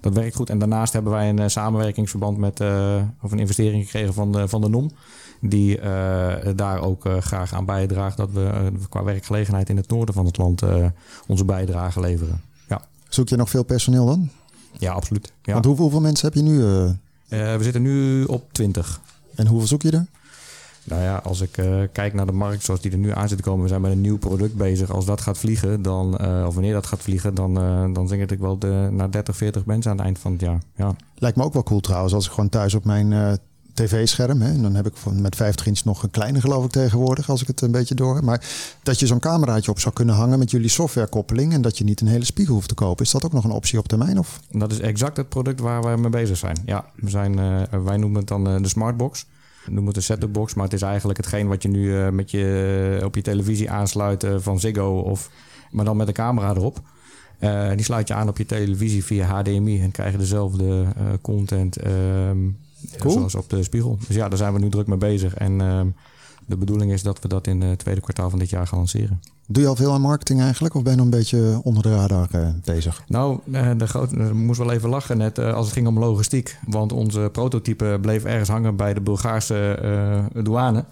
dat 0.00 0.14
werkt 0.14 0.36
goed. 0.36 0.50
En 0.50 0.58
daarnaast 0.58 0.92
hebben 0.92 1.12
wij 1.12 1.28
een 1.28 1.50
samenwerkingsverband 1.50 2.38
met, 2.38 2.60
of 3.22 3.32
een 3.32 3.38
investering 3.38 3.84
gekregen 3.84 4.14
van 4.14 4.32
de, 4.32 4.48
van 4.48 4.60
de 4.60 4.68
NOM 4.68 4.90
die 5.40 5.80
daar 6.54 6.80
ook 6.80 7.08
graag 7.20 7.54
aan 7.54 7.64
bijdraagt 7.64 8.16
dat 8.16 8.30
we 8.32 8.70
qua 8.88 9.02
werkgelegenheid 9.02 9.68
in 9.68 9.76
het 9.76 9.88
noorden 9.88 10.14
van 10.14 10.26
het 10.26 10.38
land 10.38 10.62
onze 11.26 11.44
bijdrage 11.44 12.00
leveren. 12.00 12.53
Zoek 13.14 13.28
je 13.28 13.36
nog 13.36 13.50
veel 13.50 13.62
personeel 13.62 14.06
dan? 14.06 14.30
Ja, 14.78 14.92
absoluut. 14.92 15.32
Ja. 15.42 15.52
Want 15.52 15.64
hoeveel, 15.64 15.84
hoeveel 15.84 16.00
mensen 16.00 16.26
heb 16.26 16.34
je 16.34 16.42
nu? 16.42 16.58
Uh... 16.58 16.84
Uh, 16.84 17.56
we 17.56 17.62
zitten 17.62 17.82
nu 17.82 18.24
op 18.24 18.52
20. 18.52 19.00
En 19.34 19.46
hoeveel 19.46 19.68
zoek 19.68 19.82
je 19.82 19.90
er? 19.90 20.06
Nou 20.84 21.02
ja, 21.02 21.16
als 21.16 21.40
ik 21.40 21.58
uh, 21.58 21.82
kijk 21.92 22.14
naar 22.14 22.26
de 22.26 22.32
markt 22.32 22.64
zoals 22.64 22.80
die 22.80 22.92
er 22.92 22.98
nu 22.98 23.12
aan 23.12 23.28
zit 23.28 23.36
te 23.36 23.42
komen, 23.42 23.62
we 23.62 23.68
zijn 23.68 23.80
met 23.80 23.90
een 23.90 24.00
nieuw 24.00 24.18
product 24.18 24.54
bezig. 24.54 24.90
Als 24.90 25.04
dat 25.04 25.20
gaat 25.20 25.38
vliegen, 25.38 25.82
dan, 25.82 26.14
of 26.46 26.54
wanneer 26.54 26.72
dat 26.72 26.86
gaat 26.86 27.00
vliegen, 27.00 27.34
dan, 27.34 27.54
dan 27.92 28.06
denk 28.06 28.30
ik 28.30 28.38
wel 28.38 28.58
de, 28.58 28.88
naar 28.90 29.10
30, 29.10 29.36
40 29.36 29.64
mensen 29.64 29.90
aan 29.90 29.96
het 29.96 30.06
eind 30.06 30.18
van 30.18 30.32
het 30.32 30.40
jaar. 30.40 30.62
Ja. 30.76 30.96
Lijkt 31.14 31.36
me 31.36 31.42
ook 31.42 31.52
wel 31.52 31.62
cool 31.62 31.80
trouwens, 31.80 32.14
als 32.14 32.26
ik 32.26 32.30
gewoon 32.32 32.48
thuis 32.48 32.74
op 32.74 32.84
mijn 32.84 33.38
tv-scherm. 33.74 34.42
En 34.42 34.62
dan 34.62 34.74
heb 34.74 34.86
ik 34.86 34.96
van, 34.96 35.20
met 35.20 35.36
50 35.36 35.66
inch 35.66 35.84
nog 35.84 36.02
een 36.02 36.10
kleine 36.10 36.40
geloof 36.40 36.64
ik 36.64 36.70
tegenwoordig, 36.70 37.30
als 37.30 37.40
ik 37.40 37.46
het 37.46 37.60
een 37.60 37.70
beetje 37.70 37.94
door 37.94 38.24
Maar 38.24 38.46
dat 38.82 38.98
je 38.98 39.06
zo'n 39.06 39.18
cameraatje 39.18 39.70
op 39.70 39.80
zou 39.80 39.94
kunnen 39.94 40.14
hangen 40.14 40.38
met 40.38 40.50
jullie 40.50 40.68
softwarekoppeling 40.68 41.52
en 41.52 41.62
dat 41.62 41.78
je 41.78 41.84
niet 41.84 42.00
een 42.00 42.06
hele 42.06 42.24
spiegel 42.24 42.54
hoeft 42.54 42.68
te 42.68 42.74
kopen. 42.74 43.04
Is 43.04 43.10
dat 43.10 43.24
ook 43.24 43.32
nog 43.32 43.44
een 43.44 43.50
optie 43.50 43.78
op 43.78 43.88
termijn? 43.88 44.18
Of? 44.18 44.40
Dat 44.50 44.72
is 44.72 44.80
exact 44.80 45.16
het 45.16 45.28
product 45.28 45.60
waar 45.60 45.82
we 45.82 46.00
mee 46.00 46.10
bezig 46.10 46.36
zijn. 46.36 46.56
Ja, 46.66 46.84
we 46.94 47.10
zijn, 47.10 47.38
uh, 47.38 47.62
wij 47.84 47.96
noemen 47.96 48.18
het 48.18 48.28
dan 48.28 48.48
uh, 48.48 48.62
de 48.62 48.68
smartbox. 48.68 49.26
We 49.64 49.70
noemen 49.70 49.86
het 49.86 49.94
de 49.94 50.00
set 50.00 50.32
box, 50.32 50.54
maar 50.54 50.64
het 50.64 50.74
is 50.74 50.82
eigenlijk 50.82 51.18
hetgeen 51.18 51.48
wat 51.48 51.62
je 51.62 51.68
nu 51.68 51.84
uh, 51.84 52.08
met 52.08 52.30
je, 52.30 53.00
op 53.04 53.14
je 53.14 53.22
televisie 53.22 53.70
aansluit 53.70 54.26
van 54.36 54.60
Ziggo, 54.60 54.98
of, 54.98 55.30
maar 55.70 55.84
dan 55.84 55.96
met 55.96 56.08
een 56.08 56.14
camera 56.14 56.54
erop. 56.54 56.80
die 57.74 57.84
sluit 57.84 58.08
je 58.08 58.14
aan 58.14 58.28
op 58.28 58.38
je 58.38 58.46
televisie 58.46 59.04
via 59.04 59.26
HDMI 59.26 59.80
en 59.80 59.90
krijg 59.90 60.12
je 60.12 60.18
dezelfde 60.18 60.86
content 61.22 61.76
ehm, 61.76 62.38
Cool. 62.98 63.14
Zoals 63.14 63.34
op 63.34 63.50
de 63.50 63.62
spiegel. 63.62 63.98
Dus 64.06 64.16
ja, 64.16 64.28
daar 64.28 64.38
zijn 64.38 64.52
we 64.52 64.58
nu 64.58 64.68
druk 64.68 64.86
mee 64.86 64.98
bezig. 64.98 65.34
En 65.34 65.60
ehm, 65.60 65.86
de 66.46 66.56
bedoeling 66.56 66.92
is 66.92 67.02
dat 67.02 67.18
we 67.20 67.28
dat 67.28 67.46
in 67.46 67.60
het 67.60 67.78
tweede 67.78 68.00
kwartaal 68.00 68.30
van 68.30 68.38
dit 68.38 68.50
jaar 68.50 68.66
gaan 68.66 68.78
lanceren. 68.78 69.20
Doe 69.46 69.62
je 69.62 69.68
al 69.68 69.76
veel 69.76 69.92
aan 69.92 70.00
marketing 70.00 70.40
eigenlijk? 70.40 70.74
Of 70.74 70.82
ben 70.82 70.90
je 70.92 70.96
nog 70.96 71.06
een 71.06 71.18
beetje 71.18 71.60
onder 71.62 71.82
de 71.82 71.94
radar 71.94 72.28
eh, 72.30 72.48
bezig? 72.64 73.02
Nou, 73.08 73.38
eh, 73.52 73.70
de 73.76 73.86
grote, 73.86 74.16
ik 74.16 74.32
moest 74.32 74.58
wel 74.58 74.72
even 74.72 74.88
lachen 74.88 75.18
net 75.18 75.38
eh, 75.38 75.54
als 75.54 75.64
het 75.64 75.74
ging 75.74 75.86
om 75.86 75.98
logistiek. 75.98 76.58
Want 76.66 76.92
onze 76.92 77.28
prototype 77.32 77.98
bleef 78.00 78.24
ergens 78.24 78.48
hangen 78.48 78.76
bij 78.76 78.94
de 78.94 79.00
Bulgaarse 79.00 79.74
eh, 80.34 80.42
douane. 80.42 80.84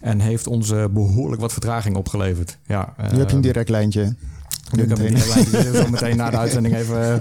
En 0.00 0.20
heeft 0.20 0.46
ons 0.46 0.70
eh, 0.70 0.84
behoorlijk 0.90 1.40
wat 1.40 1.52
vertraging 1.52 1.96
opgeleverd. 1.96 2.58
Ja, 2.66 2.94
Nu 3.12 3.18
heb 3.18 3.30
je 3.30 3.36
een 3.36 3.42
direct 3.42 3.68
lijntje. 3.68 4.14
Nu 4.72 4.86
kan 4.86 5.00
ik 5.04 5.18
zo 5.74 5.88
meteen 5.90 6.16
na 6.16 6.30
de 6.30 6.36
uitzending 6.36 6.74
even, 6.74 7.20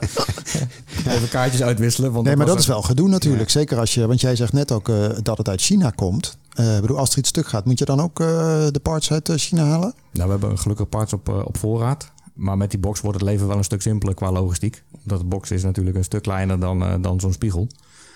even 1.13 1.29
kaartjes 1.29 1.61
uitwisselen. 1.61 2.11
Want 2.11 2.25
Nee, 2.25 2.35
maar 2.35 2.45
dat 2.45 2.59
is 2.59 2.67
wel 2.67 2.81
gedoe 2.81 3.07
natuurlijk. 3.09 3.49
Zeker 3.49 3.77
als 3.79 3.93
je, 3.93 4.07
want 4.07 4.21
jij 4.21 4.35
zegt 4.35 4.53
net 4.53 4.71
ook 4.71 4.89
eh, 4.89 5.09
dat 5.21 5.37
het 5.37 5.49
uit 5.49 5.61
China 5.61 5.89
komt. 5.89 6.37
Eh, 6.53 6.75
ik 6.75 6.81
bedoel, 6.81 6.97
als 6.97 7.11
er 7.11 7.17
iets 7.17 7.29
stuk 7.29 7.47
gaat, 7.47 7.65
moet 7.65 7.79
je 7.79 7.85
dan 7.85 8.01
ook 8.01 8.19
eh, 8.19 8.27
de 8.71 8.79
parts 8.81 9.11
uit 9.11 9.29
eh, 9.29 9.35
China 9.37 9.63
halen? 9.65 9.93
Nou, 10.11 10.25
we 10.29 10.37
hebben 10.39 10.57
gelukkig 10.59 10.89
parts 10.89 11.13
op, 11.13 11.29
eh, 11.29 11.41
op 11.45 11.57
voorraad. 11.57 12.11
Maar 12.33 12.57
met 12.57 12.71
die 12.71 12.79
box 12.79 13.01
wordt 13.01 13.19
het 13.19 13.29
leven 13.29 13.47
wel 13.47 13.57
een 13.57 13.63
stuk 13.63 13.81
simpeler 13.81 14.15
qua 14.15 14.31
logistiek. 14.31 14.83
Omdat 15.03 15.19
de 15.19 15.25
box 15.25 15.51
is 15.51 15.63
natuurlijk 15.63 15.97
een 15.97 16.03
stuk 16.03 16.21
kleiner 16.21 16.59
dan, 16.59 16.83
eh, 16.83 16.93
dan 17.01 17.19
zo'n 17.19 17.33
spiegel. 17.33 17.67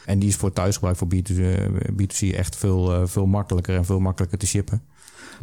En 0.05 0.19
die 0.19 0.29
is 0.29 0.35
voor 0.35 0.53
thuisgebruik, 0.53 0.97
voor 0.97 1.07
B2, 1.07 1.35
eh, 1.35 1.67
B2C, 1.95 2.33
echt 2.33 2.55
veel, 2.55 2.93
eh, 2.93 3.01
veel 3.05 3.25
makkelijker 3.25 3.75
en 3.75 3.85
veel 3.85 3.99
makkelijker 3.99 4.37
te 4.37 4.47
shippen. 4.47 4.81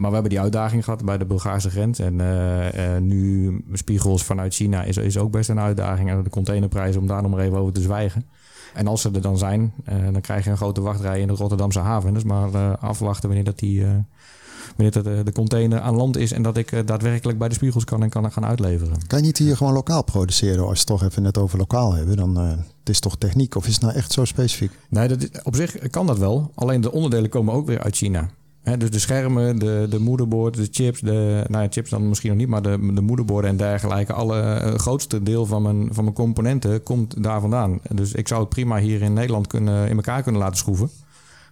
Maar 0.00 0.08
we 0.08 0.14
hebben 0.14 0.32
die 0.32 0.40
uitdaging 0.40 0.84
gehad 0.84 1.04
bij 1.04 1.18
de 1.18 1.24
Bulgaarse 1.24 1.70
grens. 1.70 1.98
En 1.98 2.20
eh, 2.20 2.94
eh, 2.96 3.02
nu 3.02 3.64
spiegels 3.72 4.24
vanuit 4.24 4.54
China 4.54 4.82
is, 4.82 4.96
is 4.96 5.18
ook 5.18 5.30
best 5.30 5.48
een 5.48 5.60
uitdaging. 5.60 6.10
En 6.10 6.22
de 6.22 6.30
containerprijzen, 6.30 7.00
om 7.00 7.06
daar 7.06 7.22
nog 7.22 7.30
maar 7.30 7.40
even 7.40 7.58
over 7.58 7.72
te 7.72 7.80
zwijgen. 7.80 8.26
En 8.74 8.86
als 8.86 9.00
ze 9.00 9.10
er 9.10 9.20
dan 9.20 9.38
zijn, 9.38 9.72
eh, 9.84 9.96
dan 10.12 10.20
krijg 10.20 10.44
je 10.44 10.50
een 10.50 10.56
grote 10.56 10.80
wachtrij 10.80 11.20
in 11.20 11.26
de 11.26 11.32
Rotterdamse 11.34 11.78
haven. 11.78 12.14
Dus 12.14 12.24
maar 12.24 12.76
afwachten 12.78 13.26
wanneer 13.28 13.44
dat 13.44 13.58
die... 13.58 13.86
wanneer 14.76 15.02
dat 15.02 15.26
de, 15.26 15.32
container 15.32 15.80
aan 15.80 15.96
land 15.96 16.16
is 16.16 16.32
en 16.32 16.42
dat 16.42 16.56
ik 16.56 16.86
daadwerkelijk 16.86 17.38
bij 17.38 17.48
de 17.48 17.54
spiegels 17.54 17.84
kan 17.84 18.02
en 18.02 18.08
kan 18.08 18.32
gaan 18.32 18.46
uitleveren. 18.46 19.06
Kan 19.06 19.18
je 19.18 19.24
niet 19.24 19.38
hier 19.38 19.56
gewoon 19.56 19.72
lokaal 19.72 20.04
produceren? 20.04 20.60
Als 20.66 20.72
we 20.72 20.78
het 20.78 20.86
toch 20.86 21.02
even 21.02 21.22
net 21.22 21.38
over 21.38 21.58
lokaal 21.58 21.94
hebben, 21.94 22.16
dan 22.16 22.38
eh 22.38 22.48
het 22.78 22.88
is 22.88 23.00
toch 23.00 23.16
techniek 23.18 23.54
of 23.54 23.66
is 23.66 23.72
het 23.72 23.82
nou 23.82 23.94
echt 23.94 24.12
zo 24.12 24.24
specifiek? 24.24 24.72
Nee, 24.88 25.08
dat 25.08 25.22
is- 25.22 25.42
op 25.42 25.56
zich 25.56 25.90
kan 25.90 26.06
dat 26.06 26.18
wel. 26.18 26.50
Alleen 26.54 26.80
de 26.80 26.92
onderdelen 26.92 27.30
komen 27.30 27.54
ook 27.54 27.66
weer 27.66 27.82
uit 27.82 27.96
China. 27.96 28.28
Dus 28.62 28.90
de 28.90 28.98
schermen, 28.98 29.58
de, 29.58 29.86
de 29.90 29.98
moederbord, 29.98 30.56
de 30.56 30.68
chips, 30.70 31.00
de, 31.00 31.44
nou 31.48 31.62
ja, 31.62 31.70
chips 31.70 31.90
dan 31.90 32.08
misschien 32.08 32.30
nog 32.30 32.38
niet, 32.38 32.48
maar 32.48 32.62
de, 32.62 32.92
de 32.94 33.00
moederborden 33.00 33.50
en 33.50 33.56
dergelijke. 33.56 34.12
Alle 34.12 34.40
eh, 34.40 34.74
grootste 34.74 35.22
deel 35.22 35.46
van 35.46 35.62
mijn, 35.62 35.88
van 35.92 36.04
mijn 36.04 36.16
componenten 36.16 36.82
komt 36.82 37.22
daar 37.22 37.40
vandaan. 37.40 37.80
Dus 37.94 38.12
ik 38.12 38.28
zou 38.28 38.40
het 38.40 38.48
prima 38.48 38.78
hier 38.78 39.02
in 39.02 39.12
Nederland 39.12 39.46
kunnen, 39.46 39.88
in 39.88 39.96
elkaar 39.96 40.22
kunnen 40.22 40.40
laten 40.40 40.56
schroeven. 40.56 40.90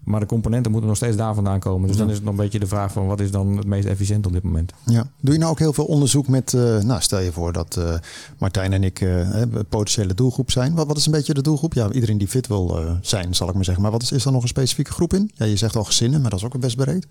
Maar 0.09 0.21
de 0.21 0.27
componenten 0.27 0.71
moeten 0.71 0.89
nog 0.89 0.99
steeds 0.99 1.17
daar 1.17 1.35
vandaan 1.35 1.59
komen. 1.59 1.89
Dus 1.89 1.97
dan 1.97 2.09
is 2.09 2.15
het 2.15 2.25
nog 2.25 2.33
een 2.33 2.41
beetje 2.41 2.59
de 2.59 2.67
vraag 2.67 2.93
van 2.93 3.07
wat 3.07 3.21
is 3.21 3.31
dan 3.31 3.57
het 3.57 3.67
meest 3.67 3.87
efficiënt 3.87 4.27
op 4.27 4.33
dit 4.33 4.43
moment. 4.43 4.73
Ja. 4.85 5.07
Doe 5.21 5.33
je 5.33 5.39
nou 5.39 5.51
ook 5.51 5.59
heel 5.59 5.73
veel 5.73 5.85
onderzoek 5.85 6.29
met, 6.29 6.55
eh, 6.55 6.79
nou 6.79 7.01
stel 7.01 7.21
je 7.21 7.33
voor 7.33 7.53
dat 7.53 7.77
eh, 7.77 7.95
Martijn 8.39 8.73
en 8.73 8.85
ik 8.85 9.01
eh, 9.01 9.41
een 9.41 9.65
potentiële 9.69 10.15
doelgroep 10.15 10.51
zijn. 10.51 10.75
Wat, 10.75 10.87
wat 10.87 10.97
is 10.97 11.07
een 11.07 11.13
beetje 11.13 11.35
de 11.35 11.43
doelgroep? 11.43 11.75
Ja, 11.75 11.91
iedereen 11.93 12.19
die 12.19 12.29
fit 12.29 12.47
wil 12.47 12.79
zijn, 13.03 13.35
zal 13.35 13.49
ik 13.49 13.55
maar 13.55 13.65
zeggen. 13.65 13.83
Maar 13.83 13.93
wat 13.93 14.03
is, 14.03 14.13
is 14.13 14.25
er 14.25 14.33
nog 14.33 14.43
een 14.43 14.49
specifieke 14.49 14.93
groep 14.93 15.13
in? 15.15 15.31
Ja, 15.35 15.45
je 15.45 15.57
zegt 15.57 15.77
al 15.77 15.85
gezinnen, 15.85 16.21
maar 16.21 16.31
dat 16.31 16.39
is 16.39 16.45
ook 16.45 16.61
best 16.61 16.77
breed. 16.77 17.07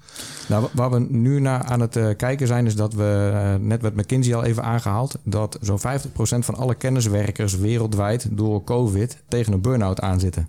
Nou, 0.48 0.62
wa- 0.62 0.70
waar 0.74 0.92
we 0.92 1.00
nu 1.10 1.40
naar 1.40 1.64
aan 1.64 1.80
het 1.80 2.00
kijken 2.18 2.48
zijn, 2.48 2.66
is 2.66 2.76
dat 2.76 2.94
we, 2.94 3.58
net 3.62 3.82
werd 3.82 3.96
McKinsey 3.96 4.36
al 4.36 4.44
even 4.44 4.64
aangehaald, 4.64 5.18
dat 5.24 5.58
zo'n 5.62 5.80
50% 5.80 6.46
van 6.46 6.56
alle 6.56 6.76
kenniswerkers 6.76 7.56
wereldwijd 7.58 8.28
door 8.32 8.64
COVID 8.64 9.18
tegen 9.28 9.54
een 9.54 9.62
burn-out 9.62 10.00
aanzitten. 10.00 10.48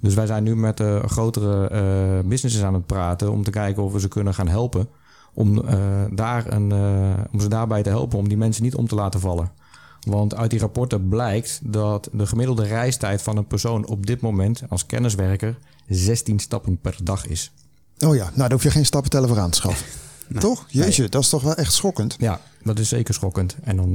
Dus 0.00 0.14
wij 0.14 0.26
zijn 0.26 0.42
nu 0.42 0.56
met 0.56 0.80
eh, 0.80 1.04
grotere 1.04 1.68
eh, 1.68 2.28
businesses 2.28 2.62
aan 2.62 2.74
het 2.74 2.86
praten 2.86 3.32
om 3.32 3.44
te 3.44 3.50
kijken 3.50 3.82
of 3.82 3.92
we 3.92 4.00
ze 4.00 4.08
kunnen 4.08 4.34
gaan 4.34 4.48
helpen. 4.48 4.88
Om, 5.34 5.66
eh, 5.66 5.78
daar 6.10 6.52
een, 6.52 6.72
om 7.32 7.40
ze 7.40 7.48
daarbij 7.48 7.82
te 7.82 7.88
helpen 7.88 8.18
om 8.18 8.28
die 8.28 8.36
mensen 8.36 8.62
niet 8.62 8.74
om 8.74 8.88
te 8.88 8.94
laten 8.94 9.20
vallen. 9.20 9.50
Want 10.00 10.34
uit 10.34 10.50
die 10.50 10.60
rapporten 10.60 11.08
blijkt 11.08 11.60
dat 11.62 12.08
de 12.12 12.26
gemiddelde 12.26 12.64
reistijd 12.64 13.22
van 13.22 13.36
een 13.36 13.46
persoon 13.46 13.86
op 13.86 14.06
dit 14.06 14.20
moment 14.20 14.62
als 14.68 14.86
kenniswerker 14.86 15.58
16 15.88 16.38
stappen 16.38 16.78
per 16.80 16.96
dag 17.02 17.26
is. 17.26 17.52
Oh 17.98 18.14
ja, 18.14 18.24
nou 18.24 18.36
daar 18.36 18.52
hoef 18.52 18.62
je 18.62 18.70
geen 18.70 18.86
stappen 18.86 19.10
tellen 19.10 19.28
voor 19.28 19.38
aan 19.38 19.50
te 19.50 19.58
schaffen. 19.58 19.86
Toch? 20.38 20.64
Jeetje, 20.68 21.08
dat 21.08 21.22
is 21.22 21.28
toch 21.28 21.42
wel 21.42 21.54
echt 21.54 21.72
schokkend. 21.72 22.16
Ja, 22.18 22.40
dat 22.62 22.78
is 22.78 22.88
zeker 22.88 23.14
schokkend. 23.14 23.56
En 23.62 23.76
dan, 23.76 23.94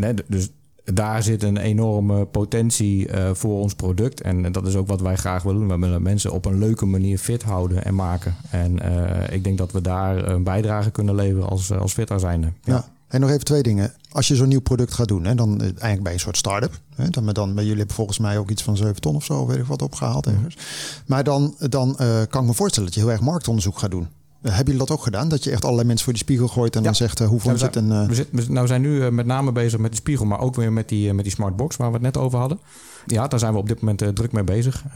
nee, 0.00 0.14
dus 0.26 0.50
daar 0.94 1.22
zit 1.22 1.42
een 1.42 1.56
enorme 1.56 2.24
potentie 2.24 3.08
eh, 3.08 3.30
voor 3.32 3.60
ons 3.60 3.74
product. 3.74 4.20
En 4.20 4.52
dat 4.52 4.66
is 4.66 4.76
ook 4.76 4.88
wat 4.88 5.00
wij 5.00 5.16
graag 5.16 5.42
willen 5.42 5.58
doen. 5.60 5.80
We 5.80 5.86
willen 5.86 6.02
mensen 6.02 6.32
op 6.32 6.44
een 6.44 6.58
leuke 6.58 6.86
manier 6.86 7.18
fit 7.18 7.42
houden 7.42 7.84
en 7.84 7.94
maken. 7.94 8.34
En 8.50 8.80
eh, 8.80 9.34
ik 9.34 9.44
denk 9.44 9.58
dat 9.58 9.72
we 9.72 9.80
daar 9.80 10.28
een 10.28 10.42
bijdrage 10.42 10.90
kunnen 10.90 11.14
leveren 11.14 11.48
als, 11.48 11.70
eh, 11.70 11.80
als 11.80 11.92
fitter 11.92 12.20
zijnde. 12.20 12.52
Ja. 12.64 12.84
En 13.08 13.20
nog 13.20 13.30
even 13.30 13.44
twee 13.44 13.62
dingen. 13.62 13.92
Als 14.10 14.28
je 14.28 14.36
zo'n 14.36 14.48
nieuw 14.48 14.60
product 14.60 14.94
gaat 14.94 15.08
doen, 15.08 15.24
hè, 15.24 15.34
dan 15.34 15.60
eh, 15.60 15.62
eigenlijk 15.62 16.02
bij 16.02 16.12
een 16.12 16.20
soort 16.20 16.36
start-up. 16.36 16.80
Hè, 16.94 17.10
dan, 17.10 17.26
dan, 17.26 17.54
jullie 17.54 17.76
hebben 17.76 17.94
volgens 17.94 18.18
mij 18.18 18.38
ook 18.38 18.50
iets 18.50 18.62
van 18.62 18.76
7 18.76 19.00
ton 19.00 19.14
of 19.14 19.24
zo, 19.24 19.46
weet 19.46 19.58
ik 19.58 19.64
wat, 19.64 19.82
opgehaald 19.82 20.26
ergens. 20.26 20.56
Maar 21.06 21.24
dan, 21.24 21.54
dan 21.58 21.98
eh, 21.98 22.20
kan 22.28 22.42
ik 22.42 22.48
me 22.48 22.54
voorstellen 22.54 22.88
dat 22.88 22.98
je 22.98 23.04
heel 23.04 23.10
erg 23.10 23.20
marktonderzoek 23.20 23.78
gaat 23.78 23.90
doen. 23.90 24.08
Eh, 24.46 24.54
hebben 24.56 24.72
jullie 24.72 24.88
dat 24.88 24.96
ook 24.98 25.02
gedaan? 25.04 25.28
Dat 25.28 25.44
je 25.44 25.50
echt 25.50 25.62
allerlei 25.64 25.86
mensen 25.86 26.04
voor 26.04 26.12
die 26.14 26.22
spiegel 26.22 26.48
gooit 26.48 26.72
en 26.74 26.80
Ja. 26.80 26.86
dan 26.86 26.94
zegt 26.94 27.20
eh, 27.20 27.26
hoeveel 27.28 27.50
Ja, 27.50 27.56
we, 27.58 27.64
het? 27.64 27.72
zijn, 27.74 27.90
En, 27.92 28.02
eh, 28.10 28.16
we, 28.30 28.44
nou, 28.48 28.60
we 28.60 28.66
zijn 28.66 28.80
nu 28.80 29.02
eh, 29.02 29.10
met 29.10 29.26
name 29.26 29.52
bezig 29.52 29.78
met 29.78 29.90
die 29.90 30.00
spiegel, 30.00 30.24
maar 30.26 30.40
ook 30.40 30.54
weer 30.56 30.72
met 30.72 30.88
die, 30.88 31.08
eh, 31.08 31.14
met 31.14 31.24
die 31.24 31.32
smartbox 31.32 31.76
waar 31.76 31.88
we 31.88 31.94
het 31.94 32.02
net 32.02 32.16
over 32.16 32.38
hadden. 32.38 32.58
Ja, 33.06 33.28
daar 33.28 33.38
zijn 33.38 33.52
we 33.52 33.58
op 33.58 33.68
dit 33.68 33.80
moment 33.80 34.02
eh, 34.02 34.08
druk 34.08 34.32
mee 34.32 34.44
bezig. 34.44 34.82
Eh, 34.88 34.92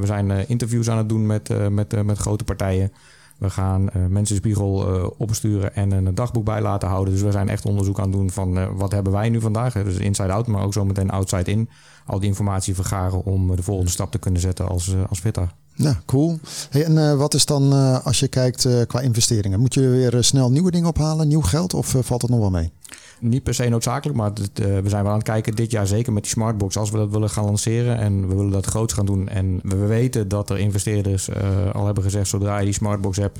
we 0.00 0.06
zijn 0.06 0.30
eh, 0.30 0.38
interviews 0.50 0.90
aan 0.90 0.98
het 0.98 1.08
doen 1.08 1.26
met, 1.26 1.50
eh, 1.50 1.66
met, 1.68 1.92
eh, 1.94 2.00
met 2.02 2.18
grote 2.18 2.44
partijen. 2.44 2.92
We 3.38 3.50
gaan 3.50 3.90
eh, 3.90 4.06
mensen 4.06 4.36
spiegel 4.36 4.88
eh, 4.88 5.10
opsturen 5.16 5.74
en 5.74 5.90
een 5.90 6.14
dagboek 6.14 6.44
bij 6.44 6.60
laten 6.60 6.88
houden. 6.88 7.12
Dus 7.12 7.22
we 7.22 7.30
zijn 7.30 7.48
echt 7.48 7.64
onderzoek 7.64 7.98
aan 7.98 8.04
het 8.04 8.12
doen 8.12 8.30
van 8.30 8.58
eh, 8.58 8.66
wat 8.74 8.92
hebben 8.92 9.12
wij 9.12 9.28
nu 9.28 9.40
vandaag. 9.40 9.72
Dus 9.72 9.96
inside 9.96 10.32
out, 10.32 10.46
maar 10.46 10.62
ook 10.62 10.72
zo 10.72 10.84
meteen 10.84 11.10
outside 11.10 11.50
in. 11.50 11.68
Al 12.06 12.18
die 12.18 12.28
informatie 12.28 12.74
vergaren 12.74 13.24
om 13.24 13.56
de 13.56 13.62
volgende 13.62 13.90
stap 13.90 14.10
te 14.10 14.18
kunnen 14.18 14.40
zetten 14.40 14.68
als, 14.68 14.94
als 15.08 15.20
fitter. 15.20 15.52
ja, 15.74 16.00
cool. 16.06 16.38
Hey, 16.70 16.84
en 16.84 17.18
wat 17.18 17.34
is 17.34 17.44
dan 17.44 17.72
als 18.02 18.20
je 18.20 18.28
kijkt 18.28 18.86
qua 18.86 19.00
investeringen? 19.00 19.60
Moet 19.60 19.74
je 19.74 19.88
weer 19.88 20.24
snel 20.24 20.50
nieuwe 20.50 20.70
dingen 20.70 20.88
ophalen, 20.88 21.28
nieuw 21.28 21.40
geld 21.40 21.74
of 21.74 21.94
valt 22.00 22.22
het 22.22 22.30
nog 22.30 22.40
wel 22.40 22.50
mee? 22.50 22.72
Niet 23.20 23.42
per 23.42 23.54
se 23.54 23.68
noodzakelijk, 23.68 24.18
maar 24.18 24.30
het, 24.34 24.60
eh, 24.60 24.78
we 24.78 24.88
zijn 24.88 25.02
wel 25.02 25.12
aan 25.12 25.18
het 25.18 25.26
kijken 25.26 25.54
dit 25.54 25.70
jaar 25.70 25.86
zeker 25.86 26.12
met 26.12 26.22
die 26.22 26.32
smartbox. 26.32 26.76
Als 26.76 26.90
we 26.90 26.96
dat 26.96 27.10
willen 27.10 27.30
gaan 27.30 27.44
lanceren 27.44 27.98
en 27.98 28.28
we 28.28 28.34
willen 28.34 28.50
dat 28.50 28.66
groots 28.66 28.92
gaan 28.92 29.06
doen. 29.06 29.28
En 29.28 29.60
we 29.62 29.76
weten 29.76 30.28
dat 30.28 30.50
er 30.50 30.58
investeerders 30.58 31.28
eh, 31.28 31.74
al 31.74 31.84
hebben 31.84 32.04
gezegd... 32.04 32.28
zodra 32.28 32.58
je 32.58 32.64
die 32.64 32.74
smartbox 32.74 33.16
hebt 33.16 33.38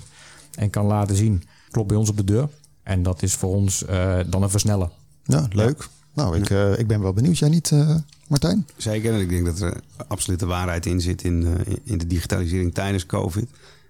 en 0.54 0.70
kan 0.70 0.86
laten 0.86 1.16
zien... 1.16 1.42
klopt 1.70 1.88
bij 1.88 1.96
ons 1.96 2.10
op 2.10 2.16
de 2.16 2.24
deur. 2.24 2.48
En 2.82 3.02
dat 3.02 3.22
is 3.22 3.34
voor 3.34 3.54
ons 3.54 3.84
eh, 3.84 4.18
dan 4.26 4.42
een 4.42 4.50
versnellen. 4.50 4.90
Ja, 5.24 5.46
leuk. 5.50 5.88
Nou, 6.16 6.36
ik, 6.36 6.50
eh, 6.50 6.78
ik 6.78 6.86
ben 6.86 7.00
wel 7.00 7.12
benieuwd. 7.12 7.38
Jij 7.38 7.48
niet, 7.48 7.70
eh, 7.70 7.94
Martijn? 8.28 8.66
Zeker. 8.76 9.14
En 9.14 9.20
ik 9.20 9.28
denk 9.28 9.44
dat 9.44 9.60
er 9.60 9.80
absoluut 10.06 10.38
de 10.38 10.46
waarheid 10.46 10.86
in 10.86 11.00
zit 11.00 11.22
in, 11.22 11.46
eh, 11.46 11.74
in 11.84 11.98
de 11.98 12.06
digitalisering 12.06 12.74
tijdens 12.74 13.06
COVID. 13.06 13.48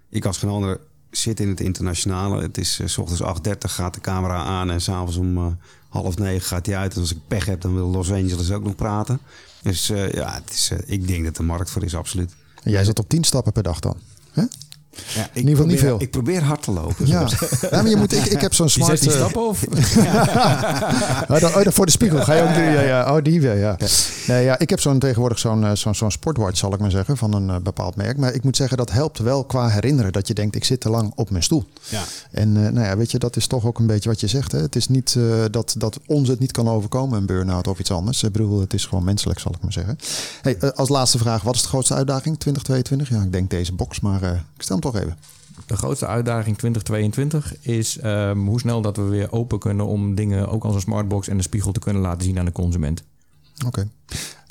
Ik 0.09 0.25
als 0.25 0.37
geen 0.37 0.49
ander 0.49 0.79
zit 1.17 1.39
in 1.39 1.49
het 1.49 1.59
internationale. 1.59 2.41
Het 2.41 2.57
is 2.57 2.79
eh, 2.79 2.87
s 2.87 2.97
ochtends 2.97 3.39
8.30 3.47 3.53
gaat 3.57 3.93
de 3.93 4.01
camera 4.01 4.43
aan 4.43 4.71
en 4.71 4.81
s'avonds 4.81 5.17
om 5.17 5.37
eh, 5.37 5.45
half 5.89 6.17
negen 6.17 6.47
gaat 6.47 6.65
hij 6.65 6.77
uit. 6.77 6.93
En 6.93 7.01
als 7.01 7.11
ik 7.11 7.17
pech 7.27 7.45
heb, 7.45 7.61
dan 7.61 7.73
wil 7.73 7.87
Los 7.87 8.11
Angeles 8.11 8.51
ook 8.51 8.63
nog 8.63 8.75
praten. 8.75 9.19
Dus 9.61 9.89
eh, 9.89 10.11
ja, 10.11 10.33
het 10.33 10.53
is, 10.53 10.71
ik 10.85 11.07
denk 11.07 11.23
dat 11.23 11.37
er 11.37 11.43
markt 11.43 11.69
voor 11.69 11.83
is, 11.83 11.95
absoluut. 11.95 12.35
En 12.63 12.71
jij 12.71 12.83
zat 12.83 12.99
op 12.99 13.09
10 13.09 13.23
stappen 13.23 13.51
per 13.51 13.63
dag 13.63 13.79
dan. 13.79 13.97
Hè? 14.31 14.43
Ja, 15.15 15.21
ik 15.21 15.35
ieder 15.35 15.49
geval 15.49 15.65
niet 15.65 15.79
veel. 15.79 16.01
Ik 16.01 16.11
probeer 16.11 16.43
hard 16.43 16.63
te 16.63 16.71
lopen. 16.71 17.07
Ja. 17.07 17.27
ja, 17.61 17.81
maar 17.81 17.87
je 17.87 17.95
moet, 17.95 18.13
ik, 18.13 18.25
ik 18.25 18.41
heb 18.41 18.53
zo'n 18.53 18.65
Die 18.65 18.75
smart... 18.75 18.99
16 18.99 19.11
eh, 19.11 19.17
stappen 19.17 19.47
of? 19.47 19.63
Oh, 21.29 21.39
dan, 21.39 21.55
oh, 21.55 21.63
dan 21.63 21.73
voor 21.73 21.85
de 21.85 21.91
spiegel 21.91 22.23
ga 22.23 22.33
je 22.33 22.41
ook 22.41 22.53
doen. 22.53 22.63
Ja, 22.63 22.81
ja. 22.81 23.15
Oh, 23.15 23.23
die 23.23 23.41
weer, 23.41 23.57
ja. 23.57 23.77
Nee, 24.27 24.43
ja. 24.43 24.59
Ik 24.59 24.69
heb 24.69 24.79
zo'n 24.79 24.99
tegenwoordig 24.99 25.39
zo'n 25.39 25.63
eh, 25.63 25.71
zo'n 25.73 25.95
zo'n 25.95 26.11
sportwatch, 26.11 26.57
zal 26.57 26.73
ik 26.73 26.79
maar 26.79 26.91
zeggen, 26.91 27.17
van 27.17 27.33
een 27.33 27.49
eh, 27.49 27.55
bepaald 27.55 27.95
merk. 27.95 28.17
Maar 28.17 28.33
ik 28.33 28.43
moet 28.43 28.55
zeggen, 28.55 28.77
dat 28.77 28.91
helpt 28.91 29.19
wel 29.19 29.43
qua 29.43 29.69
herinneren. 29.69 30.11
Dat 30.11 30.27
je 30.27 30.33
denkt, 30.33 30.55
ik 30.55 30.63
zit 30.63 30.81
te 30.81 30.89
lang 30.89 31.11
op 31.15 31.29
mijn 31.29 31.43
stoel. 31.43 31.65
Ja. 31.89 32.03
En 32.31 32.65
eh, 32.65 32.71
nou 32.71 32.85
ja, 32.85 32.97
weet 32.97 33.11
je, 33.11 33.19
dat 33.19 33.35
is 33.35 33.47
toch 33.47 33.65
ook 33.65 33.79
een 33.79 33.87
beetje 33.87 34.09
wat 34.09 34.19
je 34.19 34.27
zegt. 34.27 34.51
Hè? 34.51 34.59
Het 34.59 34.75
is 34.75 34.87
niet 34.87 35.15
eh, 35.15 35.45
dat, 35.51 35.75
dat 35.77 35.99
ons 36.05 36.27
het 36.27 36.39
niet 36.39 36.51
kan 36.51 36.69
overkomen, 36.69 37.17
een 37.17 37.25
burn-out 37.25 37.67
of 37.67 37.79
iets 37.79 37.91
anders. 37.91 38.23
Ik 38.23 38.31
bedoel, 38.31 38.59
het 38.59 38.73
is 38.73 38.85
gewoon 38.85 39.03
menselijk, 39.03 39.39
zal 39.39 39.51
ik 39.55 39.61
maar 39.61 39.73
zeggen. 39.73 39.97
Hey, 40.41 40.57
eh, 40.57 40.69
als 40.69 40.89
laatste 40.89 41.17
vraag, 41.17 41.41
wat 41.41 41.55
is 41.55 41.61
de 41.61 41.67
grootste 41.67 41.93
uitdaging 41.93 42.39
2022? 42.39 43.09
Ja, 43.09 43.23
ik 43.23 43.31
denk 43.31 43.49
deze 43.49 43.73
box, 43.73 43.99
maar 43.99 44.21
eh, 44.21 44.31
ik 44.31 44.61
stel 44.61 44.75
hem 44.75 44.83
toch 44.83 44.86
even. 44.95 45.17
De 45.65 45.77
grootste 45.77 46.07
uitdaging 46.07 46.57
2022 46.57 47.55
is 47.61 47.97
ehm, 47.97 48.37
hoe 48.37 48.59
snel 48.59 48.81
dat 48.81 48.97
we 48.97 49.03
weer 49.03 49.31
open 49.31 49.59
kunnen... 49.59 49.85
om 49.85 50.15
dingen 50.15 50.49
ook 50.49 50.63
als 50.63 50.75
een 50.75 50.81
smartbox 50.81 51.27
en 51.27 51.37
een 51.37 51.43
spiegel 51.43 51.71
te 51.71 51.79
kunnen 51.79 52.01
laten 52.01 52.23
zien 52.23 52.39
aan 52.39 52.45
de 52.45 52.51
consument. 52.51 53.03
Oké. 53.65 53.87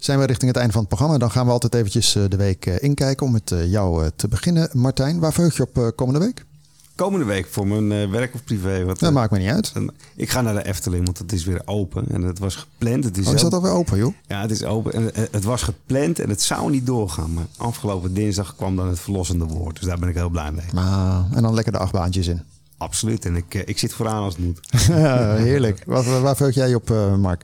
Zijn 0.06 0.18
we 0.18 0.26
richting 0.26 0.50
het 0.50 0.56
einde 0.56 0.72
van 0.72 0.80
het 0.80 0.90
programma? 0.90 1.18
Dan 1.18 1.30
gaan 1.30 1.46
we 1.46 1.52
altijd 1.52 1.74
eventjes 1.74 2.14
eh, 2.14 2.24
de 2.28 2.36
week 2.36 2.66
eh, 2.66 2.82
inkijken 2.82 3.26
om 3.26 3.32
met 3.32 3.50
eh, 3.50 3.70
jou 3.70 4.10
te 4.16 4.28
beginnen. 4.28 4.68
Martijn, 4.72 5.18
waar 5.18 5.32
verheug 5.32 5.56
je 5.56 5.66
op 5.72 5.92
komende 5.96 6.20
week? 6.20 6.44
Komende 6.96 7.24
week 7.26 7.46
voor 7.50 7.66
mijn 7.66 7.92
eh, 7.92 8.10
werk 8.10 8.34
of 8.34 8.44
privé. 8.44 8.84
Wat, 8.84 8.98
Dat 8.98 9.08
eh, 9.08 9.14
maakt 9.14 9.30
me 9.30 9.38
niet 9.38 9.50
uit. 9.50 9.74
dan- 9.74 9.90
ik 10.16 10.30
ga 10.30 10.40
naar 10.40 10.54
de 10.54 10.64
Efteling, 10.66 11.04
want 11.04 11.18
het 11.18 11.32
is 11.32 11.44
weer 11.44 11.62
open. 11.64 12.04
En 12.10 12.22
het 12.22 12.38
was 12.38 12.54
gepland. 12.54 13.04
Het 13.04 13.16
is 13.18 13.26
Oh, 13.26 13.34
is 13.34 13.40
dat 13.40 13.52
alweer 13.54 13.70
open, 13.72 13.98
joh? 13.98 14.12
Ja, 14.26 14.40
het 14.40 14.50
is 14.50 14.64
open. 14.64 14.92
En 14.92 15.14
eh, 15.14 15.22
het 15.30 15.44
was 15.44 15.62
gepland 15.62 16.18
en 16.18 16.28
het 16.28 16.42
zou 16.42 16.70
niet 16.70 16.86
doorgaan. 16.86 17.32
Maar 17.34 17.44
afgelopen 17.56 18.14
dinsdag 18.14 18.56
kwam 18.56 18.76
dan 18.76 18.88
het 18.88 18.98
verlossende 19.00 19.44
woord. 19.44 19.76
Dus 19.78 19.84
daar 19.88 19.98
ben 19.98 20.08
ik 20.08 20.14
heel 20.14 20.28
blij 20.30 20.52
mee. 20.52 20.64
Ah, 20.84 21.24
en 21.34 21.42
dan 21.42 21.54
lekker 21.54 21.72
de 21.72 21.78
achtbaantjes 21.78 22.26
in. 22.26 22.42
Absoluut. 22.78 23.24
En 23.24 23.36
ik, 23.36 23.54
ik 23.54 23.78
zit 23.78 23.92
vooraan 23.94 24.22
als 24.22 24.36
het 24.36 24.44
moet. 24.44 24.60
Heerlijk. 25.38 25.82
Wat, 25.86 26.04
waar 26.04 26.36
verheug 26.36 26.54
jij 26.54 26.74
op, 26.74 26.90
eh, 26.90 27.14
Mark? 27.16 27.42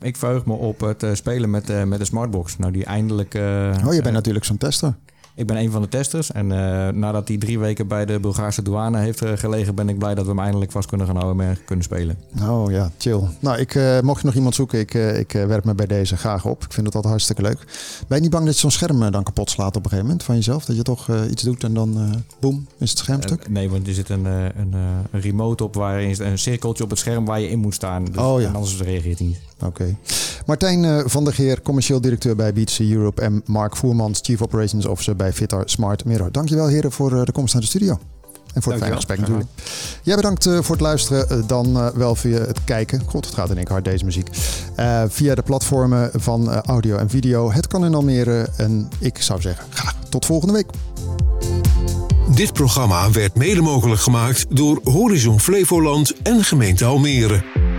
Ik 0.00 0.16
verheug 0.16 0.44
me 0.46 0.52
op 0.52 0.80
het 0.80 1.02
eh, 1.02 1.14
spelen 1.14 1.50
met, 1.50 1.70
eh, 1.70 1.82
met 1.84 1.98
de 1.98 2.04
Smartbox. 2.04 2.58
Nou, 2.58 2.72
die 2.72 2.84
eindelijk... 2.84 3.34
eh, 3.34 3.76
Oh, 3.86 3.94
je 3.94 4.02
bent 4.02 4.14
natuurlijk 4.14 4.44
zo'n 4.44 4.56
tester. 4.56 4.94
Ik 5.34 5.46
ben 5.46 5.56
een 5.56 5.70
van 5.70 5.82
de 5.82 5.88
testers. 5.88 6.32
En 6.32 6.52
eh, 6.52 6.92
nadat 6.94 7.28
hij 7.28 7.36
drie 7.38 7.58
weken 7.58 7.88
bij 7.88 8.06
de 8.06 8.20
Bulgaarse 8.20 8.62
douane 8.62 8.98
heeft 8.98 9.22
eh, 9.22 9.32
gelegen... 9.34 9.74
ben 9.74 9.88
ik 9.88 9.98
blij 9.98 10.14
dat 10.14 10.24
we 10.24 10.30
hem 10.30 10.40
eindelijk 10.40 10.70
vast 10.70 10.88
kunnen 10.88 11.06
gaan 11.06 11.16
houden 11.16 11.46
en 11.46 11.58
kunnen 11.64 11.84
spelen. 11.84 12.18
Oh 12.42 12.70
ja, 12.70 12.90
chill. 12.98 13.20
Nou, 13.40 13.58
ik, 13.58 13.74
eh, 13.74 14.00
mocht 14.00 14.20
je 14.20 14.26
nog 14.26 14.34
iemand 14.34 14.54
zoeken, 14.54 14.78
ik, 14.78 14.94
ik 14.94 15.32
werp 15.32 15.64
me 15.64 15.74
bij 15.74 15.86
deze 15.86 16.16
graag 16.16 16.46
op. 16.46 16.64
Ik 16.64 16.72
vind 16.72 16.86
het 16.86 16.94
altijd 16.94 17.12
hartstikke 17.12 17.42
leuk. 17.42 17.58
Ben 18.08 18.16
je 18.16 18.22
niet 18.22 18.30
bang 18.32 18.44
dat 18.44 18.54
je 18.54 18.60
zo'n 18.60 18.70
scherm 18.70 19.10
dan 19.10 19.22
kapot 19.22 19.50
slaat 19.50 19.76
op 19.76 19.84
een 19.84 19.90
gegeven 19.90 20.06
moment 20.06 20.22
van 20.22 20.34
jezelf? 20.34 20.64
Dat 20.64 20.76
je 20.76 20.82
toch 20.82 21.08
iets 21.30 21.42
doet 21.42 21.64
en 21.64 21.74
dan 21.74 22.22
boem, 22.40 22.66
is 22.78 22.90
het 22.90 22.98
scherm 22.98 23.22
stuk? 23.22 23.42
Eh, 23.42 23.48
nee, 23.48 23.70
want 23.70 23.86
er 23.86 23.94
zit 23.94 24.08
een, 24.08 24.24
een, 24.24 24.72
een 25.10 25.20
remote 25.20 25.64
op... 25.64 25.74
waarin 25.74 26.16
een 26.18 26.38
cirkeltje 26.38 26.84
op 26.84 26.90
het 26.90 26.98
scherm 26.98 27.24
waar 27.24 27.40
je 27.40 27.48
in 27.48 27.58
moet 27.58 27.74
staan. 27.74 28.04
Dus, 28.04 28.16
Oh, 28.16 28.40
ja. 28.40 28.46
En 28.46 28.54
anders 28.54 28.80
reageert 28.80 29.18
hij 29.18 29.26
niet. 29.26 29.40
Oké. 29.64 29.96
Martijn 30.46 31.10
van 31.10 31.24
der 31.24 31.34
Geer, 31.34 31.62
commercieel 31.62 32.00
directeur 32.00 32.36
bij 32.36 32.52
Beats 32.52 32.80
Europe. 32.80 33.22
En 33.22 33.42
Mark 33.46 33.76
Voermans, 33.76 34.18
Chief 34.22 34.42
Operations 34.42 34.86
Officer 34.86 35.16
bij 35.22 35.32
Vitar 35.32 35.62
Smart 35.66 36.04
Mirror. 36.04 36.32
Dankjewel 36.32 36.66
heren 36.66 36.92
voor 36.92 37.16
eh, 37.16 37.24
de 37.24 37.32
komst 37.32 37.52
naar 37.52 37.62
de 37.62 37.68
studio. 37.68 37.98
En 38.54 38.62
voor 38.62 38.72
het 38.72 38.80
fijne 38.80 38.96
gesprek 38.96 39.18
natuurlijk. 39.18 39.48
Jij 40.02 40.16
bedankt 40.16 40.46
eh, 40.46 40.52
voor 40.52 40.74
het 40.74 40.80
luisteren. 40.80 41.28
Eh, 41.28 41.38
dan 41.46 41.92
wel 41.94 42.14
via 42.14 42.38
het 42.38 42.64
kijken. 42.64 43.02
God, 43.06 43.24
het 43.24 43.34
gaat 43.34 43.50
in 43.50 43.56
één 43.56 43.64
keer 43.64 43.72
hard 43.72 43.84
deze 43.84 44.04
muziek. 44.04 44.28
Eh, 44.76 45.02
via 45.08 45.34
de 45.34 45.42
platformen 45.42 46.10
van 46.14 46.48
audio 46.48 46.96
en 46.96 47.08
video. 47.10 47.52
Het 47.52 47.66
kan 47.66 47.84
in 47.84 47.94
Almere. 47.94 48.48
En 48.56 48.88
ik 48.98 49.22
zou 49.22 49.40
zeggen, 49.40 49.64
graag 49.70 49.94
tot 50.08 50.26
volgende 50.26 50.54
week. 50.54 50.66
Dit 52.34 52.52
programma 52.52 53.10
werd 53.10 53.34
mede 53.34 53.60
mogelijk 53.60 54.00
gemaakt 54.00 54.46
door 54.48 54.80
Horizon 54.84 55.40
Flevoland 55.40 56.22
en 56.22 56.44
gemeente 56.44 56.84
Almere. 56.84 57.71